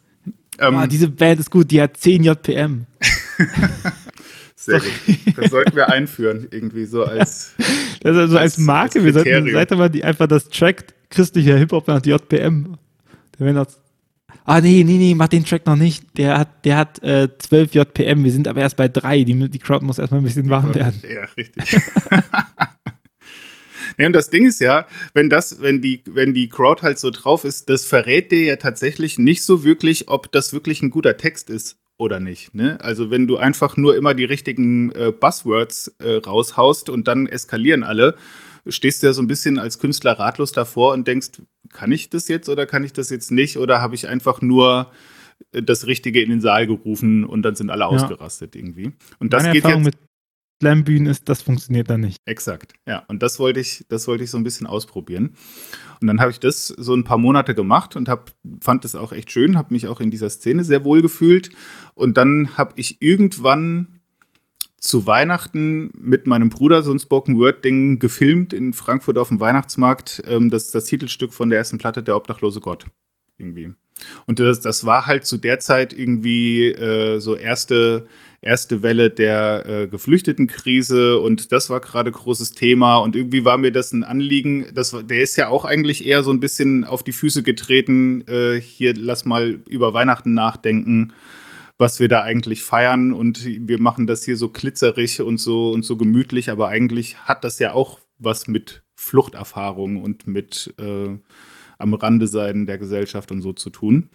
Ähm, 0.60 0.76
oh, 0.76 0.88
diese 0.88 1.10
Band 1.10 1.40
ist 1.40 1.52
gut, 1.52 1.72
die 1.72 1.82
hat 1.82 1.98
10 1.98 2.24
JPM. 2.24 2.86
Sehr 4.66 4.80
gut. 4.80 5.38
Das 5.38 5.52
sollten 5.52 5.76
wir 5.76 5.90
einführen, 5.90 6.48
irgendwie 6.52 6.86
so 6.86 7.04
als. 7.04 7.54
Das 8.02 8.18
also 8.18 8.38
als, 8.38 8.56
als 8.56 8.58
Marke. 8.58 9.00
Als 9.00 9.06
wir 9.06 9.14
sollten 9.14 9.52
Seite 9.54 9.78
mal 9.78 9.90
die 9.90 10.04
einfach 10.04 10.28
das 10.28 10.50
Track 10.50 10.94
christlicher 11.10 11.58
Hip-Hop 11.58 11.88
nach 11.88 12.06
JPM. 12.06 12.76
Der 13.40 13.54
das. 13.54 13.80
Ah, 14.44 14.60
nee, 14.60 14.84
nee, 14.84 14.98
nee, 14.98 15.16
mach 15.16 15.30
den 15.30 15.46
Track 15.46 15.66
noch 15.66 15.78
nicht. 15.78 16.18
Der 16.18 16.38
hat, 16.38 16.66
der 16.66 16.76
hat 16.76 17.02
äh, 17.02 17.30
12 17.38 17.76
JPM. 17.76 18.26
Wir 18.26 18.32
sind 18.34 18.50
aber 18.50 18.60
erst 18.60 18.76
bei 18.76 18.90
3. 18.90 19.24
Die, 19.24 19.50
die 19.50 19.60
Crowd 19.60 19.86
muss 19.86 20.00
erstmal 20.00 20.20
ein 20.20 20.26
bisschen 20.26 20.50
warm 20.50 20.76
werden. 20.76 21.02
Ja, 21.10 21.24
richtig. 21.38 21.64
Ja, 24.00 24.08
und 24.08 24.14
das 24.14 24.32
Ding 24.32 24.48
ist 24.48 24.60
ja, 24.60 24.88
wenn 25.14 25.30
das, 25.30 25.62
wenn 25.62 25.80
die, 25.80 26.02
wenn 26.08 26.34
die 26.34 26.50
Crowd 26.50 26.82
halt 26.82 26.98
so 26.98 27.12
drauf 27.12 27.44
ist, 27.44 27.70
das 27.70 27.86
verrät 27.86 28.32
dir 28.32 28.44
ja 28.44 28.56
tatsächlich 28.56 29.20
nicht 29.20 29.44
so 29.44 29.64
wirklich, 29.64 30.08
ob 30.08 30.32
das 30.32 30.52
wirklich 30.52 30.82
ein 30.82 30.90
guter 30.90 31.16
Text 31.16 31.52
ist 31.52 31.78
oder 31.98 32.20
nicht. 32.20 32.54
Ne? 32.54 32.80
Also 32.82 33.12
wenn 33.12 33.28
du 33.28 33.38
einfach 33.38 33.78
nur 33.78 33.96
immer 33.96 34.14
die 34.14 34.26
richtigen 34.26 34.92
äh, 34.92 35.12
Buzzwords 35.12 35.96
äh, 36.00 36.16
raushaust 36.16 36.90
und 36.90 37.08
dann 37.08 37.28
eskalieren 37.28 37.84
alle, 37.84 38.16
stehst 38.68 39.04
du 39.04 39.08
ja 39.08 39.14
so 39.14 39.22
ein 39.22 39.28
bisschen 39.28 39.60
als 39.60 39.80
Künstler 39.80 40.14
ratlos 40.14 40.52
davor 40.52 40.94
und 40.94 41.08
denkst, 41.08 41.42
kann 41.72 41.92
ich 41.92 42.10
das 42.10 42.28
jetzt 42.28 42.50
oder 42.50 42.66
kann 42.66 42.84
ich 42.84 42.94
das 42.94 43.10
jetzt 43.10 43.32
nicht? 43.32 43.58
Oder 43.58 43.82
habe 43.82 43.96
ich 43.96 44.08
einfach 44.08 44.42
nur 44.42 44.92
das 45.52 45.88
Richtige 45.88 46.22
in 46.22 46.30
den 46.30 46.42
Saal 46.42 46.68
gerufen 46.68 47.26
und 47.26 47.44
dann 47.44 47.56
sind 47.56 47.70
alle 47.70 47.82
ja. 47.82 47.88
ausgerastet 47.88 48.56
irgendwie. 48.56 48.94
Und 49.20 49.34
das 49.34 49.44
Meine 49.44 49.54
geht 49.54 49.64
Erfahrung 49.66 49.86
jetzt. 49.86 49.98
Slam-Bühnen 50.64 51.08
ist, 51.08 51.28
das 51.28 51.42
funktioniert 51.42 51.90
dann 51.90 52.00
nicht. 52.00 52.22
Exakt, 52.24 52.74
ja. 52.88 53.04
Und 53.10 53.22
das 53.22 53.38
wollte 53.38 53.60
ich, 53.60 53.86
das 53.90 54.08
wollte 54.08 54.24
ich 54.24 54.32
so 54.32 54.38
ein 54.38 54.46
bisschen 54.46 54.66
ausprobieren. 54.66 55.36
Und 56.00 56.08
dann 56.08 56.22
habe 56.22 56.32
ich 56.32 56.40
das 56.40 56.68
so 56.68 56.96
ein 56.96 57.04
paar 57.04 57.18
Monate 57.18 57.54
gemacht 57.54 57.98
und 57.98 58.08
hab, 58.08 58.32
fand 58.62 58.86
das 58.86 58.96
auch 58.96 59.12
echt 59.12 59.30
schön, 59.30 59.58
habe 59.58 59.74
mich 59.74 59.90
auch 59.90 60.00
in 60.00 60.10
dieser 60.10 60.30
Szene 60.30 60.64
sehr 60.64 60.86
wohl 60.86 61.02
gefühlt. 61.02 61.50
Und 61.96 62.16
dann 62.16 62.58
habe 62.58 62.74
ich 62.78 63.02
irgendwann 63.02 64.00
zu 64.78 65.06
Weihnachten 65.06 65.92
mit 65.98 66.28
meinem 66.28 66.50
Bruder 66.50 66.82
so 66.82 66.94
ein 66.94 67.00
Spoken 67.00 67.38
Word 67.38 67.66
Ding 67.66 68.00
gefilmt 68.00 68.54
in 68.54 68.72
Frankfurt 68.72 69.18
auf 69.18 69.28
dem 69.28 69.42
Weihnachtsmarkt. 69.42 70.24
Ähm, 70.28 70.50
das 70.50 70.66
ist 70.66 70.76
das 70.76 70.86
Titelstück 70.86 71.34
von 71.34 71.50
der 71.50 71.60
ersten 71.60 71.78
Platte, 71.78 72.04
Der 72.04 72.16
Obdachlose 72.16 72.62
Gott. 72.62 72.86
Irgendwie. 73.38 73.74
Und 74.28 74.40
das, 74.40 74.62
das 74.62 74.86
war 74.86 75.08
halt 75.08 75.26
zu 75.26 75.38
der 75.38 75.60
Zeit 75.60 75.92
irgendwie 75.92 76.68
äh, 76.70 77.20
so 77.20 77.36
erste, 77.36 78.08
erste 78.44 78.84
Welle 78.84 79.10
der 79.10 79.66
äh, 79.66 79.88
Geflüchtetenkrise 79.88 81.20
und 81.20 81.52
das 81.52 81.70
war 81.70 81.80
gerade 81.80 82.12
großes 82.12 82.52
Thema 82.52 82.98
und 82.98 83.16
irgendwie 83.16 83.46
war 83.46 83.58
mir 83.58 83.72
das 83.72 83.92
ein 83.92 84.04
Anliegen. 84.04 84.68
Das, 84.74 84.96
der 85.10 85.22
ist 85.22 85.36
ja 85.36 85.48
auch 85.48 85.66
eigentlich 85.66 86.06
eher 86.06 86.24
so 86.24 86.32
ein 86.32 86.40
bisschen 86.40 86.84
auf 86.84 87.04
die 87.04 87.14
Füße 87.14 87.44
getreten. 87.44 88.24
Äh, 88.28 88.60
hier, 88.60 88.94
lass 88.96 89.26
mal 89.26 89.60
über 89.68 89.94
Weihnachten 89.94 90.34
nachdenken 90.34 91.14
was 91.80 92.00
wir 92.00 92.08
da 92.08 92.22
eigentlich 92.22 92.64
feiern 92.64 93.14
und 93.14 93.44
wir 93.46 93.82
machen 93.82 94.08
das 94.08 94.24
hier 94.24 94.38
so 94.38 94.50
glitzerig 94.50 95.22
und 95.22 95.38
so 95.38 95.72
und 95.72 95.84
so 95.84 95.98
gemütlich, 95.98 96.50
aber 96.50 96.68
eigentlich 96.70 97.18
hat 97.26 97.44
das 97.44 97.60
ja 97.60 97.74
auch 97.74 98.00
was 98.20 98.48
mit 98.48 98.84
Fluchterfahrung 98.96 100.02
und 100.02 100.28
mit 100.28 100.74
äh, 100.80 101.18
am 101.78 101.94
Rande 101.94 102.28
sein 102.28 102.66
der 102.66 102.78
Gesellschaft 102.78 103.32
und 103.32 103.42
so 103.42 103.54
zu 103.54 103.70
tun. 103.70 104.10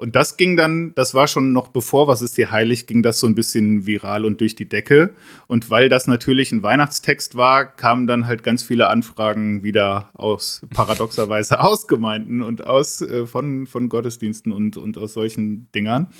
Und 0.00 0.14
das 0.14 0.36
ging 0.36 0.56
dann, 0.56 0.94
das 0.94 1.12
war 1.12 1.26
schon 1.26 1.52
noch 1.52 1.68
bevor 1.68 2.06
Was 2.06 2.22
ist 2.22 2.38
dir 2.38 2.52
heilig, 2.52 2.86
ging 2.86 3.02
das 3.02 3.18
so 3.18 3.26
ein 3.26 3.34
bisschen 3.34 3.84
viral 3.84 4.24
und 4.24 4.40
durch 4.40 4.54
die 4.54 4.68
Decke. 4.68 5.10
Und 5.48 5.70
weil 5.70 5.88
das 5.88 6.06
natürlich 6.06 6.52
ein 6.52 6.62
Weihnachtstext 6.62 7.36
war, 7.36 7.66
kamen 7.66 8.06
dann 8.06 8.28
halt 8.28 8.44
ganz 8.44 8.62
viele 8.62 8.90
Anfragen 8.90 9.64
wieder 9.64 10.10
aus, 10.14 10.64
paradoxerweise 10.72 11.58
aus 11.64 11.88
Gemeinden 11.88 12.42
und 12.42 12.64
aus, 12.64 13.02
äh, 13.02 13.26
von, 13.26 13.66
von 13.66 13.88
Gottesdiensten 13.88 14.52
und, 14.52 14.76
und 14.76 14.96
aus 14.98 15.14
solchen 15.14 15.68
Dingern. 15.72 16.12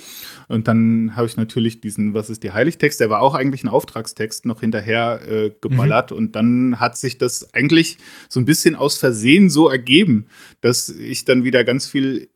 Und 0.49 0.67
dann 0.67 1.15
habe 1.15 1.27
ich 1.27 1.37
natürlich 1.37 1.79
diesen 1.79 2.13
Was 2.13 2.29
ist 2.29 2.43
dir 2.43 2.53
heilig 2.53 2.79
Text, 2.79 2.99
der 2.99 3.09
war 3.09 3.21
auch 3.21 3.33
eigentlich 3.33 3.63
ein 3.63 3.69
Auftragstext, 3.69 4.45
noch 4.45 4.59
hinterher 4.59 5.21
äh, 5.25 5.51
geballert. 5.61 6.11
Mhm. 6.11 6.17
Und 6.17 6.35
dann 6.35 6.81
hat 6.81 6.97
sich 6.97 7.17
das 7.17 7.53
eigentlich 7.53 7.97
so 8.27 8.41
ein 8.41 8.45
bisschen 8.45 8.75
aus 8.75 8.97
Versehen 8.97 9.49
so 9.49 9.69
ergeben, 9.69 10.25
dass 10.59 10.89
ich 10.89 11.23
dann 11.23 11.45
wieder 11.45 11.63
ganz 11.63 11.87
viel 11.87 12.29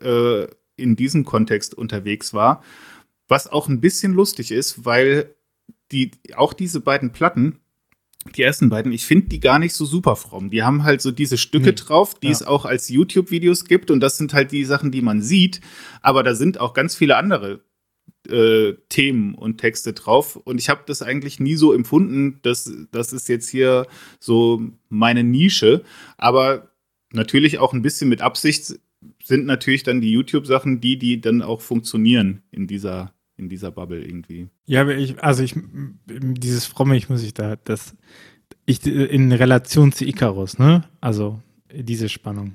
äh, 0.00 0.48
in 0.78 0.96
diesem 0.96 1.24
Kontext 1.24 1.74
unterwegs 1.74 2.32
war. 2.32 2.62
Was 3.28 3.46
auch 3.46 3.68
ein 3.68 3.80
bisschen 3.80 4.12
lustig 4.12 4.50
ist, 4.52 4.84
weil 4.84 5.34
die, 5.92 6.12
auch 6.34 6.52
diese 6.52 6.80
beiden 6.80 7.12
Platten, 7.12 7.60
die 8.34 8.42
ersten 8.42 8.68
beiden, 8.68 8.92
ich 8.92 9.06
finde 9.06 9.28
die 9.28 9.40
gar 9.40 9.58
nicht 9.58 9.74
so 9.74 9.84
super 9.84 10.16
fromm. 10.16 10.50
Die 10.50 10.62
haben 10.62 10.84
halt 10.84 11.00
so 11.00 11.10
diese 11.10 11.38
Stücke 11.38 11.66
nee. 11.66 11.74
drauf, 11.74 12.18
die 12.18 12.26
ja. 12.26 12.32
es 12.32 12.42
auch 12.42 12.64
als 12.64 12.88
YouTube-Videos 12.88 13.64
gibt. 13.64 13.90
Und 13.90 14.00
das 14.00 14.16
sind 14.18 14.34
halt 14.34 14.52
die 14.52 14.64
Sachen, 14.64 14.90
die 14.90 15.02
man 15.02 15.22
sieht. 15.22 15.60
Aber 16.02 16.22
da 16.22 16.34
sind 16.34 16.60
auch 16.60 16.74
ganz 16.74 16.94
viele 16.94 17.16
andere 17.16 17.60
äh, 18.28 18.74
Themen 18.88 19.34
und 19.34 19.58
Texte 19.58 19.92
drauf. 19.92 20.36
Und 20.36 20.58
ich 20.58 20.68
habe 20.68 20.82
das 20.86 21.02
eigentlich 21.02 21.40
nie 21.40 21.54
so 21.54 21.72
empfunden, 21.72 22.40
dass 22.42 22.70
das 22.90 23.12
ist 23.12 23.28
jetzt 23.28 23.48
hier 23.48 23.86
so 24.20 24.62
meine 24.88 25.24
Nische. 25.24 25.82
Aber 26.16 26.70
natürlich 27.12 27.58
auch 27.58 27.72
ein 27.72 27.82
bisschen 27.82 28.08
mit 28.08 28.20
Absicht 28.20 28.78
sind 29.28 29.44
natürlich 29.44 29.82
dann 29.82 30.00
die 30.00 30.10
YouTube-Sachen 30.10 30.80
die, 30.80 30.98
die 30.98 31.20
dann 31.20 31.42
auch 31.42 31.60
funktionieren 31.60 32.40
in 32.50 32.66
dieser, 32.66 33.12
in 33.36 33.50
dieser 33.50 33.70
Bubble 33.70 34.02
irgendwie. 34.02 34.48
Ja, 34.64 34.88
ich, 34.88 35.22
also 35.22 35.42
ich, 35.42 35.54
dieses 36.06 36.64
Fromme, 36.64 36.96
ich 36.96 37.10
muss 37.10 37.22
ich 37.22 37.34
da, 37.34 37.56
das, 37.56 37.94
ich, 38.64 38.86
in 38.86 39.30
Relation 39.30 39.92
zu 39.92 40.06
Icarus, 40.06 40.58
ne? 40.58 40.84
Also 41.02 41.42
diese 41.70 42.08
Spannung. 42.08 42.54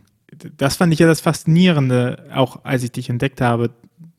Das 0.57 0.77
fand 0.77 0.91
ich 0.91 0.97
ja 0.99 1.05
das 1.05 1.21
Faszinierende, 1.21 2.27
auch 2.33 2.65
als 2.65 2.81
ich 2.81 2.91
dich 2.91 3.07
entdeckt 3.07 3.39
habe, 3.39 3.69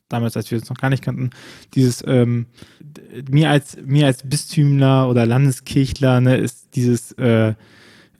damals, 0.07 0.37
als 0.37 0.49
wir 0.49 0.57
uns 0.57 0.69
noch 0.69 0.77
gar 0.77 0.89
nicht 0.89 1.03
kannten, 1.03 1.31
dieses, 1.73 2.05
ähm, 2.07 2.45
mir 3.29 3.49
als, 3.49 3.77
mir 3.83 4.05
als 4.05 4.23
Bistümler 4.23 5.09
oder 5.09 5.25
Landeskirchler, 5.25 6.21
ne, 6.21 6.37
ist 6.37 6.73
dieses, 6.73 7.11
äh, 7.13 7.53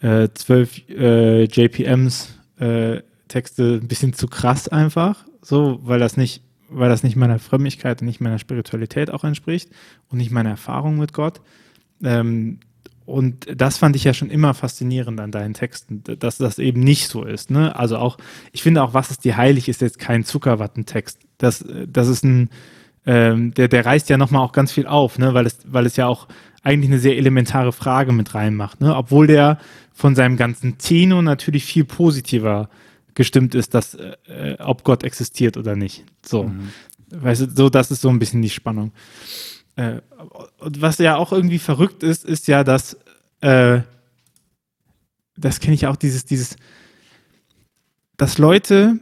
äh, 0.01 0.27
zwölf 0.33 0.81
äh, 0.89 1.45
JPMs, 1.45 2.37
äh, 2.59 3.01
Texte 3.27 3.79
ein 3.81 3.87
bisschen 3.87 4.13
zu 4.13 4.27
krass 4.27 4.67
einfach, 4.67 5.25
so, 5.41 5.79
weil 5.83 5.99
das 5.99 6.17
nicht, 6.17 6.41
weil 6.69 6.89
das 6.89 7.03
nicht 7.03 7.15
meiner 7.15 7.39
Frömmigkeit 7.39 8.01
und 8.01 8.07
nicht 8.07 8.21
meiner 8.21 8.39
Spiritualität 8.39 9.11
auch 9.11 9.23
entspricht 9.23 9.69
und 10.09 10.17
nicht 10.17 10.31
meiner 10.31 10.51
Erfahrung 10.51 10.97
mit 10.97 11.13
Gott. 11.13 11.41
Ähm, 12.03 12.59
und 13.05 13.45
das 13.55 13.77
fand 13.77 13.95
ich 13.95 14.03
ja 14.03 14.15
schon 14.15 14.31
immer 14.31 14.55
faszinierend 14.55 15.19
an 15.19 15.31
deinen 15.31 15.53
Texten, 15.53 16.03
dass 16.19 16.37
das 16.37 16.57
eben 16.57 16.79
nicht 16.79 17.07
so 17.07 17.23
ist. 17.23 17.51
Ne? 17.51 17.75
Also 17.75 17.97
auch, 17.97 18.17
ich 18.51 18.63
finde 18.63 18.81
auch, 18.81 18.95
was 18.95 19.11
ist 19.11 19.25
dir 19.25 19.37
heilig, 19.37 19.69
ist 19.69 19.81
jetzt 19.81 19.99
kein 19.99 20.23
Zuckerwattentext. 20.23 21.19
Das, 21.37 21.63
das 21.87 22.07
ist 22.07 22.23
ein, 22.23 22.49
ähm, 23.05 23.53
der, 23.53 23.67
der 23.67 23.85
reißt 23.85 24.09
ja 24.09 24.17
nochmal 24.17 24.41
auch 24.41 24.53
ganz 24.53 24.71
viel 24.71 24.87
auf, 24.87 25.19
ne? 25.19 25.35
weil, 25.35 25.45
es, 25.45 25.59
weil 25.65 25.85
es 25.85 25.97
ja 25.97 26.07
auch 26.07 26.27
eigentlich 26.63 26.89
eine 26.89 26.99
sehr 26.99 27.15
elementare 27.17 27.71
Frage 27.71 28.11
mit 28.11 28.33
reinmacht. 28.33 28.81
Ne? 28.81 28.95
Obwohl 28.95 29.27
der 29.27 29.59
von 29.93 30.15
seinem 30.15 30.35
ganzen 30.35 30.79
Tenor 30.79 31.21
natürlich 31.21 31.63
viel 31.63 31.85
positiver 31.85 32.69
äh, 32.71 32.84
gestimmt 33.15 33.55
ist, 33.55 33.73
dass 33.73 33.95
äh, 33.95 34.57
ob 34.59 34.83
Gott 34.83 35.03
existiert 35.03 35.57
oder 35.57 35.75
nicht. 35.75 36.03
So. 36.23 36.43
Mhm. 36.43 36.69
Weißt 37.09 37.41
du, 37.41 37.49
so, 37.49 37.69
das 37.69 37.91
ist 37.91 38.01
so 38.01 38.09
ein 38.09 38.19
bisschen 38.19 38.41
die 38.41 38.49
Spannung. 38.49 38.91
Äh, 39.75 40.01
und 40.59 40.81
was 40.81 40.97
ja 40.99 41.15
auch 41.15 41.31
irgendwie 41.31 41.59
verrückt 41.59 42.03
ist, 42.03 42.25
ist 42.25 42.47
ja, 42.47 42.63
dass 42.63 42.97
äh, 43.41 43.81
das 45.37 45.59
kenne 45.59 45.75
ich 45.75 45.87
auch, 45.87 45.95
dieses, 45.95 46.25
dieses, 46.25 46.55
dass 48.17 48.37
Leute 48.37 48.99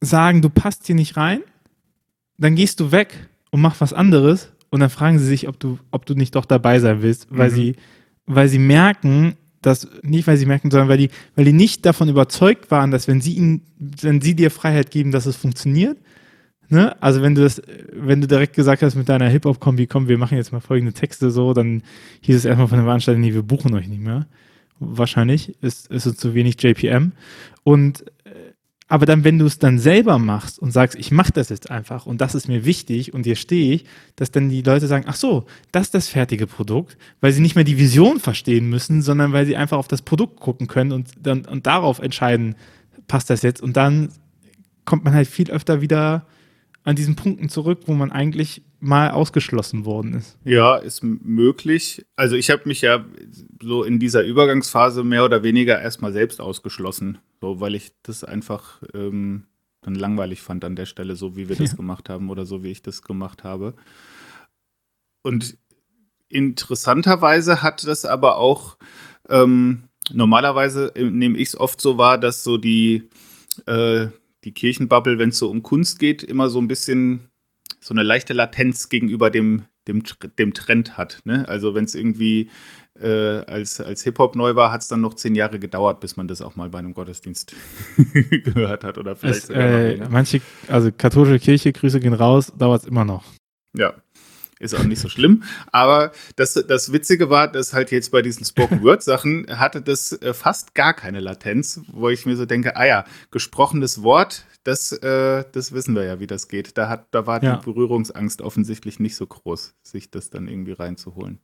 sagen, 0.00 0.42
du 0.42 0.50
passt 0.50 0.86
hier 0.86 0.94
nicht 0.94 1.16
rein, 1.16 1.42
dann 2.36 2.54
gehst 2.54 2.80
du 2.80 2.92
weg 2.92 3.28
und 3.50 3.60
mach 3.60 3.80
was 3.80 3.92
anderes 3.92 4.52
und 4.70 4.80
dann 4.80 4.90
fragen 4.90 5.18
sie 5.18 5.26
sich, 5.26 5.48
ob 5.48 5.58
du, 5.60 5.78
ob 5.90 6.06
du 6.06 6.14
nicht 6.14 6.34
doch 6.34 6.44
dabei 6.44 6.80
sein 6.80 7.02
willst, 7.02 7.26
weil 7.30 7.50
mhm. 7.50 7.54
sie, 7.54 7.76
weil 8.26 8.48
sie 8.48 8.58
merken, 8.58 9.36
dass 9.62 9.88
nicht, 10.02 10.26
weil 10.26 10.36
sie 10.36 10.46
merken, 10.46 10.70
sondern 10.70 10.88
weil 10.88 10.98
die, 10.98 11.10
weil 11.36 11.44
die 11.44 11.52
nicht 11.52 11.86
davon 11.86 12.08
überzeugt 12.08 12.70
waren, 12.70 12.90
dass 12.90 13.08
wenn 13.08 13.20
sie 13.20 13.34
ihnen, 13.34 13.62
wenn 13.78 14.20
sie 14.20 14.34
dir 14.34 14.50
Freiheit 14.50 14.90
geben, 14.90 15.12
dass 15.12 15.26
es 15.26 15.36
funktioniert. 15.36 15.96
Ne? 16.68 17.00
Also 17.02 17.22
wenn 17.22 17.34
du 17.34 17.42
das, 17.42 17.62
wenn 17.92 18.20
du 18.20 18.26
direkt 18.26 18.54
gesagt 18.54 18.82
hast 18.82 18.94
mit 18.94 19.08
deiner 19.08 19.28
Hip-Hop-Kombi, 19.28 19.86
komm, 19.86 20.08
wir 20.08 20.18
machen 20.18 20.36
jetzt 20.36 20.52
mal 20.52 20.60
folgende 20.60 20.92
Texte 20.92 21.30
so, 21.30 21.52
dann 21.52 21.82
hieß 22.22 22.36
es 22.36 22.44
erstmal 22.44 22.68
von 22.68 22.78
der 22.78 22.86
Veranstaltung, 22.86 23.20
nee, 23.20 23.34
wir 23.34 23.42
buchen 23.42 23.74
euch 23.74 23.88
nicht 23.88 24.02
mehr. 24.02 24.26
Wahrscheinlich 24.80 25.56
ist, 25.62 25.88
ist 25.88 26.06
es 26.06 26.16
zu 26.16 26.34
wenig 26.34 26.60
JPM. 26.60 27.12
Und 27.62 28.04
aber 28.92 29.06
dann, 29.06 29.24
wenn 29.24 29.38
du 29.38 29.46
es 29.46 29.58
dann 29.58 29.78
selber 29.78 30.18
machst 30.18 30.58
und 30.58 30.70
sagst, 30.70 30.98
ich 30.98 31.10
mache 31.10 31.32
das 31.32 31.48
jetzt 31.48 31.70
einfach 31.70 32.04
und 32.04 32.20
das 32.20 32.34
ist 32.34 32.46
mir 32.46 32.66
wichtig 32.66 33.14
und 33.14 33.24
dir 33.24 33.36
stehe 33.36 33.72
ich, 33.72 33.86
dass 34.16 34.32
dann 34.32 34.50
die 34.50 34.60
Leute 34.60 34.86
sagen, 34.86 35.06
ach 35.08 35.14
so, 35.14 35.46
das 35.72 35.84
ist 35.84 35.94
das 35.94 36.08
fertige 36.08 36.46
Produkt, 36.46 36.98
weil 37.22 37.32
sie 37.32 37.40
nicht 37.40 37.54
mehr 37.54 37.64
die 37.64 37.78
Vision 37.78 38.20
verstehen 38.20 38.68
müssen, 38.68 39.00
sondern 39.00 39.32
weil 39.32 39.46
sie 39.46 39.56
einfach 39.56 39.78
auf 39.78 39.88
das 39.88 40.02
Produkt 40.02 40.40
gucken 40.40 40.66
können 40.66 40.92
und, 40.92 41.08
dann, 41.22 41.46
und 41.46 41.66
darauf 41.66 42.00
entscheiden, 42.00 42.54
passt 43.08 43.30
das 43.30 43.40
jetzt. 43.40 43.62
Und 43.62 43.78
dann 43.78 44.10
kommt 44.84 45.04
man 45.04 45.14
halt 45.14 45.26
viel 45.26 45.50
öfter 45.50 45.80
wieder 45.80 46.26
an 46.84 46.94
diesen 46.94 47.16
Punkten 47.16 47.48
zurück, 47.48 47.84
wo 47.86 47.94
man 47.94 48.12
eigentlich 48.12 48.60
mal 48.82 49.12
ausgeschlossen 49.12 49.84
worden 49.84 50.14
ist. 50.14 50.36
Ja, 50.44 50.76
ist 50.76 51.02
möglich. 51.04 52.04
Also 52.16 52.34
ich 52.34 52.50
habe 52.50 52.62
mich 52.64 52.80
ja 52.80 53.04
so 53.62 53.84
in 53.84 54.00
dieser 54.00 54.24
Übergangsphase 54.24 55.04
mehr 55.04 55.24
oder 55.24 55.44
weniger 55.44 55.80
erstmal 55.80 56.12
selbst 56.12 56.40
ausgeschlossen. 56.40 57.18
So, 57.40 57.60
weil 57.60 57.76
ich 57.76 57.92
das 58.02 58.24
einfach 58.24 58.82
ähm, 58.92 59.44
dann 59.82 59.94
langweilig 59.94 60.42
fand 60.42 60.64
an 60.64 60.74
der 60.74 60.86
Stelle, 60.86 61.14
so 61.14 61.36
wie 61.36 61.48
wir 61.48 61.54
das 61.54 61.70
ja. 61.70 61.76
gemacht 61.76 62.08
haben 62.08 62.28
oder 62.28 62.44
so 62.44 62.64
wie 62.64 62.72
ich 62.72 62.82
das 62.82 63.02
gemacht 63.02 63.44
habe. 63.44 63.74
Und 65.22 65.56
interessanterweise 66.28 67.62
hat 67.62 67.86
das 67.86 68.04
aber 68.04 68.38
auch, 68.38 68.78
ähm, 69.28 69.84
normalerweise 70.12 70.92
nehme 70.96 71.38
ich 71.38 71.48
es 71.48 71.56
oft 71.60 71.80
so 71.80 71.98
wahr, 71.98 72.18
dass 72.18 72.42
so 72.42 72.58
die, 72.58 73.08
äh, 73.66 74.08
die 74.42 74.52
Kirchenbubble, 74.52 75.18
wenn 75.18 75.28
es 75.28 75.38
so 75.38 75.48
um 75.48 75.62
Kunst 75.62 76.00
geht, 76.00 76.24
immer 76.24 76.50
so 76.50 76.60
ein 76.60 76.66
bisschen 76.66 77.28
so 77.82 77.92
eine 77.94 78.02
leichte 78.02 78.32
Latenz 78.32 78.88
gegenüber 78.88 79.30
dem, 79.30 79.64
dem, 79.88 80.02
dem 80.38 80.54
Trend 80.54 80.96
hat. 80.96 81.20
Ne? 81.24 81.46
Also 81.48 81.74
wenn 81.74 81.84
es 81.84 81.94
irgendwie 81.94 82.48
äh, 83.00 83.08
als, 83.08 83.80
als 83.80 84.02
Hip-Hop 84.04 84.36
neu 84.36 84.54
war, 84.54 84.70
hat 84.70 84.82
es 84.82 84.88
dann 84.88 85.00
noch 85.00 85.14
zehn 85.14 85.34
Jahre 85.34 85.58
gedauert, 85.58 86.00
bis 86.00 86.16
man 86.16 86.28
das 86.28 86.40
auch 86.42 86.54
mal 86.56 86.70
bei 86.70 86.78
einem 86.78 86.94
Gottesdienst 86.94 87.54
gehört 88.44 88.84
hat. 88.84 88.98
Oder 88.98 89.16
vielleicht 89.16 89.44
es, 89.44 89.50
äh, 89.50 89.96
manche, 90.08 90.40
also 90.68 90.90
katholische 90.96 91.40
Kirche, 91.40 91.72
Grüße 91.72 92.00
gehen 92.00 92.14
raus, 92.14 92.52
dauert 92.56 92.82
es 92.82 92.88
immer 92.88 93.04
noch. 93.04 93.24
Ja. 93.76 93.94
Ist 94.62 94.74
auch 94.74 94.84
nicht 94.84 95.00
so 95.00 95.08
schlimm. 95.08 95.42
Aber 95.72 96.12
das, 96.36 96.54
das 96.54 96.92
Witzige 96.92 97.28
war, 97.28 97.48
dass 97.48 97.72
halt 97.72 97.90
jetzt 97.90 98.12
bei 98.12 98.22
diesen 98.22 98.44
Spoken-Word-Sachen 98.44 99.46
hatte 99.58 99.82
das 99.82 100.12
äh, 100.22 100.32
fast 100.32 100.74
gar 100.74 100.94
keine 100.94 101.20
Latenz, 101.20 101.80
wo 101.92 102.08
ich 102.08 102.24
mir 102.26 102.36
so 102.36 102.46
denke, 102.46 102.76
ah 102.76 102.86
ja, 102.86 103.04
gesprochenes 103.30 104.02
Wort, 104.02 104.44
das, 104.64 104.92
äh, 104.92 105.44
das 105.52 105.72
wissen 105.72 105.94
wir 105.94 106.04
ja, 106.04 106.20
wie 106.20 106.26
das 106.26 106.48
geht. 106.48 106.78
Da, 106.78 106.88
hat, 106.88 107.06
da 107.10 107.26
war 107.26 107.42
ja. 107.42 107.56
die 107.56 107.64
Berührungsangst 107.64 108.40
offensichtlich 108.40 109.00
nicht 109.00 109.16
so 109.16 109.26
groß, 109.26 109.74
sich 109.82 110.10
das 110.10 110.30
dann 110.30 110.48
irgendwie 110.48 110.72
reinzuholen. 110.72 111.40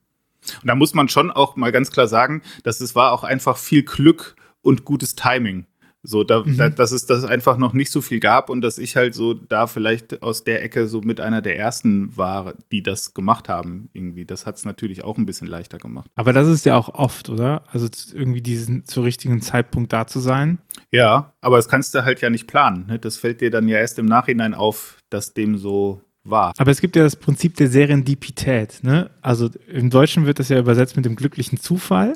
Und 0.61 0.67
da 0.67 0.75
muss 0.75 0.93
man 0.93 1.09
schon 1.09 1.31
auch 1.31 1.57
mal 1.57 1.71
ganz 1.71 1.91
klar 1.91 2.07
sagen, 2.07 2.41
dass 2.63 2.79
es 2.79 2.95
war 2.95 3.11
auch 3.11 3.23
einfach 3.25 3.57
viel 3.57 3.83
Glück 3.83 4.35
und 4.61 4.85
gutes 4.85 5.15
Timing. 5.15 5.65
So, 6.01 6.23
da, 6.23 6.43
mhm. 6.43 6.55
da, 6.55 6.69
dass 6.69 6.91
es 6.91 7.05
das 7.05 7.25
einfach 7.25 7.57
noch 7.57 7.73
nicht 7.73 7.91
so 7.91 8.01
viel 8.01 8.21
gab 8.21 8.49
und 8.49 8.61
dass 8.61 8.77
ich 8.77 8.95
halt 8.95 9.13
so 9.13 9.33
da 9.33 9.67
vielleicht 9.67 10.23
aus 10.23 10.45
der 10.45 10.63
Ecke 10.63 10.87
so 10.87 11.01
mit 11.01 11.19
einer 11.19 11.41
der 11.41 11.57
ersten 11.57 12.15
war, 12.15 12.53
die 12.71 12.81
das 12.81 13.13
gemacht 13.13 13.49
haben, 13.49 13.89
irgendwie. 13.91 14.23
Das 14.23 14.45
hat 14.45 14.55
es 14.55 14.63
natürlich 14.63 15.03
auch 15.03 15.17
ein 15.17 15.25
bisschen 15.25 15.47
leichter 15.47 15.77
gemacht. 15.77 16.09
Aber 16.15 16.31
das 16.31 16.47
ist 16.47 16.65
ja 16.65 16.77
auch 16.77 16.89
oft, 16.89 17.29
oder? 17.29 17.63
Also 17.71 17.87
irgendwie 18.13 18.41
diesen 18.41 18.85
zur 18.85 19.03
richtigen 19.03 19.41
Zeitpunkt 19.41 19.91
da 19.91 20.07
zu 20.07 20.19
sein. 20.19 20.59
Ja, 20.91 21.33
aber 21.41 21.57
das 21.57 21.67
kannst 21.67 21.93
du 21.93 22.05
halt 22.05 22.21
ja 22.21 22.29
nicht 22.29 22.47
planen. 22.47 22.87
Ne? 22.87 22.99
Das 22.99 23.17
fällt 23.17 23.41
dir 23.41 23.51
dann 23.51 23.67
ja 23.67 23.77
erst 23.77 23.99
im 23.99 24.05
Nachhinein 24.05 24.53
auf, 24.53 24.99
dass 25.09 25.33
dem 25.33 25.57
so 25.57 26.01
war. 26.23 26.53
Aber 26.57 26.71
es 26.71 26.79
gibt 26.79 26.95
ja 26.95 27.03
das 27.03 27.17
Prinzip 27.17 27.55
der 27.57 27.67
Serendipität. 27.67 28.79
Ne? 28.83 29.09
Also 29.21 29.49
im 29.67 29.89
Deutschen 29.89 30.25
wird 30.25 30.39
das 30.39 30.49
ja 30.49 30.59
übersetzt 30.59 30.95
mit 30.95 31.05
dem 31.05 31.15
glücklichen 31.15 31.59
Zufall. 31.59 32.13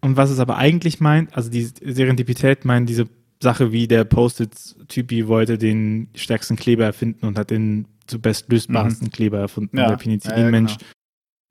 Und 0.00 0.16
was 0.16 0.30
es 0.30 0.38
aber 0.38 0.56
eigentlich 0.56 1.00
meint, 1.00 1.36
also 1.36 1.50
die 1.50 1.62
Serendipität 1.64 2.64
meint 2.64 2.88
diese 2.88 3.06
Sache 3.42 3.72
wie 3.72 3.88
der 3.88 4.04
Post-it-Typi 4.04 5.26
wollte 5.26 5.56
den 5.56 6.08
stärksten 6.14 6.56
Kleber 6.56 6.84
erfinden 6.84 7.26
und 7.26 7.38
hat 7.38 7.50
den 7.50 7.86
zu 8.06 8.20
bestlösbarsten 8.20 9.06
mhm. 9.06 9.12
Kleber 9.12 9.38
erfunden. 9.38 9.78
Ja. 9.78 9.88
Der 9.88 9.96
Penicillin-Mensch 9.96 10.72
ja, 10.72 10.78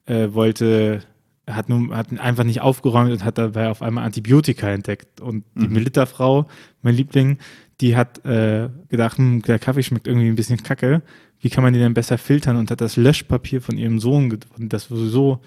genau. 0.06 0.20
äh, 0.20 0.34
wollte, 0.34 1.02
hat 1.48 1.70
nun, 1.70 1.96
hat 1.96 2.18
einfach 2.20 2.44
nicht 2.44 2.62
aufgeräumt 2.62 3.12
und 3.12 3.24
hat 3.24 3.38
dabei 3.38 3.70
auf 3.70 3.82
einmal 3.82 4.06
Antibiotika 4.06 4.70
entdeckt. 4.70 5.20
Und 5.20 5.46
die 5.56 5.68
mhm. 5.68 5.74
Melita-Frau, 5.74 6.48
mein 6.84 6.96
Liebling, 6.96 7.40
die 7.82 7.96
hat 7.96 8.24
äh, 8.26 8.70
gedacht, 8.90 9.18
hm, 9.18 9.42
der 9.42 9.58
Kaffee 9.58 9.84
schmeckt 9.84 10.08
irgendwie 10.08 10.28
ein 10.28 10.36
bisschen 10.36 10.62
kacke. 10.62 11.02
Wie 11.40 11.50
kann 11.50 11.64
man 11.64 11.74
den 11.74 11.82
denn 11.82 11.94
besser 11.94 12.18
filtern? 12.18 12.58
Und 12.58 12.70
hat 12.70 12.82
das 12.82 12.98
Löschpapier 12.98 13.62
von 13.62 13.78
ihrem 13.78 14.00
Sohn, 14.00 14.38
das 14.58 14.86
sowieso 14.86 15.40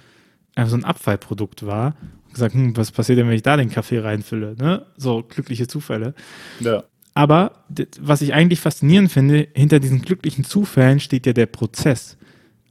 einfach 0.54 0.70
so 0.70 0.76
ein 0.76 0.84
Abfallprodukt 0.84 1.66
war, 1.66 1.94
gesagt, 2.32 2.54
hm, 2.54 2.76
was 2.76 2.90
passiert 2.90 3.18
denn, 3.18 3.28
wenn 3.28 3.34
ich 3.34 3.42
da 3.42 3.56
den 3.56 3.70
Kaffee 3.70 3.98
reinfülle? 3.98 4.56
Ne? 4.58 4.84
So 4.96 5.22
glückliche 5.22 5.66
Zufälle. 5.66 6.14
Ja. 6.60 6.84
Aber 7.14 7.64
was 8.00 8.22
ich 8.22 8.32
eigentlich 8.32 8.60
faszinierend 8.60 9.12
finde, 9.12 9.48
hinter 9.54 9.80
diesen 9.80 10.02
glücklichen 10.02 10.44
Zufällen 10.44 11.00
steht 11.00 11.26
ja 11.26 11.32
der 11.32 11.46
Prozess. 11.46 12.16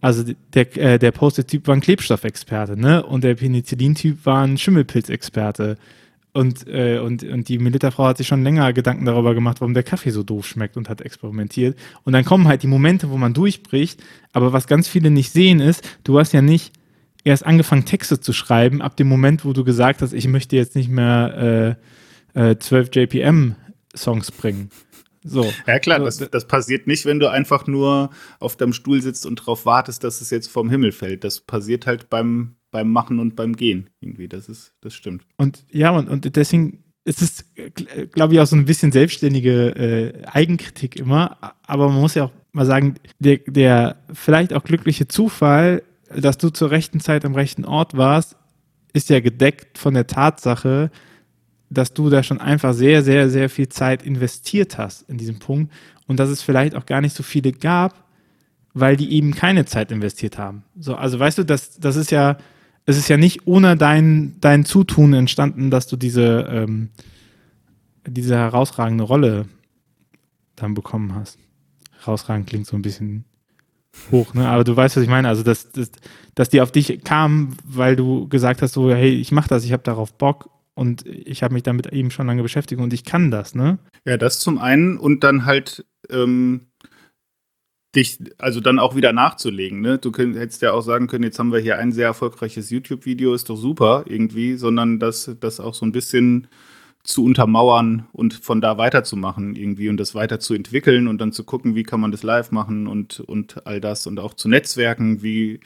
Also 0.01 0.23
der, 0.53 0.77
äh, 0.77 0.97
der 0.97 1.11
Post-it-Typ 1.11 1.67
war 1.67 1.75
ein 1.75 1.81
Klebstoffexperte, 1.81 2.75
ne? 2.75 3.03
Und 3.03 3.23
der 3.23 3.35
Penicillin-Typ 3.35 4.25
war 4.25 4.43
ein 4.43 4.57
Schimmelpilzexperte. 4.57 5.77
Und, 6.33 6.67
äh, 6.67 6.97
und, 6.99 7.23
und 7.23 7.49
die 7.49 7.59
Militerfrau 7.59 8.05
hat 8.05 8.17
sich 8.17 8.27
schon 8.27 8.43
länger 8.43 8.71
Gedanken 8.73 9.05
darüber 9.05 9.35
gemacht, 9.35 9.59
warum 9.59 9.73
der 9.73 9.83
Kaffee 9.83 10.11
so 10.11 10.23
doof 10.23 10.47
schmeckt 10.47 10.77
und 10.77 10.89
hat 10.89 11.01
experimentiert. 11.01 11.77
Und 12.03 12.13
dann 12.13 12.25
kommen 12.25 12.47
halt 12.47 12.63
die 12.63 12.67
Momente, 12.67 13.11
wo 13.11 13.17
man 13.17 13.33
durchbricht. 13.33 14.01
Aber 14.33 14.53
was 14.53 14.65
ganz 14.65 14.87
viele 14.87 15.11
nicht 15.11 15.31
sehen 15.31 15.59
ist, 15.59 15.87
du 16.03 16.17
hast 16.17 16.31
ja 16.31 16.41
nicht 16.41 16.73
erst 17.23 17.45
angefangen, 17.45 17.85
Texte 17.85 18.19
zu 18.19 18.33
schreiben, 18.33 18.81
ab 18.81 18.97
dem 18.97 19.07
Moment, 19.07 19.45
wo 19.45 19.53
du 19.53 19.63
gesagt 19.63 20.01
hast, 20.01 20.13
ich 20.13 20.27
möchte 20.27 20.55
jetzt 20.55 20.75
nicht 20.75 20.89
mehr 20.89 21.77
äh, 22.35 22.51
äh, 22.51 22.57
12 22.57 22.89
JPM-Songs 22.93 24.31
bringen. 24.31 24.69
So. 25.23 25.51
Ja 25.67 25.79
klar, 25.79 25.99
das, 25.99 26.17
das 26.17 26.47
passiert 26.47 26.87
nicht, 26.87 27.05
wenn 27.05 27.19
du 27.19 27.29
einfach 27.29 27.67
nur 27.67 28.09
auf 28.39 28.55
deinem 28.55 28.73
Stuhl 28.73 29.01
sitzt 29.01 29.25
und 29.25 29.39
darauf 29.39 29.65
wartest, 29.65 30.03
dass 30.03 30.19
es 30.21 30.31
jetzt 30.31 30.47
vom 30.47 30.69
Himmel 30.69 30.91
fällt. 30.91 31.23
Das 31.23 31.41
passiert 31.41 31.85
halt 31.85 32.09
beim, 32.09 32.55
beim 32.71 32.91
Machen 32.91 33.19
und 33.19 33.35
beim 33.35 33.55
Gehen 33.55 33.89
irgendwie. 33.99 34.27
Das 34.27 34.49
ist, 34.49 34.73
das 34.81 34.95
stimmt. 34.95 35.23
Und 35.37 35.63
ja, 35.69 35.91
und, 35.91 36.09
und 36.09 36.35
deswegen 36.35 36.83
ist 37.03 37.21
es, 37.21 37.45
glaube 38.11 38.33
ich, 38.33 38.39
auch 38.39 38.47
so 38.47 38.55
ein 38.55 38.65
bisschen 38.65 38.91
selbstständige 38.91 39.69
äh, 39.75 40.25
Eigenkritik 40.25 40.95
immer. 40.95 41.37
Aber 41.63 41.89
man 41.89 42.01
muss 42.01 42.15
ja 42.15 42.25
auch 42.25 42.31
mal 42.51 42.65
sagen, 42.65 42.95
der, 43.19 43.37
der 43.45 43.97
vielleicht 44.13 44.53
auch 44.53 44.63
glückliche 44.63 45.07
Zufall 45.07 45.83
dass 46.15 46.37
du 46.37 46.49
zur 46.49 46.71
rechten 46.71 46.99
Zeit 46.99 47.25
am 47.25 47.35
rechten 47.35 47.65
Ort 47.65 47.95
warst, 47.95 48.35
ist 48.93 49.09
ja 49.09 49.19
gedeckt 49.19 49.77
von 49.77 49.93
der 49.93 50.07
Tatsache, 50.07 50.91
dass 51.69 51.93
du 51.93 52.09
da 52.09 52.21
schon 52.23 52.41
einfach 52.41 52.73
sehr, 52.73 53.01
sehr, 53.03 53.29
sehr 53.29 53.49
viel 53.49 53.69
Zeit 53.69 54.03
investiert 54.03 54.77
hast 54.77 55.09
in 55.09 55.17
diesem 55.17 55.39
Punkt 55.39 55.71
und 56.07 56.19
dass 56.19 56.29
es 56.29 56.41
vielleicht 56.41 56.75
auch 56.75 56.85
gar 56.85 56.99
nicht 56.99 57.15
so 57.15 57.23
viele 57.23 57.53
gab, 57.53 58.03
weil 58.73 58.97
die 58.97 59.13
eben 59.13 59.33
keine 59.33 59.65
Zeit 59.65 59.91
investiert 59.91 60.37
haben. 60.37 60.63
So, 60.77 60.95
also 60.95 61.17
weißt 61.17 61.37
du, 61.37 61.45
das, 61.45 61.79
das 61.79 61.95
ist 61.95 62.11
ja, 62.11 62.37
es 62.85 62.97
ist 62.97 63.07
ja 63.07 63.17
nicht 63.17 63.47
ohne 63.47 63.77
dein, 63.77 64.35
dein 64.41 64.65
Zutun 64.65 65.13
entstanden, 65.13 65.71
dass 65.71 65.87
du 65.87 65.95
diese, 65.95 66.47
ähm, 66.51 66.89
diese 68.05 68.35
herausragende 68.35 69.05
Rolle 69.05 69.45
dann 70.55 70.73
bekommen 70.73 71.15
hast. 71.15 71.39
Herausragend 71.99 72.47
klingt 72.47 72.67
so 72.67 72.75
ein 72.75 72.81
bisschen 72.81 73.25
hoch, 74.11 74.33
ne? 74.33 74.47
Aber 74.47 74.63
du 74.63 74.75
weißt, 74.75 74.97
was 74.97 75.03
ich 75.03 75.09
meine. 75.09 75.27
Also, 75.27 75.43
dass, 75.43 75.71
dass, 75.71 75.91
dass 76.35 76.49
die 76.49 76.61
auf 76.61 76.71
dich 76.71 77.03
kamen, 77.03 77.57
weil 77.65 77.95
du 77.95 78.27
gesagt 78.27 78.61
hast, 78.61 78.73
so, 78.73 78.91
hey, 78.91 79.09
ich 79.09 79.31
mach 79.31 79.47
das, 79.47 79.65
ich 79.65 79.73
habe 79.73 79.83
darauf 79.83 80.13
Bock 80.13 80.49
und 80.73 81.05
ich 81.05 81.43
habe 81.43 81.53
mich 81.53 81.63
damit 81.63 81.87
eben 81.87 82.11
schon 82.11 82.27
lange 82.27 82.43
beschäftigt 82.43 82.81
und 82.81 82.93
ich 82.93 83.03
kann 83.03 83.31
das, 83.31 83.55
ne? 83.55 83.79
Ja, 84.05 84.17
das 84.17 84.39
zum 84.39 84.57
einen 84.57 84.97
und 84.97 85.23
dann 85.23 85.45
halt 85.45 85.85
ähm, 86.09 86.67
dich, 87.95 88.19
also 88.37 88.61
dann 88.61 88.79
auch 88.79 88.95
wieder 88.95 89.13
nachzulegen, 89.13 89.81
ne? 89.81 89.97
Du 89.97 90.11
könnt, 90.11 90.35
hättest 90.35 90.61
ja 90.61 90.71
auch 90.71 90.81
sagen 90.81 91.07
können, 91.07 91.25
jetzt 91.25 91.39
haben 91.39 91.51
wir 91.51 91.59
hier 91.59 91.77
ein 91.77 91.91
sehr 91.91 92.07
erfolgreiches 92.07 92.69
YouTube-Video, 92.69 93.33
ist 93.33 93.49
doch 93.49 93.57
super 93.57 94.05
irgendwie, 94.07 94.55
sondern 94.55 94.99
dass 94.99 95.35
das 95.39 95.59
auch 95.59 95.73
so 95.73 95.85
ein 95.85 95.91
bisschen 95.91 96.47
zu 97.03 97.23
untermauern 97.23 98.07
und 98.11 98.33
von 98.33 98.61
da 98.61 98.77
weiterzumachen 98.77 99.55
irgendwie 99.55 99.89
und 99.89 99.97
das 99.97 100.13
weiterzuentwickeln 100.13 101.07
und 101.07 101.19
dann 101.19 101.31
zu 101.31 101.43
gucken, 101.43 101.75
wie 101.75 101.83
kann 101.83 101.99
man 101.99 102.11
das 102.11 102.21
live 102.21 102.51
machen 102.51 102.87
und, 102.87 103.19
und 103.21 103.65
all 103.65 103.81
das 103.81 104.05
und 104.05 104.19
auch 104.19 104.35
zu 104.35 104.47
Netzwerken, 104.47 105.23
wie 105.23 105.59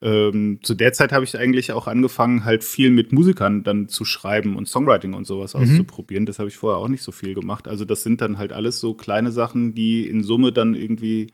ähm, 0.00 0.60
zu 0.62 0.74
der 0.74 0.92
Zeit 0.92 1.12
habe 1.12 1.24
ich 1.24 1.38
eigentlich 1.38 1.72
auch 1.72 1.88
angefangen, 1.88 2.44
halt 2.44 2.64
viel 2.64 2.90
mit 2.90 3.12
Musikern 3.12 3.64
dann 3.64 3.88
zu 3.88 4.04
schreiben 4.04 4.56
und 4.56 4.66
Songwriting 4.68 5.12
und 5.14 5.26
sowas 5.26 5.54
mhm. 5.54 5.62
auszuprobieren. 5.62 6.26
Das 6.26 6.38
habe 6.38 6.48
ich 6.48 6.56
vorher 6.56 6.78
auch 6.78 6.88
nicht 6.88 7.02
so 7.02 7.12
viel 7.12 7.34
gemacht. 7.34 7.68
Also 7.68 7.84
das 7.84 8.02
sind 8.02 8.20
dann 8.20 8.38
halt 8.38 8.52
alles 8.52 8.80
so 8.80 8.94
kleine 8.94 9.30
Sachen, 9.30 9.74
die 9.74 10.08
in 10.08 10.22
Summe 10.22 10.52
dann 10.52 10.74
irgendwie 10.74 11.32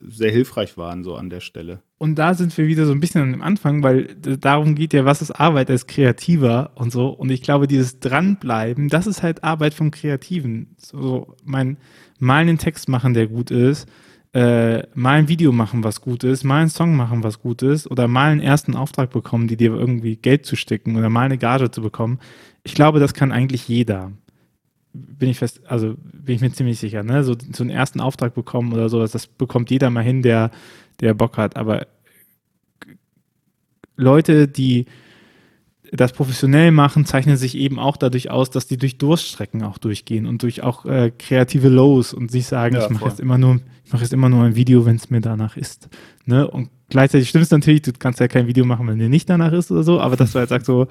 sehr 0.00 0.30
hilfreich 0.30 0.76
waren, 0.76 1.04
so 1.04 1.16
an 1.16 1.30
der 1.30 1.40
Stelle. 1.40 1.82
Und 1.98 2.16
da 2.16 2.34
sind 2.34 2.56
wir 2.56 2.66
wieder 2.66 2.86
so 2.86 2.92
ein 2.92 3.00
bisschen 3.00 3.34
am 3.34 3.42
Anfang, 3.42 3.82
weil 3.82 4.14
darum 4.16 4.74
geht 4.74 4.92
ja, 4.92 5.04
was 5.04 5.22
ist 5.22 5.30
Arbeit 5.30 5.70
als 5.70 5.86
Kreativer 5.86 6.72
und 6.74 6.90
so. 6.90 7.08
Und 7.08 7.30
ich 7.30 7.42
glaube, 7.42 7.66
dieses 7.68 8.00
Dranbleiben, 8.00 8.88
das 8.88 9.06
ist 9.06 9.22
halt 9.22 9.44
Arbeit 9.44 9.74
vom 9.74 9.90
Kreativen. 9.90 10.74
So, 10.78 11.36
mein, 11.44 11.76
mal 12.18 12.38
einen 12.38 12.58
Text 12.58 12.88
machen, 12.88 13.14
der 13.14 13.28
gut 13.28 13.50
ist, 13.50 13.86
äh, 14.32 14.86
mal 14.94 15.18
ein 15.18 15.28
Video 15.28 15.52
machen, 15.52 15.84
was 15.84 16.00
gut 16.00 16.24
ist, 16.24 16.42
mal 16.42 16.60
einen 16.60 16.70
Song 16.70 16.96
machen, 16.96 17.22
was 17.22 17.40
gut 17.40 17.62
ist, 17.62 17.90
oder 17.90 18.08
mal 18.08 18.32
einen 18.32 18.40
ersten 18.40 18.74
Auftrag 18.74 19.10
bekommen, 19.10 19.46
die 19.46 19.56
dir 19.56 19.74
irgendwie 19.74 20.16
Geld 20.16 20.46
zu 20.46 20.56
stecken 20.56 20.96
oder 20.96 21.10
mal 21.10 21.26
eine 21.26 21.38
Gage 21.38 21.70
zu 21.70 21.82
bekommen. 21.82 22.18
Ich 22.64 22.74
glaube, 22.74 22.98
das 22.98 23.12
kann 23.14 23.30
eigentlich 23.30 23.68
jeder 23.68 24.12
bin 24.92 25.28
ich 25.30 25.38
fest, 25.38 25.60
also 25.66 25.94
bin 25.96 26.36
ich 26.36 26.40
mir 26.40 26.52
ziemlich 26.52 26.78
sicher, 26.78 27.02
ne? 27.02 27.24
So, 27.24 27.34
so 27.52 27.62
einen 27.62 27.70
ersten 27.70 28.00
Auftrag 28.00 28.34
bekommen 28.34 28.72
oder 28.72 28.88
sowas, 28.88 29.12
das 29.12 29.26
bekommt 29.26 29.70
jeder 29.70 29.90
mal 29.90 30.04
hin, 30.04 30.22
der, 30.22 30.50
der 31.00 31.14
Bock 31.14 31.38
hat. 31.38 31.56
Aber 31.56 31.86
Leute, 33.96 34.48
die 34.48 34.86
das 35.94 36.12
professionell 36.12 36.72
machen, 36.72 37.04
zeichnen 37.04 37.36
sich 37.36 37.54
eben 37.54 37.78
auch 37.78 37.98
dadurch 37.98 38.30
aus, 38.30 38.48
dass 38.48 38.66
die 38.66 38.78
durch 38.78 38.96
Durststrecken 38.96 39.62
auch 39.62 39.76
durchgehen 39.76 40.26
und 40.26 40.42
durch 40.42 40.62
auch 40.62 40.86
äh, 40.86 41.12
kreative 41.16 41.68
Lows 41.68 42.14
und 42.14 42.30
sich 42.30 42.46
sagen, 42.46 42.76
ja, 42.76 42.84
ich 42.84 42.90
mache 42.90 43.08
jetzt 43.08 43.20
immer 43.20 43.36
nur, 43.36 43.60
ich 43.84 43.92
mache 43.92 44.02
jetzt 44.02 44.14
immer 44.14 44.30
nur 44.30 44.44
ein 44.44 44.56
Video, 44.56 44.86
wenn 44.86 44.96
es 44.96 45.10
mir 45.10 45.20
danach 45.20 45.58
ist. 45.58 45.90
Ne? 46.24 46.48
Und 46.48 46.70
gleichzeitig 46.88 47.28
stimmt 47.28 47.44
es 47.44 47.50
natürlich, 47.50 47.82
du 47.82 47.92
kannst 47.92 48.20
ja 48.20 48.28
kein 48.28 48.46
Video 48.46 48.64
machen, 48.64 48.86
wenn 48.86 48.98
dir 48.98 49.10
nicht 49.10 49.28
danach 49.28 49.52
ist 49.52 49.70
oder 49.70 49.82
so, 49.82 50.00
aber 50.00 50.16
dass 50.16 50.32
du 50.32 50.38
halt 50.38 50.48
sagst 50.48 50.66
so, 50.66 50.86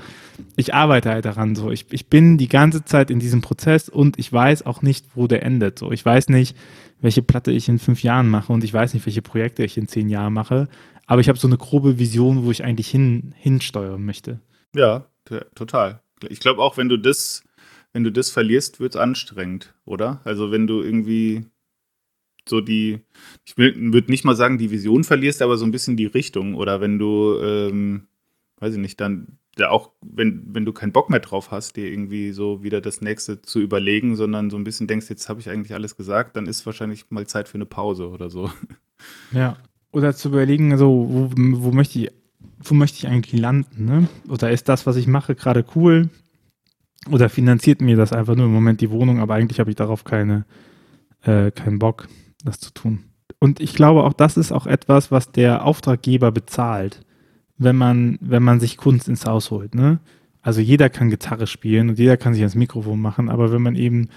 ich 0.55 0.75
arbeite 0.75 1.09
halt 1.09 1.25
daran 1.25 1.55
so, 1.55 1.71
ich, 1.71 1.87
ich 1.89 2.05
bin 2.05 2.37
die 2.37 2.47
ganze 2.47 2.85
Zeit 2.85 3.09
in 3.09 3.19
diesem 3.19 3.41
Prozess 3.41 3.89
und 3.89 4.19
ich 4.19 4.31
weiß 4.31 4.67
auch 4.67 4.83
nicht, 4.83 5.07
wo 5.15 5.25
der 5.25 5.41
endet. 5.41 5.79
So, 5.79 5.91
ich 5.91 6.05
weiß 6.05 6.29
nicht, 6.29 6.55
welche 7.01 7.23
Platte 7.23 7.51
ich 7.51 7.67
in 7.69 7.79
fünf 7.79 8.03
Jahren 8.03 8.29
mache 8.29 8.53
und 8.53 8.63
ich 8.63 8.71
weiß 8.71 8.93
nicht, 8.93 9.07
welche 9.07 9.23
Projekte 9.23 9.63
ich 9.63 9.79
in 9.79 9.87
zehn 9.87 10.09
Jahren 10.09 10.33
mache, 10.33 10.67
aber 11.07 11.21
ich 11.21 11.27
habe 11.27 11.39
so 11.39 11.47
eine 11.47 11.57
grobe 11.57 11.97
Vision, 11.97 12.45
wo 12.45 12.51
ich 12.51 12.63
eigentlich 12.63 12.89
hin, 12.89 13.33
hinsteuern 13.35 14.05
möchte. 14.05 14.39
Ja, 14.75 15.05
total. 15.55 16.01
Ich 16.29 16.39
glaube 16.39 16.61
auch, 16.61 16.77
wenn 16.77 16.89
du 16.89 16.97
das, 16.97 17.43
wenn 17.93 18.03
du 18.03 18.11
das 18.11 18.29
verlierst, 18.29 18.79
wird 18.79 18.95
es 18.95 19.01
anstrengend, 19.01 19.73
oder? 19.85 20.21
Also 20.23 20.51
wenn 20.51 20.67
du 20.67 20.81
irgendwie 20.81 21.45
so 22.47 22.61
die, 22.61 23.01
ich 23.45 23.57
würde 23.57 24.11
nicht 24.11 24.25
mal 24.25 24.35
sagen, 24.35 24.57
die 24.57 24.71
Vision 24.71 25.03
verlierst, 25.03 25.41
aber 25.41 25.57
so 25.57 25.65
ein 25.65 25.71
bisschen 25.71 25.97
die 25.97 26.05
Richtung. 26.05 26.55
Oder 26.55 26.81
wenn 26.81 26.97
du, 26.99 27.37
ähm, 27.41 28.07
weiß 28.59 28.73
ich 28.73 28.79
nicht, 28.79 28.99
dann 28.99 29.37
ja 29.57 29.69
auch, 29.69 29.91
wenn, 30.01 30.43
wenn 30.47 30.65
du 30.65 30.73
keinen 30.73 30.91
Bock 30.93 31.09
mehr 31.09 31.19
drauf 31.19 31.51
hast, 31.51 31.75
dir 31.75 31.87
irgendwie 31.87 32.31
so 32.31 32.63
wieder 32.63 32.81
das 32.81 33.01
nächste 33.01 33.41
zu 33.41 33.59
überlegen, 33.59 34.15
sondern 34.15 34.49
so 34.49 34.57
ein 34.57 34.63
bisschen 34.63 34.87
denkst, 34.87 35.09
jetzt 35.09 35.29
habe 35.29 35.39
ich 35.39 35.49
eigentlich 35.49 35.73
alles 35.73 35.97
gesagt, 35.97 36.35
dann 36.35 36.47
ist 36.47 36.65
wahrscheinlich 36.65 37.09
mal 37.09 37.27
Zeit 37.27 37.47
für 37.47 37.55
eine 37.55 37.65
Pause 37.65 38.09
oder 38.09 38.29
so. 38.29 38.49
Ja. 39.31 39.57
oder 39.91 40.15
zu 40.15 40.29
überlegen, 40.29 40.77
so, 40.77 41.07
wo, 41.09 41.31
wo 41.35 41.71
möchte 41.71 41.99
ich, 41.99 42.11
wo 42.63 42.75
möchte 42.75 42.97
ich 42.99 43.07
eigentlich 43.07 43.39
landen, 43.39 43.85
ne? 43.85 44.07
Oder 44.29 44.51
ist 44.51 44.69
das, 44.69 44.85
was 44.85 44.95
ich 44.95 45.07
mache, 45.07 45.35
gerade 45.35 45.65
cool? 45.75 46.09
Oder 47.09 47.29
finanziert 47.29 47.81
mir 47.81 47.97
das 47.97 48.13
einfach 48.13 48.35
nur 48.35 48.45
im 48.45 48.53
Moment 48.53 48.81
die 48.81 48.91
Wohnung, 48.91 49.19
aber 49.19 49.33
eigentlich 49.33 49.59
habe 49.59 49.69
ich 49.69 49.75
darauf 49.75 50.03
keine, 50.03 50.45
äh, 51.23 51.51
keinen 51.51 51.79
Bock, 51.79 52.07
das 52.43 52.59
zu 52.59 52.71
tun. 52.71 53.05
Und 53.39 53.59
ich 53.59 53.73
glaube, 53.73 54.03
auch 54.03 54.13
das 54.13 54.37
ist 54.37 54.51
auch 54.51 54.67
etwas, 54.67 55.11
was 55.11 55.31
der 55.31 55.65
Auftraggeber 55.65 56.31
bezahlt, 56.31 57.03
wenn 57.57 57.75
man, 57.75 58.19
wenn 58.21 58.43
man 58.43 58.59
sich 58.59 58.77
Kunst 58.77 59.07
ins 59.07 59.25
Haus 59.25 59.49
holt. 59.49 59.73
Ne? 59.73 59.99
Also 60.43 60.61
jeder 60.61 60.89
kann 60.89 61.09
Gitarre 61.09 61.47
spielen 61.47 61.89
und 61.89 61.97
jeder 61.97 62.17
kann 62.17 62.33
sich 62.33 62.43
ans 62.43 62.55
Mikrofon 62.55 62.99
machen, 63.01 63.29
aber 63.29 63.51
wenn 63.51 63.63
man 63.63 63.75
eben 63.75 64.09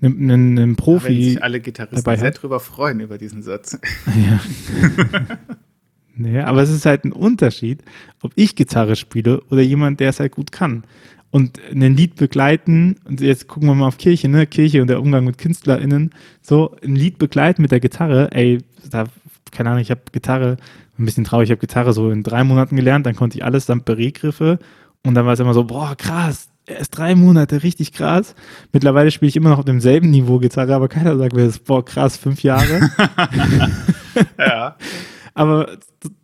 einen, 0.00 0.30
einen, 0.30 0.58
einen 0.58 0.76
Profi. 0.76 1.08
Wenn 1.08 1.22
sich 1.22 1.42
alle 1.42 1.60
Gitarristen 1.60 2.16
sehr 2.16 2.30
drüber 2.30 2.60
freuen 2.60 3.00
über 3.00 3.18
diesen 3.18 3.42
Satz. 3.42 3.78
Ja. 4.06 4.40
naja, 6.18 6.46
aber 6.46 6.62
es 6.62 6.70
ist 6.70 6.84
halt 6.84 7.04
ein 7.04 7.12
Unterschied, 7.12 7.82
ob 8.22 8.32
ich 8.34 8.56
Gitarre 8.56 8.96
spiele 8.96 9.40
oder 9.50 9.62
jemand, 9.62 10.00
der 10.00 10.10
es 10.10 10.20
halt 10.20 10.32
gut 10.32 10.52
kann. 10.52 10.84
Und 11.30 11.60
ein 11.70 11.94
Lied 11.94 12.16
begleiten, 12.16 12.96
und 13.04 13.20
jetzt 13.20 13.48
gucken 13.48 13.68
wir 13.68 13.74
mal 13.74 13.86
auf 13.86 13.98
Kirche, 13.98 14.28
ne? 14.28 14.46
Kirche 14.46 14.80
und 14.80 14.88
der 14.88 15.00
Umgang 15.00 15.24
mit 15.24 15.38
KünstlerInnen, 15.38 16.10
so 16.42 16.74
ein 16.82 16.96
Lied 16.96 17.18
begleiten 17.18 17.62
mit 17.62 17.70
der 17.70 17.80
Gitarre, 17.80 18.30
ey, 18.32 18.58
da, 18.90 19.04
keine 19.52 19.70
Ahnung, 19.70 19.82
ich 19.82 19.90
habe 19.90 20.00
Gitarre, 20.10 20.56
ein 20.98 21.04
bisschen 21.04 21.24
traurig, 21.24 21.48
ich 21.48 21.52
habe 21.52 21.60
Gitarre 21.60 21.92
so 21.92 22.10
in 22.10 22.22
drei 22.22 22.42
Monaten 22.44 22.76
gelernt, 22.76 23.06
dann 23.06 23.14
konnte 23.14 23.38
ich 23.38 23.44
alles 23.44 23.66
samt 23.66 23.84
Beregriffe 23.84 24.58
und 25.04 25.14
dann 25.14 25.26
war 25.26 25.34
es 25.34 25.40
immer 25.40 25.54
so, 25.54 25.64
boah, 25.64 25.94
krass, 25.96 26.48
erst 26.66 26.96
drei 26.96 27.14
Monate, 27.14 27.62
richtig 27.62 27.92
krass. 27.92 28.34
Mittlerweile 28.72 29.10
spiele 29.10 29.28
ich 29.28 29.36
immer 29.36 29.50
noch 29.50 29.58
auf 29.58 29.64
demselben 29.64 30.10
Niveau 30.10 30.38
Gitarre, 30.38 30.74
aber 30.74 30.88
keiner 30.88 31.16
sagt 31.16 31.34
mir 31.34 31.44
das, 31.44 31.58
boah, 31.58 31.84
krass, 31.84 32.16
fünf 32.16 32.42
Jahre. 32.42 32.90
ja. 34.38 34.76
Aber 35.38 35.78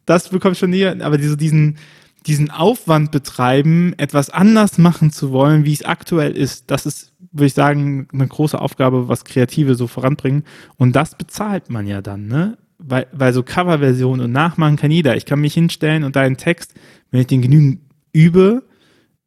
das 0.06 0.28
bekommt 0.28 0.56
schon 0.56 0.70
näher, 0.70 0.96
aber 1.00 1.18
diese, 1.18 1.36
diesen, 1.36 1.78
diesen 2.26 2.50
Aufwand 2.50 3.12
betreiben, 3.12 3.94
etwas 3.96 4.28
anders 4.28 4.76
machen 4.76 5.12
zu 5.12 5.30
wollen, 5.30 5.64
wie 5.64 5.72
es 5.72 5.84
aktuell 5.84 6.36
ist, 6.36 6.70
das 6.70 6.84
ist, 6.84 7.12
würde 7.30 7.46
ich 7.46 7.54
sagen, 7.54 8.08
eine 8.12 8.26
große 8.26 8.60
Aufgabe, 8.60 9.06
was 9.06 9.24
Kreative 9.24 9.76
so 9.76 9.86
voranbringen. 9.86 10.42
Und 10.76 10.96
das 10.96 11.16
bezahlt 11.16 11.70
man 11.70 11.86
ja 11.86 12.02
dann, 12.02 12.26
ne? 12.26 12.58
Weil, 12.78 13.06
weil 13.12 13.32
so 13.32 13.44
Coverversion 13.44 14.20
und 14.20 14.32
Nachmachen 14.32 14.76
kann 14.76 14.90
jeder. 14.90 15.16
Ich 15.16 15.26
kann 15.26 15.40
mich 15.40 15.54
hinstellen 15.54 16.02
und 16.02 16.16
deinen 16.16 16.36
Text, 16.36 16.74
wenn 17.12 17.20
ich 17.20 17.28
den 17.28 17.40
genügend 17.40 17.80
übe, 18.12 18.64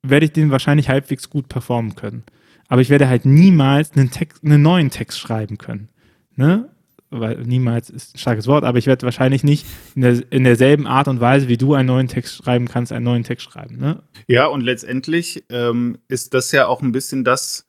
werde 0.03 0.25
ich 0.25 0.33
den 0.33 0.51
wahrscheinlich 0.51 0.89
halbwegs 0.89 1.29
gut 1.29 1.47
performen 1.47 1.95
können. 1.95 2.23
Aber 2.67 2.81
ich 2.81 2.89
werde 2.89 3.07
halt 3.07 3.25
niemals 3.25 3.93
einen, 3.93 4.11
Text, 4.11 4.43
einen 4.43 4.61
neuen 4.61 4.89
Text 4.89 5.17
schreiben 5.17 5.57
können. 5.57 5.87
Ne? 6.35 6.69
Weil 7.09 7.37
niemals 7.43 7.89
ist 7.89 8.15
ein 8.15 8.17
starkes 8.17 8.47
Wort, 8.47 8.65
aber 8.65 8.77
ich 8.77 8.87
werde 8.87 9.03
wahrscheinlich 9.03 9.43
nicht 9.43 9.65
in, 9.95 10.01
der, 10.01 10.21
in 10.29 10.43
derselben 10.43 10.87
Art 10.87 11.07
und 11.07 11.21
Weise, 11.21 11.47
wie 11.47 11.57
du 11.57 11.73
einen 11.73 11.87
neuen 11.87 12.07
Text 12.07 12.35
schreiben 12.35 12.67
kannst, 12.67 12.91
einen 12.91 13.05
neuen 13.05 13.23
Text 13.23 13.45
schreiben. 13.45 13.77
Ne? 13.77 14.03
Ja, 14.27 14.47
und 14.47 14.61
letztendlich 14.61 15.45
ähm, 15.49 15.99
ist 16.09 16.33
das 16.33 16.51
ja 16.51 16.67
auch 16.67 16.81
ein 16.81 16.91
bisschen 16.91 17.23
das, 17.23 17.67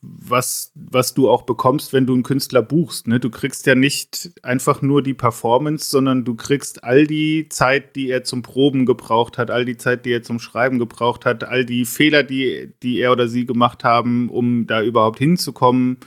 was, 0.00 0.72
was 0.74 1.14
du 1.14 1.28
auch 1.28 1.42
bekommst, 1.42 1.92
wenn 1.92 2.06
du 2.06 2.14
einen 2.14 2.22
Künstler 2.22 2.62
buchst. 2.62 3.08
Ne? 3.08 3.18
Du 3.18 3.30
kriegst 3.30 3.66
ja 3.66 3.74
nicht 3.74 4.30
einfach 4.42 4.82
nur 4.82 5.02
die 5.02 5.14
Performance, 5.14 5.90
sondern 5.90 6.24
du 6.24 6.34
kriegst 6.34 6.84
all 6.84 7.06
die 7.06 7.48
Zeit, 7.48 7.96
die 7.96 8.10
er 8.10 8.22
zum 8.22 8.42
Proben 8.42 8.86
gebraucht 8.86 9.38
hat, 9.38 9.50
all 9.50 9.64
die 9.64 9.76
Zeit, 9.76 10.04
die 10.04 10.12
er 10.12 10.22
zum 10.22 10.38
Schreiben 10.38 10.78
gebraucht 10.78 11.24
hat, 11.24 11.44
all 11.44 11.64
die 11.64 11.84
Fehler, 11.84 12.22
die, 12.22 12.72
die 12.82 13.00
er 13.00 13.12
oder 13.12 13.28
sie 13.28 13.46
gemacht 13.46 13.82
haben, 13.82 14.28
um 14.28 14.66
da 14.66 14.82
überhaupt 14.82 15.18
hinzukommen. 15.18 15.98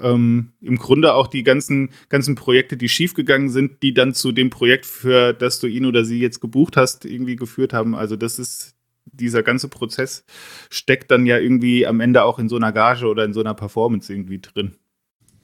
Ähm, 0.00 0.52
Im 0.60 0.76
Grunde 0.76 1.14
auch 1.14 1.26
die 1.26 1.42
ganzen, 1.42 1.90
ganzen 2.08 2.34
Projekte, 2.34 2.76
die 2.76 2.88
schiefgegangen 2.88 3.50
sind, 3.50 3.82
die 3.82 3.92
dann 3.92 4.14
zu 4.14 4.32
dem 4.32 4.50
Projekt, 4.50 4.86
für 4.86 5.32
das 5.32 5.60
du 5.60 5.66
ihn 5.66 5.86
oder 5.86 6.04
sie 6.04 6.20
jetzt 6.20 6.40
gebucht 6.40 6.76
hast, 6.76 7.04
irgendwie 7.04 7.36
geführt 7.36 7.72
haben. 7.72 7.94
Also 7.94 8.16
das 8.16 8.38
ist 8.38 8.74
dieser 9.04 9.42
ganze 9.42 9.68
Prozess 9.68 10.24
steckt 10.70 11.10
dann 11.10 11.26
ja 11.26 11.38
irgendwie 11.38 11.86
am 11.86 12.00
Ende 12.00 12.24
auch 12.24 12.38
in 12.38 12.48
so 12.48 12.56
einer 12.56 12.72
Gage 12.72 13.06
oder 13.06 13.24
in 13.24 13.32
so 13.32 13.40
einer 13.40 13.54
Performance 13.54 14.12
irgendwie 14.12 14.40
drin. 14.40 14.76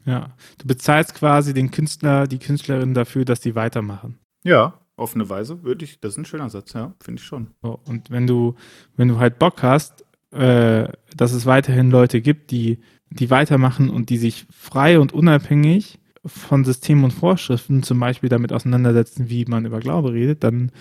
Ja, 0.05 0.35
du 0.59 0.67
bezahlst 0.67 1.15
quasi 1.15 1.53
den 1.53 1.71
Künstler, 1.71 2.27
die 2.27 2.39
Künstlerin 2.39 2.95
dafür, 2.95 3.25
dass 3.25 3.41
die 3.41 3.55
weitermachen. 3.55 4.19
Ja, 4.43 4.81
auf 4.97 5.15
eine 5.15 5.29
Weise 5.29 5.63
würde 5.63 5.85
ich, 5.85 6.01
das 6.01 6.13
ist 6.13 6.19
ein 6.19 6.25
schöner 6.25 6.49
Satz, 6.51 6.73
ja, 6.73 6.95
finde 7.01 7.21
ich 7.21 7.27
schon. 7.27 7.49
So, 7.63 7.79
und 7.85 8.11
wenn 8.11 8.27
du, 8.27 8.55
wenn 8.97 9.09
du 9.09 9.19
halt 9.19 9.39
Bock 9.39 9.63
hast, 9.63 10.05
äh, 10.31 10.89
dass 11.17 11.33
es 11.33 11.47
weiterhin 11.47 11.91
Leute 11.91 12.21
gibt, 12.21 12.51
die, 12.51 12.79
die 13.11 13.31
weitermachen 13.31 13.91
und 13.91 14.11
die 14.11 14.19
sich 14.19 14.47
frei 14.51 14.99
und 14.99 15.13
unabhängig 15.13 15.99
von 16.27 16.65
Systemen 16.65 17.05
und 17.05 17.13
Vorschriften 17.13 17.83
zum 17.83 18.01
Beispiel 18.01 18.29
damit 18.29 18.53
auseinandersetzen, 18.53 19.31
wie 19.31 19.45
man 19.47 19.65
über 19.65 19.81
Glaube 19.81 20.13
redet, 20.13 20.45
dann 20.45 20.73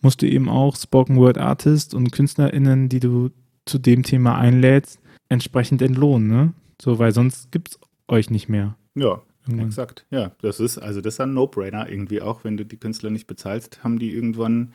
musst 0.00 0.22
du 0.22 0.26
eben 0.26 0.48
auch 0.48 0.76
Spoken 0.76 1.16
Word 1.16 1.38
Artist 1.38 1.94
und 1.94 2.10
KünstlerInnen, 2.12 2.88
die 2.88 3.00
du 3.00 3.30
zu 3.66 3.78
dem 3.78 4.02
Thema 4.02 4.38
einlädst, 4.38 5.00
entsprechend 5.28 5.82
entlohnen, 5.82 6.28
ne? 6.28 6.52
So, 6.80 6.98
weil 6.98 7.12
sonst 7.12 7.50
gibt 7.50 7.70
es 7.70 7.78
euch 8.08 8.30
nicht 8.30 8.48
mehr. 8.48 8.76
Ja, 8.94 9.22
Irgendwann. 9.46 9.66
Exakt, 9.66 10.06
ja. 10.10 10.32
Das 10.40 10.58
ist, 10.58 10.78
also 10.78 11.00
das 11.00 11.14
ist 11.14 11.20
ein 11.20 11.34
No-Brainer 11.34 11.90
irgendwie 11.90 12.22
auch, 12.22 12.44
wenn 12.44 12.56
du 12.56 12.64
die 12.64 12.78
Künstler 12.78 13.10
nicht 13.10 13.26
bezahlst, 13.26 13.84
haben 13.84 13.98
die 13.98 14.12
irgendwann 14.12 14.72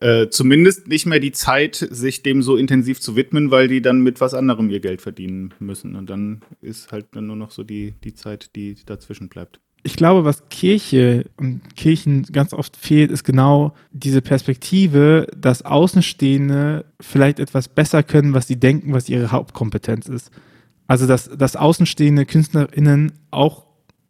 äh, 0.00 0.28
zumindest 0.28 0.88
nicht 0.88 1.06
mehr 1.06 1.20
die 1.20 1.32
Zeit, 1.32 1.76
sich 1.76 2.22
dem 2.22 2.42
so 2.42 2.56
intensiv 2.56 3.00
zu 3.00 3.16
widmen, 3.16 3.50
weil 3.50 3.68
die 3.68 3.82
dann 3.82 4.00
mit 4.00 4.20
was 4.20 4.34
anderem 4.34 4.70
ihr 4.70 4.80
Geld 4.80 5.00
verdienen 5.02 5.54
müssen. 5.58 5.96
Und 5.96 6.10
dann 6.10 6.42
ist 6.60 6.92
halt 6.92 7.06
dann 7.12 7.26
nur 7.26 7.36
noch 7.36 7.50
so 7.50 7.62
die, 7.62 7.94
die 8.04 8.14
Zeit, 8.14 8.50
die 8.56 8.76
dazwischen 8.86 9.28
bleibt 9.28 9.60
ich 9.86 9.96
glaube, 9.96 10.24
was 10.24 10.48
Kirche 10.48 11.26
und 11.36 11.76
Kirchen 11.76 12.22
ganz 12.32 12.54
oft 12.54 12.74
fehlt, 12.74 13.10
ist 13.10 13.22
genau 13.22 13.74
diese 13.92 14.22
Perspektive, 14.22 15.26
dass 15.36 15.62
Außenstehende 15.62 16.86
vielleicht 17.00 17.38
etwas 17.38 17.68
besser 17.68 18.02
können, 18.02 18.32
was 18.32 18.46
sie 18.46 18.58
denken, 18.58 18.94
was 18.94 19.10
ihre 19.10 19.30
Hauptkompetenz 19.30 20.08
ist. 20.08 20.30
Also, 20.86 21.06
dass, 21.06 21.28
dass 21.28 21.54
außenstehende 21.54 22.24
KünstlerInnen 22.24 23.12
auch 23.30 23.66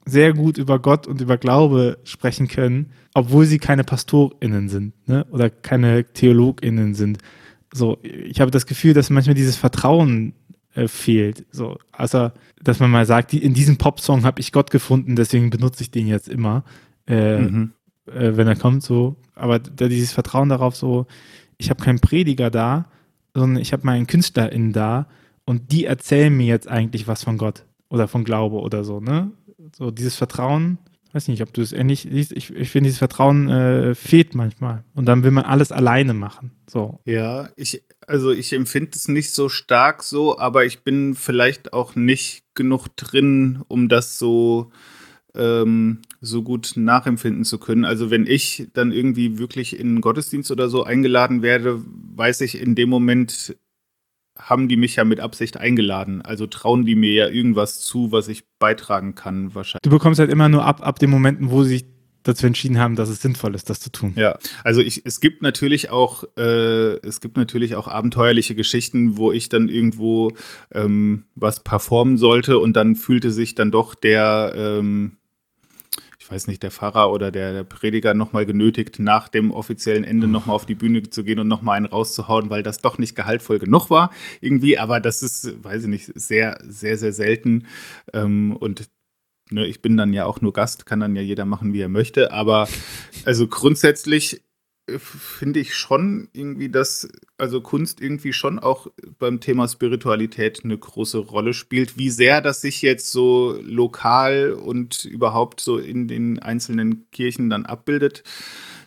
sehr 0.06 0.32
gut 0.34 0.58
über 0.58 0.78
Gott 0.78 1.06
und 1.06 1.20
über 1.20 1.38
Glaube 1.38 1.98
sprechen 2.04 2.48
können, 2.48 2.90
obwohl 3.14 3.46
sie 3.46 3.58
keine 3.58 3.84
PastorInnen 3.84 4.68
sind 4.68 4.92
ne? 5.08 5.24
oder 5.30 5.50
keine 5.50 6.04
TheologInnen 6.12 6.94
sind. 6.94 7.18
So, 7.72 7.98
ich 8.02 8.40
habe 8.40 8.50
das 8.50 8.66
Gefühl, 8.66 8.94
dass 8.94 9.10
manchmal 9.10 9.34
dieses 9.34 9.56
Vertrauen 9.56 10.34
äh, 10.74 10.88
fehlt. 10.88 11.46
So, 11.50 11.78
also, 11.92 12.30
dass 12.62 12.80
man 12.80 12.90
mal 12.90 13.06
sagt, 13.06 13.32
die, 13.32 13.42
in 13.42 13.54
diesem 13.54 13.78
Popsong 13.78 14.24
habe 14.24 14.40
ich 14.40 14.52
Gott 14.52 14.70
gefunden, 14.70 15.16
deswegen 15.16 15.50
benutze 15.50 15.82
ich 15.82 15.90
den 15.90 16.06
jetzt 16.06 16.28
immer, 16.28 16.64
äh, 17.06 17.38
mhm. 17.38 17.72
äh, 18.06 18.36
wenn 18.36 18.46
er 18.46 18.56
kommt. 18.56 18.82
So, 18.82 19.16
aber 19.34 19.58
da 19.58 19.88
dieses 19.88 20.12
Vertrauen 20.12 20.48
darauf, 20.48 20.76
so, 20.76 21.06
ich 21.58 21.70
habe 21.70 21.82
keinen 21.82 22.00
Prediger 22.00 22.50
da, 22.50 22.86
sondern 23.34 23.60
ich 23.60 23.72
habe 23.72 23.86
meinen 23.86 24.06
KünstlerInnen 24.06 24.72
da 24.72 25.08
und 25.44 25.72
die 25.72 25.84
erzählen 25.84 26.34
mir 26.34 26.46
jetzt 26.46 26.68
eigentlich 26.68 27.08
was 27.08 27.24
von 27.24 27.38
Gott 27.38 27.64
oder 27.88 28.08
von 28.08 28.24
Glaube 28.24 28.60
oder 28.60 28.84
so, 28.84 29.00
ne? 29.00 29.30
So 29.72 29.90
dieses 29.90 30.16
Vertrauen, 30.16 30.78
weiß 31.14 31.28
nicht, 31.28 31.42
ob 31.42 31.52
du 31.54 31.62
es 31.62 31.72
ähnlich 31.72 32.08
siehst. 32.10 32.32
Ich, 32.32 32.50
ich 32.50 32.70
finde, 32.70 32.88
dieses 32.88 32.98
Vertrauen 32.98 33.48
äh, 33.48 33.94
fehlt 33.94 34.34
manchmal. 34.34 34.84
Und 34.94 35.06
dann 35.06 35.22
will 35.22 35.30
man 35.30 35.44
alles 35.44 35.70
alleine 35.70 36.12
machen. 36.12 36.50
So. 36.68 37.00
Ja, 37.04 37.50
ich, 37.56 37.84
also 38.06 38.32
ich 38.32 38.52
empfinde 38.52 38.90
es 38.94 39.08
nicht 39.08 39.30
so 39.30 39.48
stark 39.48 40.02
so, 40.02 40.38
aber 40.38 40.64
ich 40.64 40.82
bin 40.82 41.14
vielleicht 41.14 41.72
auch 41.72 41.94
nicht 41.94 42.44
genug 42.54 42.88
drin, 42.96 43.62
um 43.68 43.88
das 43.88 44.18
so, 44.18 44.72
ähm, 45.36 46.02
so 46.20 46.42
gut 46.42 46.72
nachempfinden 46.74 47.44
zu 47.44 47.58
können. 47.58 47.84
Also 47.84 48.10
wenn 48.10 48.26
ich 48.26 48.68
dann 48.72 48.90
irgendwie 48.90 49.38
wirklich 49.38 49.78
in 49.78 49.88
einen 49.88 50.00
Gottesdienst 50.00 50.50
oder 50.50 50.68
so 50.68 50.82
eingeladen 50.82 51.42
werde, 51.42 51.80
weiß 52.16 52.40
ich 52.40 52.60
in 52.60 52.74
dem 52.74 52.88
Moment, 52.88 53.56
haben 54.38 54.68
die 54.68 54.76
mich 54.76 54.96
ja 54.96 55.04
mit 55.04 55.20
Absicht 55.20 55.56
eingeladen. 55.56 56.22
Also 56.22 56.46
trauen 56.46 56.84
die 56.84 56.96
mir 56.96 57.12
ja 57.12 57.28
irgendwas 57.28 57.80
zu, 57.80 58.12
was 58.12 58.28
ich 58.28 58.44
beitragen 58.58 59.14
kann, 59.14 59.54
wahrscheinlich. 59.54 59.82
Du 59.82 59.90
bekommst 59.90 60.18
halt 60.18 60.30
immer 60.30 60.48
nur 60.48 60.64
ab, 60.64 60.86
ab 60.86 60.98
den 60.98 61.10
Momenten, 61.10 61.50
wo 61.50 61.62
sie 61.62 61.70
sich 61.70 61.84
dazu 62.24 62.46
entschieden 62.46 62.78
haben, 62.78 62.96
dass 62.96 63.10
es 63.10 63.20
sinnvoll 63.20 63.54
ist, 63.54 63.70
das 63.70 63.80
zu 63.80 63.92
tun. 63.92 64.14
Ja, 64.16 64.38
also 64.64 64.80
ich, 64.80 65.02
es 65.04 65.20
gibt 65.20 65.42
natürlich 65.42 65.90
auch, 65.90 66.24
äh, 66.36 66.96
es 67.06 67.20
gibt 67.20 67.36
natürlich 67.36 67.76
auch 67.76 67.86
abenteuerliche 67.86 68.54
Geschichten, 68.54 69.16
wo 69.16 69.30
ich 69.30 69.50
dann 69.50 69.68
irgendwo 69.68 70.32
ähm, 70.72 71.24
was 71.34 71.62
performen 71.62 72.16
sollte 72.16 72.58
und 72.58 72.74
dann 72.74 72.96
fühlte 72.96 73.30
sich 73.30 73.54
dann 73.54 73.70
doch 73.70 73.94
der, 73.94 74.54
ähm, 74.56 75.18
ich 76.24 76.30
weiß 76.30 76.46
nicht, 76.46 76.62
der 76.62 76.70
Pfarrer 76.70 77.12
oder 77.12 77.30
der, 77.30 77.64
Prediger 77.64 78.14
nochmal 78.14 78.46
genötigt, 78.46 78.98
nach 78.98 79.28
dem 79.28 79.50
offiziellen 79.50 80.04
Ende 80.04 80.26
nochmal 80.26 80.56
auf 80.56 80.64
die 80.64 80.74
Bühne 80.74 81.02
zu 81.02 81.22
gehen 81.22 81.38
und 81.38 81.48
nochmal 81.48 81.76
einen 81.76 81.84
rauszuhauen, 81.84 82.48
weil 82.48 82.62
das 82.62 82.78
doch 82.78 82.96
nicht 82.96 83.14
gehaltvoll 83.14 83.58
genug 83.58 83.90
war 83.90 84.10
irgendwie. 84.40 84.78
Aber 84.78 85.00
das 85.00 85.22
ist, 85.22 85.62
weiß 85.62 85.82
ich 85.82 85.88
nicht, 85.88 86.10
sehr, 86.14 86.58
sehr, 86.66 86.96
sehr 86.96 87.12
selten. 87.12 87.66
Ähm, 88.14 88.56
und 88.56 88.88
ne, 89.50 89.66
ich 89.66 89.82
bin 89.82 89.98
dann 89.98 90.14
ja 90.14 90.24
auch 90.24 90.40
nur 90.40 90.54
Gast, 90.54 90.86
kann 90.86 91.00
dann 91.00 91.14
ja 91.14 91.20
jeder 91.20 91.44
machen, 91.44 91.74
wie 91.74 91.82
er 91.82 91.90
möchte. 91.90 92.32
Aber 92.32 92.68
also 93.26 93.46
grundsätzlich 93.46 94.40
finde 94.98 95.60
ich 95.60 95.74
schon 95.74 96.28
irgendwie, 96.32 96.68
dass 96.68 97.08
also 97.38 97.60
Kunst 97.60 98.00
irgendwie 98.00 98.32
schon 98.32 98.58
auch 98.58 98.88
beim 99.18 99.40
Thema 99.40 99.66
Spiritualität 99.66 100.62
eine 100.62 100.76
große 100.76 101.18
Rolle 101.18 101.54
spielt. 101.54 101.96
Wie 101.98 102.10
sehr 102.10 102.40
das 102.40 102.60
sich 102.60 102.82
jetzt 102.82 103.10
so 103.10 103.58
lokal 103.62 104.52
und 104.52 105.04
überhaupt 105.04 105.60
so 105.60 105.78
in 105.78 106.06
den 106.06 106.38
einzelnen 106.38 107.10
Kirchen 107.10 107.48
dann 107.48 107.66
abbildet, 107.66 108.24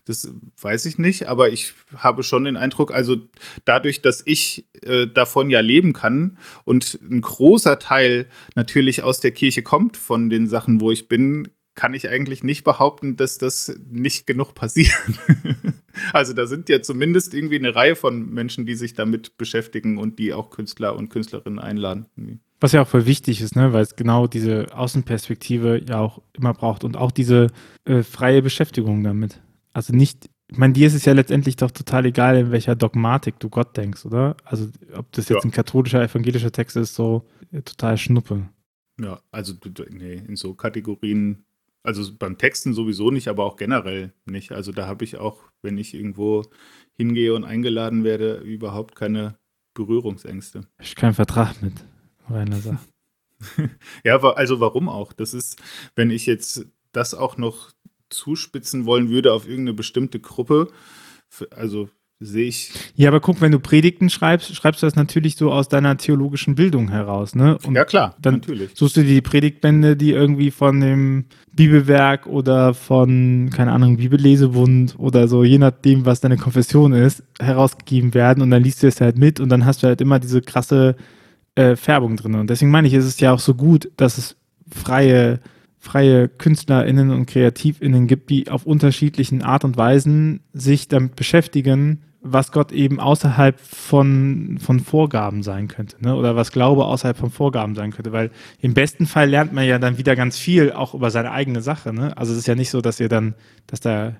das 0.07 0.31
weiß 0.61 0.85
ich 0.85 0.97
nicht, 0.97 1.27
aber 1.27 1.49
ich 1.49 1.73
habe 1.97 2.23
schon 2.23 2.45
den 2.45 2.55
Eindruck, 2.55 2.93
also 2.93 3.17
dadurch, 3.65 4.01
dass 4.01 4.23
ich 4.25 4.65
äh, 4.83 5.05
davon 5.05 5.49
ja 5.49 5.59
leben 5.59 5.91
kann 5.91 6.37
und 6.63 6.97
ein 7.01 7.19
großer 7.19 7.77
Teil 7.77 8.27
natürlich 8.55 9.03
aus 9.03 9.19
der 9.19 9.31
Kirche 9.31 9.63
kommt 9.63 9.97
von 9.97 10.29
den 10.29 10.47
Sachen, 10.47 10.79
wo 10.79 10.91
ich 10.91 11.09
bin, 11.09 11.49
kann 11.77 11.93
ich 11.93 12.09
eigentlich 12.09 12.43
nicht 12.43 12.63
behaupten, 12.63 13.15
dass 13.15 13.37
das 13.37 13.79
nicht 13.89 14.25
genug 14.25 14.55
passiert. 14.55 14.91
also 16.11 16.33
da 16.33 16.47
sind 16.47 16.69
ja 16.69 16.81
zumindest 16.81 17.35
irgendwie 17.35 17.59
eine 17.59 17.75
Reihe 17.75 17.95
von 17.95 18.33
Menschen, 18.33 18.65
die 18.65 18.73
sich 18.73 18.95
damit 18.95 19.37
beschäftigen 19.37 19.99
und 19.99 20.17
die 20.17 20.33
auch 20.33 20.49
Künstler 20.49 20.95
und 20.95 21.09
Künstlerinnen 21.09 21.59
einladen. 21.59 22.07
Was 22.59 22.71
ja 22.71 22.81
auch 22.81 22.87
voll 22.87 23.05
wichtig 23.05 23.41
ist, 23.41 23.55
ne? 23.55 23.73
weil 23.73 23.83
es 23.83 23.95
genau 23.95 24.25
diese 24.25 24.75
Außenperspektive 24.75 25.83
ja 25.87 25.99
auch 25.99 26.23
immer 26.33 26.55
braucht 26.55 26.83
und 26.83 26.97
auch 26.97 27.11
diese 27.11 27.47
äh, 27.85 28.01
freie 28.01 28.41
Beschäftigung 28.41 29.03
damit. 29.03 29.39
Also 29.71 29.93
nicht, 29.93 30.31
ich 30.47 30.57
meine, 30.57 30.73
dir 30.73 30.87
ist 30.87 30.95
es 30.95 31.05
ja 31.05 31.13
letztendlich 31.13 31.57
doch 31.57 31.69
total 31.69 32.07
egal, 32.07 32.37
in 32.37 32.51
welcher 32.51 32.75
Dogmatik 32.75 33.39
du 33.39 33.49
Gott 33.49 33.77
denkst, 33.77 34.03
oder? 34.03 34.35
Also 34.43 34.67
ob 34.95 35.11
das 35.11 35.29
jetzt 35.29 35.43
ja. 35.43 35.47
ein 35.47 35.51
katholischer, 35.51 36.01
evangelischer 36.01 36.51
Text 36.51 36.75
ist, 36.75 36.95
so 36.95 37.27
äh, 37.51 37.61
total 37.61 37.99
Schnuppe. 37.99 38.49
Ja, 38.99 39.21
also 39.29 39.53
nee, 39.91 40.23
in 40.27 40.35
so 40.35 40.55
Kategorien 40.55 41.43
also 41.83 42.11
beim 42.17 42.37
Texten 42.37 42.73
sowieso 42.73 43.11
nicht, 43.11 43.27
aber 43.27 43.45
auch 43.45 43.55
generell 43.55 44.13
nicht. 44.25 44.51
Also 44.51 44.71
da 44.71 44.87
habe 44.87 45.03
ich 45.03 45.17
auch, 45.17 45.43
wenn 45.61 45.77
ich 45.77 45.93
irgendwo 45.93 46.43
hingehe 46.93 47.33
und 47.33 47.43
eingeladen 47.43 48.03
werde, 48.03 48.37
überhaupt 48.37 48.95
keine 48.95 49.37
Berührungsängste. 49.73 50.67
Ich 50.81 50.95
keinen 50.95 51.13
Vertrag 51.13 51.61
mit, 51.61 51.73
Rainer 52.29 52.57
sagt. 52.57 52.87
ja, 54.03 54.17
also 54.19 54.59
warum 54.59 54.89
auch? 54.89 55.13
Das 55.13 55.33
ist, 55.33 55.61
wenn 55.95 56.09
ich 56.09 56.25
jetzt 56.25 56.65
das 56.91 57.13
auch 57.13 57.37
noch 57.37 57.71
zuspitzen 58.09 58.85
wollen 58.85 59.09
würde 59.09 59.33
auf 59.33 59.47
irgendeine 59.47 59.75
bestimmte 59.75 60.19
Gruppe, 60.19 60.71
also 61.51 61.89
sehe 62.19 62.47
ich. 62.47 62.71
Ja, 62.95 63.09
aber 63.09 63.19
guck, 63.19 63.41
wenn 63.41 63.51
du 63.51 63.59
Predigten 63.59 64.09
schreibst, 64.09 64.55
schreibst 64.55 64.81
du 64.81 64.87
das 64.87 64.95
natürlich 64.95 65.35
so 65.35 65.51
aus 65.51 65.69
deiner 65.69 65.97
theologischen 65.97 66.55
Bildung 66.55 66.89
heraus, 66.89 67.35
ne? 67.35 67.57
Und 67.65 67.75
ja, 67.75 67.85
klar, 67.85 68.15
dann 68.21 68.35
natürlich. 68.35 68.71
Suchst 68.73 68.97
du 68.97 69.03
die 69.03 69.21
Predigtbände, 69.21 69.95
die 69.95 70.11
irgendwie 70.11 70.49
von 70.51 70.79
dem 70.79 71.25
Bibelwerk 71.53 72.25
oder 72.25 72.73
von, 72.73 73.49
keine 73.53 73.71
Ahnung, 73.71 73.97
Bibellesebund 73.97 74.95
oder 74.97 75.27
so, 75.27 75.43
je 75.43 75.59
nachdem, 75.59 76.05
was 76.05 76.21
deine 76.21 76.37
Konfession 76.37 76.93
ist, 76.93 77.23
herausgegeben 77.39 78.13
werden 78.13 78.41
und 78.41 78.49
dann 78.49 78.63
liest 78.63 78.81
du 78.81 78.87
es 78.87 78.99
halt 78.99 79.17
mit 79.17 79.39
und 79.39 79.49
dann 79.49 79.65
hast 79.65 79.83
du 79.83 79.87
halt 79.87 80.01
immer 80.01 80.19
diese 80.19 80.41
krasse 80.41 80.95
äh, 81.55 81.75
Färbung 81.75 82.15
drin. 82.15 82.35
Und 82.35 82.49
deswegen 82.49 82.71
meine 82.71 82.87
ich, 82.87 82.93
ist 82.93 83.05
es 83.05 83.19
ja 83.19 83.33
auch 83.33 83.39
so 83.39 83.53
gut, 83.53 83.91
dass 83.97 84.17
es 84.17 84.35
freie 84.71 85.39
freie 85.79 86.27
KünstlerInnen 86.27 87.11
und 87.11 87.27
KreativInnen 87.27 88.07
gibt, 88.07 88.29
die 88.29 88.49
auf 88.49 88.65
unterschiedlichen 88.65 89.41
Art 89.41 89.63
und 89.63 89.77
Weisen 89.77 90.41
sich 90.51 90.87
damit 90.89 91.15
beschäftigen, 91.15 92.03
was 92.21 92.51
Gott 92.51 92.71
eben 92.71 92.99
außerhalb 92.99 93.59
von, 93.59 94.57
von 94.59 94.79
Vorgaben 94.79 95.43
sein 95.43 95.67
könnte, 95.67 96.03
ne? 96.03 96.15
oder 96.15 96.35
was 96.35 96.51
Glaube 96.51 96.85
außerhalb 96.85 97.17
von 97.17 97.29
Vorgaben 97.29 97.75
sein 97.75 97.91
könnte, 97.91 98.11
weil 98.11 98.31
im 98.59 98.73
besten 98.73 99.05
Fall 99.05 99.29
lernt 99.29 99.53
man 99.53 99.65
ja 99.65 99.79
dann 99.79 99.97
wieder 99.97 100.15
ganz 100.15 100.37
viel 100.37 100.71
auch 100.71 100.93
über 100.93 101.11
seine 101.11 101.31
eigene 101.31 101.61
Sache. 101.61 101.93
Ne? 101.93 102.17
Also 102.17 102.33
es 102.33 102.39
ist 102.39 102.47
ja 102.47 102.55
nicht 102.55 102.69
so, 102.69 102.81
dass 102.81 102.99
ihr 102.99 103.09
dann, 103.09 103.35
dass 103.67 103.79
da 103.79 104.15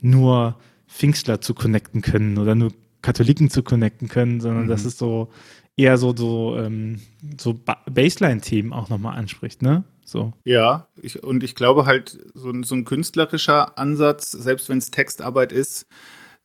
nur 0.00 0.56
Pfingstler 0.88 1.40
zu 1.40 1.54
connecten 1.54 2.00
können 2.00 2.38
oder 2.38 2.54
nur 2.54 2.72
Katholiken 3.02 3.50
zu 3.50 3.62
connecten 3.62 4.08
können, 4.08 4.40
sondern 4.40 4.64
mhm. 4.64 4.68
das 4.68 4.84
ist 4.84 4.98
so 4.98 5.30
eher 5.76 5.98
so, 5.98 6.16
so, 6.16 6.56
ähm, 6.58 7.00
so 7.38 7.60
Baseline-Themen 7.90 8.72
auch 8.72 8.88
nochmal 8.88 9.18
anspricht, 9.18 9.62
ne? 9.62 9.84
So. 10.04 10.32
Ja, 10.44 10.86
ich, 11.02 11.22
und 11.22 11.42
ich 11.42 11.54
glaube 11.54 11.84
halt, 11.84 12.18
so, 12.34 12.52
so 12.62 12.74
ein 12.74 12.84
künstlerischer 12.84 13.76
Ansatz, 13.76 14.30
selbst 14.30 14.68
wenn 14.68 14.78
es 14.78 14.90
Textarbeit 14.90 15.52
ist, 15.52 15.86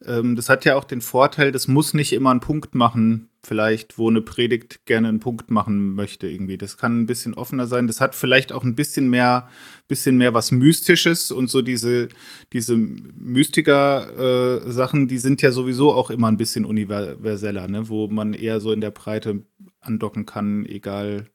ähm, 0.05 0.35
das 0.35 0.49
hat 0.49 0.65
ja 0.65 0.75
auch 0.75 0.83
den 0.83 1.01
Vorteil, 1.01 1.51
das 1.51 1.67
muss 1.67 1.93
nicht 1.93 2.13
immer 2.13 2.31
einen 2.31 2.39
Punkt 2.39 2.75
machen, 2.75 3.29
vielleicht, 3.43 3.97
wo 3.97 4.09
eine 4.09 4.21
Predigt 4.21 4.85
gerne 4.85 5.09
einen 5.09 5.19
Punkt 5.19 5.49
machen 5.49 5.95
möchte 5.95 6.27
irgendwie. 6.27 6.57
Das 6.57 6.77
kann 6.77 7.01
ein 7.01 7.07
bisschen 7.07 7.33
offener 7.33 7.67
sein. 7.67 7.87
Das 7.87 7.99
hat 7.99 8.13
vielleicht 8.13 8.51
auch 8.51 8.63
ein 8.63 8.75
bisschen 8.75 9.09
mehr, 9.09 9.49
bisschen 9.87 10.17
mehr 10.17 10.33
was 10.33 10.51
Mystisches 10.51 11.31
und 11.31 11.49
so 11.49 11.61
diese, 11.61 12.09
diese 12.53 12.77
Mystiker-Sachen, 12.77 15.03
äh, 15.03 15.07
die 15.07 15.17
sind 15.17 15.41
ja 15.41 15.51
sowieso 15.51 15.93
auch 15.93 16.11
immer 16.11 16.27
ein 16.27 16.37
bisschen 16.37 16.65
universeller, 16.65 17.67
ne? 17.67 17.89
wo 17.89 18.07
man 18.07 18.33
eher 18.33 18.59
so 18.59 18.71
in 18.71 18.81
der 18.81 18.91
Breite 18.91 19.43
andocken 19.79 20.25
kann, 20.25 20.65
egal 20.65 21.25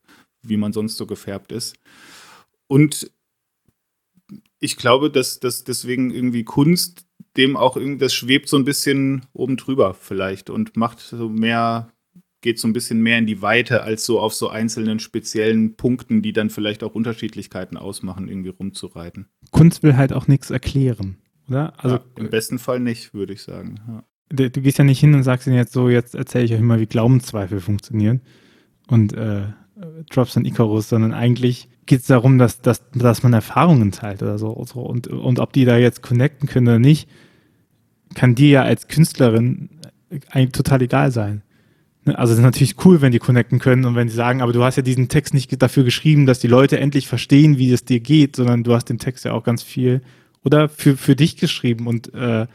wie 0.43 0.57
man 0.57 0.73
sonst 0.73 0.97
so 0.97 1.07
gefärbt 1.07 1.51
ist. 1.51 1.77
Und 2.69 3.11
ich 4.61 4.77
glaube, 4.77 5.11
dass, 5.11 5.41
dass 5.41 5.65
deswegen 5.65 6.11
irgendwie 6.11 6.45
Kunst 6.45 7.07
dem 7.37 7.57
auch 7.57 7.77
irgendwie, 7.77 7.99
das 7.99 8.15
schwebt 8.15 8.49
so 8.49 8.57
ein 8.57 8.65
bisschen 8.65 9.27
oben 9.33 9.57
drüber 9.57 9.95
vielleicht 9.95 10.51
und 10.51 10.77
macht 10.77 11.01
so 11.01 11.29
mehr, 11.29 11.93
geht 12.41 12.59
so 12.59 12.67
ein 12.67 12.73
bisschen 12.73 13.01
mehr 13.01 13.19
in 13.19 13.27
die 13.27 13.43
Weite, 13.43 13.83
als 13.83 14.07
so 14.07 14.21
auf 14.21 14.35
so 14.35 14.49
einzelnen 14.49 15.01
speziellen 15.01 15.77
Punkten, 15.77 16.23
die 16.23 16.33
dann 16.33 16.51
vielleicht 16.51 16.83
auch 16.83 16.95
Unterschiedlichkeiten 16.95 17.77
ausmachen, 17.77 18.29
irgendwie 18.29 18.51
rumzureiten. 18.51 19.27
Kunst 19.51 19.83
will 19.83 19.97
halt 19.97 20.13
auch 20.13 20.29
nichts 20.29 20.51
erklären, 20.51 21.19
oder? 21.49 21.75
Also 21.77 21.97
ja, 21.97 22.05
im 22.17 22.31
besten 22.31 22.59
Fall 22.59 22.81
nicht, 22.81 23.13
würde 23.13 23.35
ich 23.35 23.43
sagen. 23.43 23.81
Ja. 23.87 24.05
Du, 24.31 24.51
du, 24.51 24.61
gehst 24.61 24.79
ja 24.79 24.85
nicht 24.85 24.99
hin 24.99 25.15
und 25.15 25.23
sagst 25.23 25.47
ihnen 25.47 25.57
jetzt 25.57 25.73
so, 25.73 25.89
jetzt 25.89 26.15
erzähle 26.15 26.45
ich 26.45 26.55
euch 26.55 26.61
mal, 26.61 26.81
wie 26.81 26.87
Glaubenszweifel 26.87 27.61
funktionieren 27.61 28.23
und 28.89 29.13
äh, 29.13 29.45
Drops 30.11 30.37
und 30.37 30.47
Icarus, 30.47 30.89
sondern 30.89 31.13
eigentlich 31.13 31.69
geht 31.87 32.01
es 32.01 32.07
darum, 32.07 32.39
dass, 32.39 32.61
dass, 32.61 32.83
dass 32.93 33.23
man 33.23 33.33
Erfahrungen 33.33 33.93
teilt 33.93 34.23
oder 34.23 34.39
so. 34.39 34.49
Und, 34.49 35.07
und 35.07 35.39
ob 35.39 35.53
die 35.53 35.65
da 35.65 35.77
jetzt 35.77 36.03
connecten 36.03 36.49
können 36.49 36.69
oder 36.69 36.79
nicht, 36.79 37.09
kann 38.15 38.35
dir 38.35 38.49
ja 38.49 38.63
als 38.63 38.89
Künstlerin 38.89 39.71
eigentlich 40.31 40.53
total 40.53 40.83
egal 40.83 41.11
sein. 41.11 41.43
Ne? 42.05 42.19
Also 42.19 42.33
es 42.33 42.39
ist 42.39 42.45
natürlich 42.45 42.85
cool, 42.85 43.01
wenn 43.03 43.13
die 43.13 43.19
connecten 43.19 43.59
können 43.59 43.85
und 43.85 43.95
wenn 43.95 44.09
sie 44.09 44.17
sagen, 44.17 44.41
aber 44.43 44.53
du 44.53 44.63
hast 44.63 44.77
ja 44.77 44.83
diesen 44.83 45.09
Text 45.09 45.35
nicht 45.35 45.61
dafür 45.61 45.85
geschrieben, 45.85 46.27
dass 46.27 46.39
die 46.39 46.49
Leute 46.49 46.79
endlich 46.79 47.09
verstehen, 47.09 47.59
wie 47.59 47.73
es 47.73 47.85
dir 47.85 48.01
geht, 48.01 48.37
sondern 48.37 48.65
du 48.65 48.75
hast 48.75 48.87
den 48.87 48.99
Text 48.99 49.25
ja 49.25 49.33
auch 49.33 49.45
ganz 49.45 49.63
viel 49.63 50.03
oder 50.45 50.69
für, 50.69 50.97
für 50.97 51.17
dich 51.17 51.37
geschrieben 51.37 51.87
und 51.87 52.15
äh, 52.15 52.47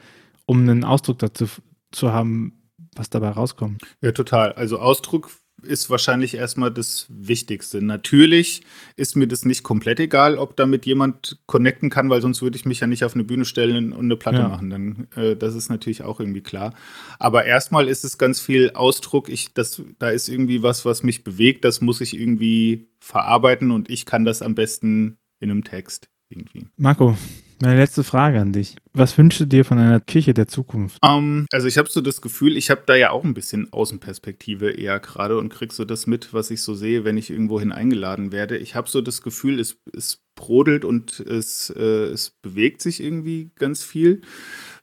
um 0.45 0.61
einen 0.61 0.83
Ausdruck 0.83 1.19
dazu 1.19 1.47
zu 1.91 2.11
haben, 2.13 2.53
was 2.95 3.09
dabei 3.09 3.29
rauskommt. 3.29 3.81
Ja, 4.01 4.11
total. 4.11 4.53
Also 4.53 4.79
Ausdruck 4.79 5.29
ist 5.63 5.89
wahrscheinlich 5.89 6.35
erstmal 6.35 6.71
das 6.71 7.07
Wichtigste. 7.09 7.81
Natürlich 7.81 8.63
ist 8.95 9.15
mir 9.15 9.27
das 9.27 9.45
nicht 9.45 9.63
komplett 9.63 9.99
egal, 9.99 10.37
ob 10.37 10.55
damit 10.55 10.85
jemand 10.85 11.39
connecten 11.45 11.89
kann, 11.89 12.09
weil 12.09 12.21
sonst 12.21 12.41
würde 12.41 12.57
ich 12.57 12.65
mich 12.65 12.79
ja 12.79 12.87
nicht 12.87 13.03
auf 13.03 13.13
eine 13.13 13.23
Bühne 13.23 13.45
stellen 13.45 13.93
und 13.93 14.05
eine 14.05 14.15
Platte 14.15 14.39
ja. 14.39 14.47
machen. 14.47 14.69
Dann, 14.69 15.07
äh, 15.15 15.35
das 15.35 15.55
ist 15.55 15.69
natürlich 15.69 16.03
auch 16.03 16.19
irgendwie 16.19 16.41
klar. 16.41 16.73
Aber 17.19 17.45
erstmal 17.45 17.87
ist 17.87 18.03
es 18.03 18.17
ganz 18.17 18.39
viel 18.39 18.71
Ausdruck. 18.71 19.29
Ich, 19.29 19.53
das, 19.53 19.81
da 19.99 20.09
ist 20.09 20.29
irgendwie 20.29 20.63
was, 20.63 20.85
was 20.85 21.03
mich 21.03 21.23
bewegt. 21.23 21.65
Das 21.65 21.81
muss 21.81 22.01
ich 22.01 22.19
irgendwie 22.19 22.89
verarbeiten 22.99 23.71
und 23.71 23.89
ich 23.89 24.05
kann 24.05 24.25
das 24.25 24.41
am 24.41 24.55
besten 24.55 25.17
in 25.39 25.51
einem 25.51 25.63
Text 25.63 26.09
irgendwie. 26.29 26.67
Marco, 26.77 27.17
meine 27.61 27.79
letzte 27.79 28.03
Frage 28.03 28.39
an 28.39 28.53
dich. 28.53 28.75
Was 28.93 29.17
wünschst 29.17 29.39
du 29.41 29.45
dir 29.45 29.65
von 29.65 29.77
einer 29.77 29.99
Kirche 29.99 30.33
der 30.33 30.47
Zukunft? 30.47 30.97
Um, 31.01 31.09
ähm, 31.09 31.45
also 31.51 31.67
ich 31.67 31.77
habe 31.77 31.89
so 31.89 32.01
das 32.01 32.21
Gefühl, 32.21 32.57
ich 32.57 32.69
habe 32.69 32.83
da 32.85 32.95
ja 32.95 33.11
auch 33.11 33.23
ein 33.23 33.33
bisschen 33.33 33.71
Außenperspektive 33.71 34.71
eher 34.71 34.99
gerade 34.99 35.37
und 35.37 35.49
krieg 35.49 35.71
so 35.71 35.85
das 35.85 36.07
mit, 36.07 36.33
was 36.33 36.51
ich 36.51 36.61
so 36.61 36.73
sehe, 36.73 37.03
wenn 37.03 37.17
ich 37.17 37.29
irgendwohin 37.29 37.71
eingeladen 37.71 38.31
werde. 38.31 38.57
Ich 38.57 38.75
habe 38.75 38.89
so 38.89 39.01
das 39.01 39.21
Gefühl, 39.21 39.59
es, 39.59 39.77
es 39.95 40.23
brodelt 40.35 40.85
und 40.85 41.19
es, 41.19 41.69
äh, 41.69 42.05
es 42.05 42.31
bewegt 42.31 42.81
sich 42.81 43.01
irgendwie 43.01 43.51
ganz 43.55 43.83
viel. 43.83 44.21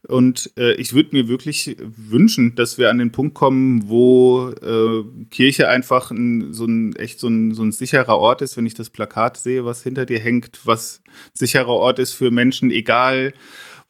Und 0.08 0.50
äh, 0.56 0.72
ich 0.76 0.94
würde 0.94 1.10
mir 1.12 1.28
wirklich 1.28 1.76
wünschen, 1.80 2.54
dass 2.54 2.78
wir 2.78 2.88
an 2.88 2.96
den 2.96 3.12
Punkt 3.12 3.34
kommen, 3.34 3.90
wo 3.90 4.48
äh, 4.48 5.04
Kirche 5.30 5.68
einfach 5.68 6.10
ein, 6.10 6.54
so 6.54 6.64
ein 6.64 6.96
echt 6.96 7.20
so 7.20 7.28
ein, 7.28 7.52
so 7.52 7.62
ein 7.62 7.72
sicherer 7.72 8.16
Ort 8.16 8.40
ist, 8.40 8.56
wenn 8.56 8.64
ich 8.64 8.72
das 8.72 8.88
Plakat 8.88 9.36
sehe, 9.36 9.66
was 9.66 9.82
hinter 9.82 10.06
dir 10.06 10.18
hängt, 10.18 10.60
was 10.64 11.02
sicherer 11.34 11.68
Ort 11.68 11.98
ist 11.98 12.14
für 12.14 12.30
Menschen, 12.30 12.70
egal 12.70 13.34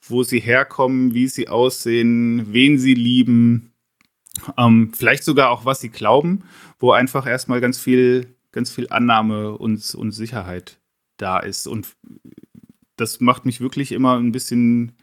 wo 0.02 0.24
sie 0.24 0.40
herkommen, 0.40 1.14
wie 1.14 1.28
sie 1.28 1.48
aussehen, 1.48 2.52
wen 2.52 2.78
sie 2.78 2.94
lieben, 2.94 3.72
ähm, 4.56 4.92
vielleicht 4.96 5.22
sogar 5.22 5.50
auch 5.50 5.64
was 5.64 5.80
sie 5.80 5.88
glauben, 5.88 6.42
wo 6.80 6.90
einfach 6.90 7.28
erstmal 7.28 7.60
ganz 7.60 7.78
viel, 7.78 8.34
ganz 8.50 8.72
viel 8.72 8.88
Annahme 8.90 9.56
und, 9.56 9.94
und 9.94 10.10
Sicherheit 10.10 10.80
da 11.16 11.38
ist. 11.38 11.68
Und 11.68 11.94
das 12.96 13.20
macht 13.20 13.46
mich 13.46 13.60
wirklich 13.60 13.92
immer 13.92 14.18
ein 14.18 14.32
bisschen 14.32 14.96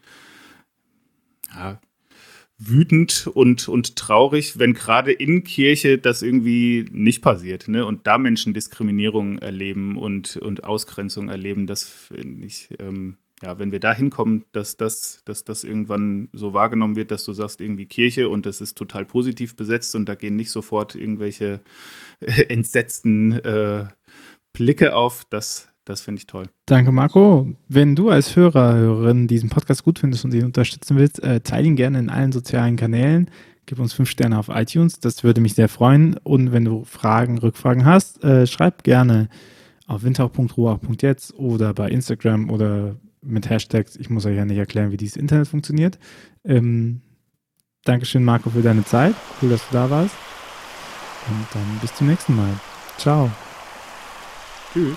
wütend 2.58 3.26
und, 3.26 3.68
und 3.68 3.96
traurig, 3.96 4.58
wenn 4.58 4.72
gerade 4.72 5.12
in 5.12 5.44
Kirche 5.44 5.98
das 5.98 6.22
irgendwie 6.22 6.86
nicht 6.90 7.20
passiert 7.20 7.68
ne? 7.68 7.84
und 7.84 8.06
da 8.06 8.16
Menschen 8.16 8.54
Diskriminierung 8.54 9.38
erleben 9.38 9.96
und, 9.98 10.36
und 10.38 10.64
Ausgrenzung 10.64 11.28
erleben. 11.28 11.66
Das 11.66 11.84
finde 11.84 12.46
ich, 12.46 12.68
ähm, 12.78 13.18
ja, 13.42 13.58
wenn 13.58 13.72
wir 13.72 13.80
da 13.80 13.92
hinkommen, 13.92 14.46
dass 14.52 14.78
das, 14.78 15.22
dass 15.26 15.44
das 15.44 15.64
irgendwann 15.64 16.30
so 16.32 16.54
wahrgenommen 16.54 16.96
wird, 16.96 17.10
dass 17.10 17.24
du 17.24 17.34
sagst, 17.34 17.60
irgendwie 17.60 17.86
Kirche 17.86 18.30
und 18.30 18.46
das 18.46 18.62
ist 18.62 18.78
total 18.78 19.04
positiv 19.04 19.56
besetzt 19.56 19.94
und 19.94 20.08
da 20.08 20.14
gehen 20.14 20.36
nicht 20.36 20.50
sofort 20.50 20.94
irgendwelche 20.94 21.60
entsetzten 22.20 23.32
äh, 23.32 23.86
Blicke 24.54 24.96
auf, 24.96 25.26
das, 25.28 25.68
das 25.86 26.02
finde 26.02 26.18
ich 26.18 26.26
toll. 26.26 26.48
Danke, 26.66 26.92
Marco. 26.92 27.48
Wenn 27.68 27.96
du 27.96 28.10
als 28.10 28.36
Hörer, 28.36 28.74
Hörerin 28.74 29.28
diesen 29.28 29.48
Podcast 29.48 29.84
gut 29.84 30.00
findest 30.00 30.24
und 30.24 30.34
ihn 30.34 30.44
unterstützen 30.44 30.96
willst, 30.96 31.22
äh, 31.22 31.40
teile 31.40 31.68
ihn 31.68 31.76
gerne 31.76 31.98
in 31.98 32.10
allen 32.10 32.32
sozialen 32.32 32.76
Kanälen. 32.76 33.30
Gib 33.66 33.78
uns 33.78 33.94
fünf 33.94 34.10
Sterne 34.10 34.38
auf 34.38 34.48
iTunes, 34.48 35.00
das 35.00 35.24
würde 35.24 35.40
mich 35.40 35.54
sehr 35.54 35.68
freuen. 35.68 36.16
Und 36.22 36.52
wenn 36.52 36.64
du 36.64 36.84
Fragen, 36.84 37.38
Rückfragen 37.38 37.84
hast, 37.84 38.22
äh, 38.22 38.46
schreib 38.46 38.84
gerne 38.84 39.28
auf 39.86 40.02
windhauch.ruach.jetzt 40.02 41.34
oder 41.34 41.72
bei 41.72 41.88
Instagram 41.88 42.50
oder 42.50 42.96
mit 43.22 43.48
Hashtags. 43.48 43.96
Ich 43.96 44.10
muss 44.10 44.26
euch 44.26 44.36
ja 44.36 44.44
nicht 44.44 44.58
erklären, 44.58 44.90
wie 44.90 44.96
dieses 44.96 45.16
Internet 45.16 45.48
funktioniert. 45.48 45.98
Ähm, 46.44 47.00
Dankeschön, 47.84 48.24
Marco, 48.24 48.50
für 48.50 48.62
deine 48.62 48.84
Zeit. 48.84 49.14
Cool, 49.40 49.50
dass 49.50 49.66
du 49.68 49.72
da 49.72 49.88
warst. 49.88 50.14
Und 51.28 51.46
dann 51.54 51.78
bis 51.80 51.94
zum 51.94 52.08
nächsten 52.08 52.34
Mal. 52.34 52.50
Ciao. 52.98 53.30
Tschüss. 54.72 54.96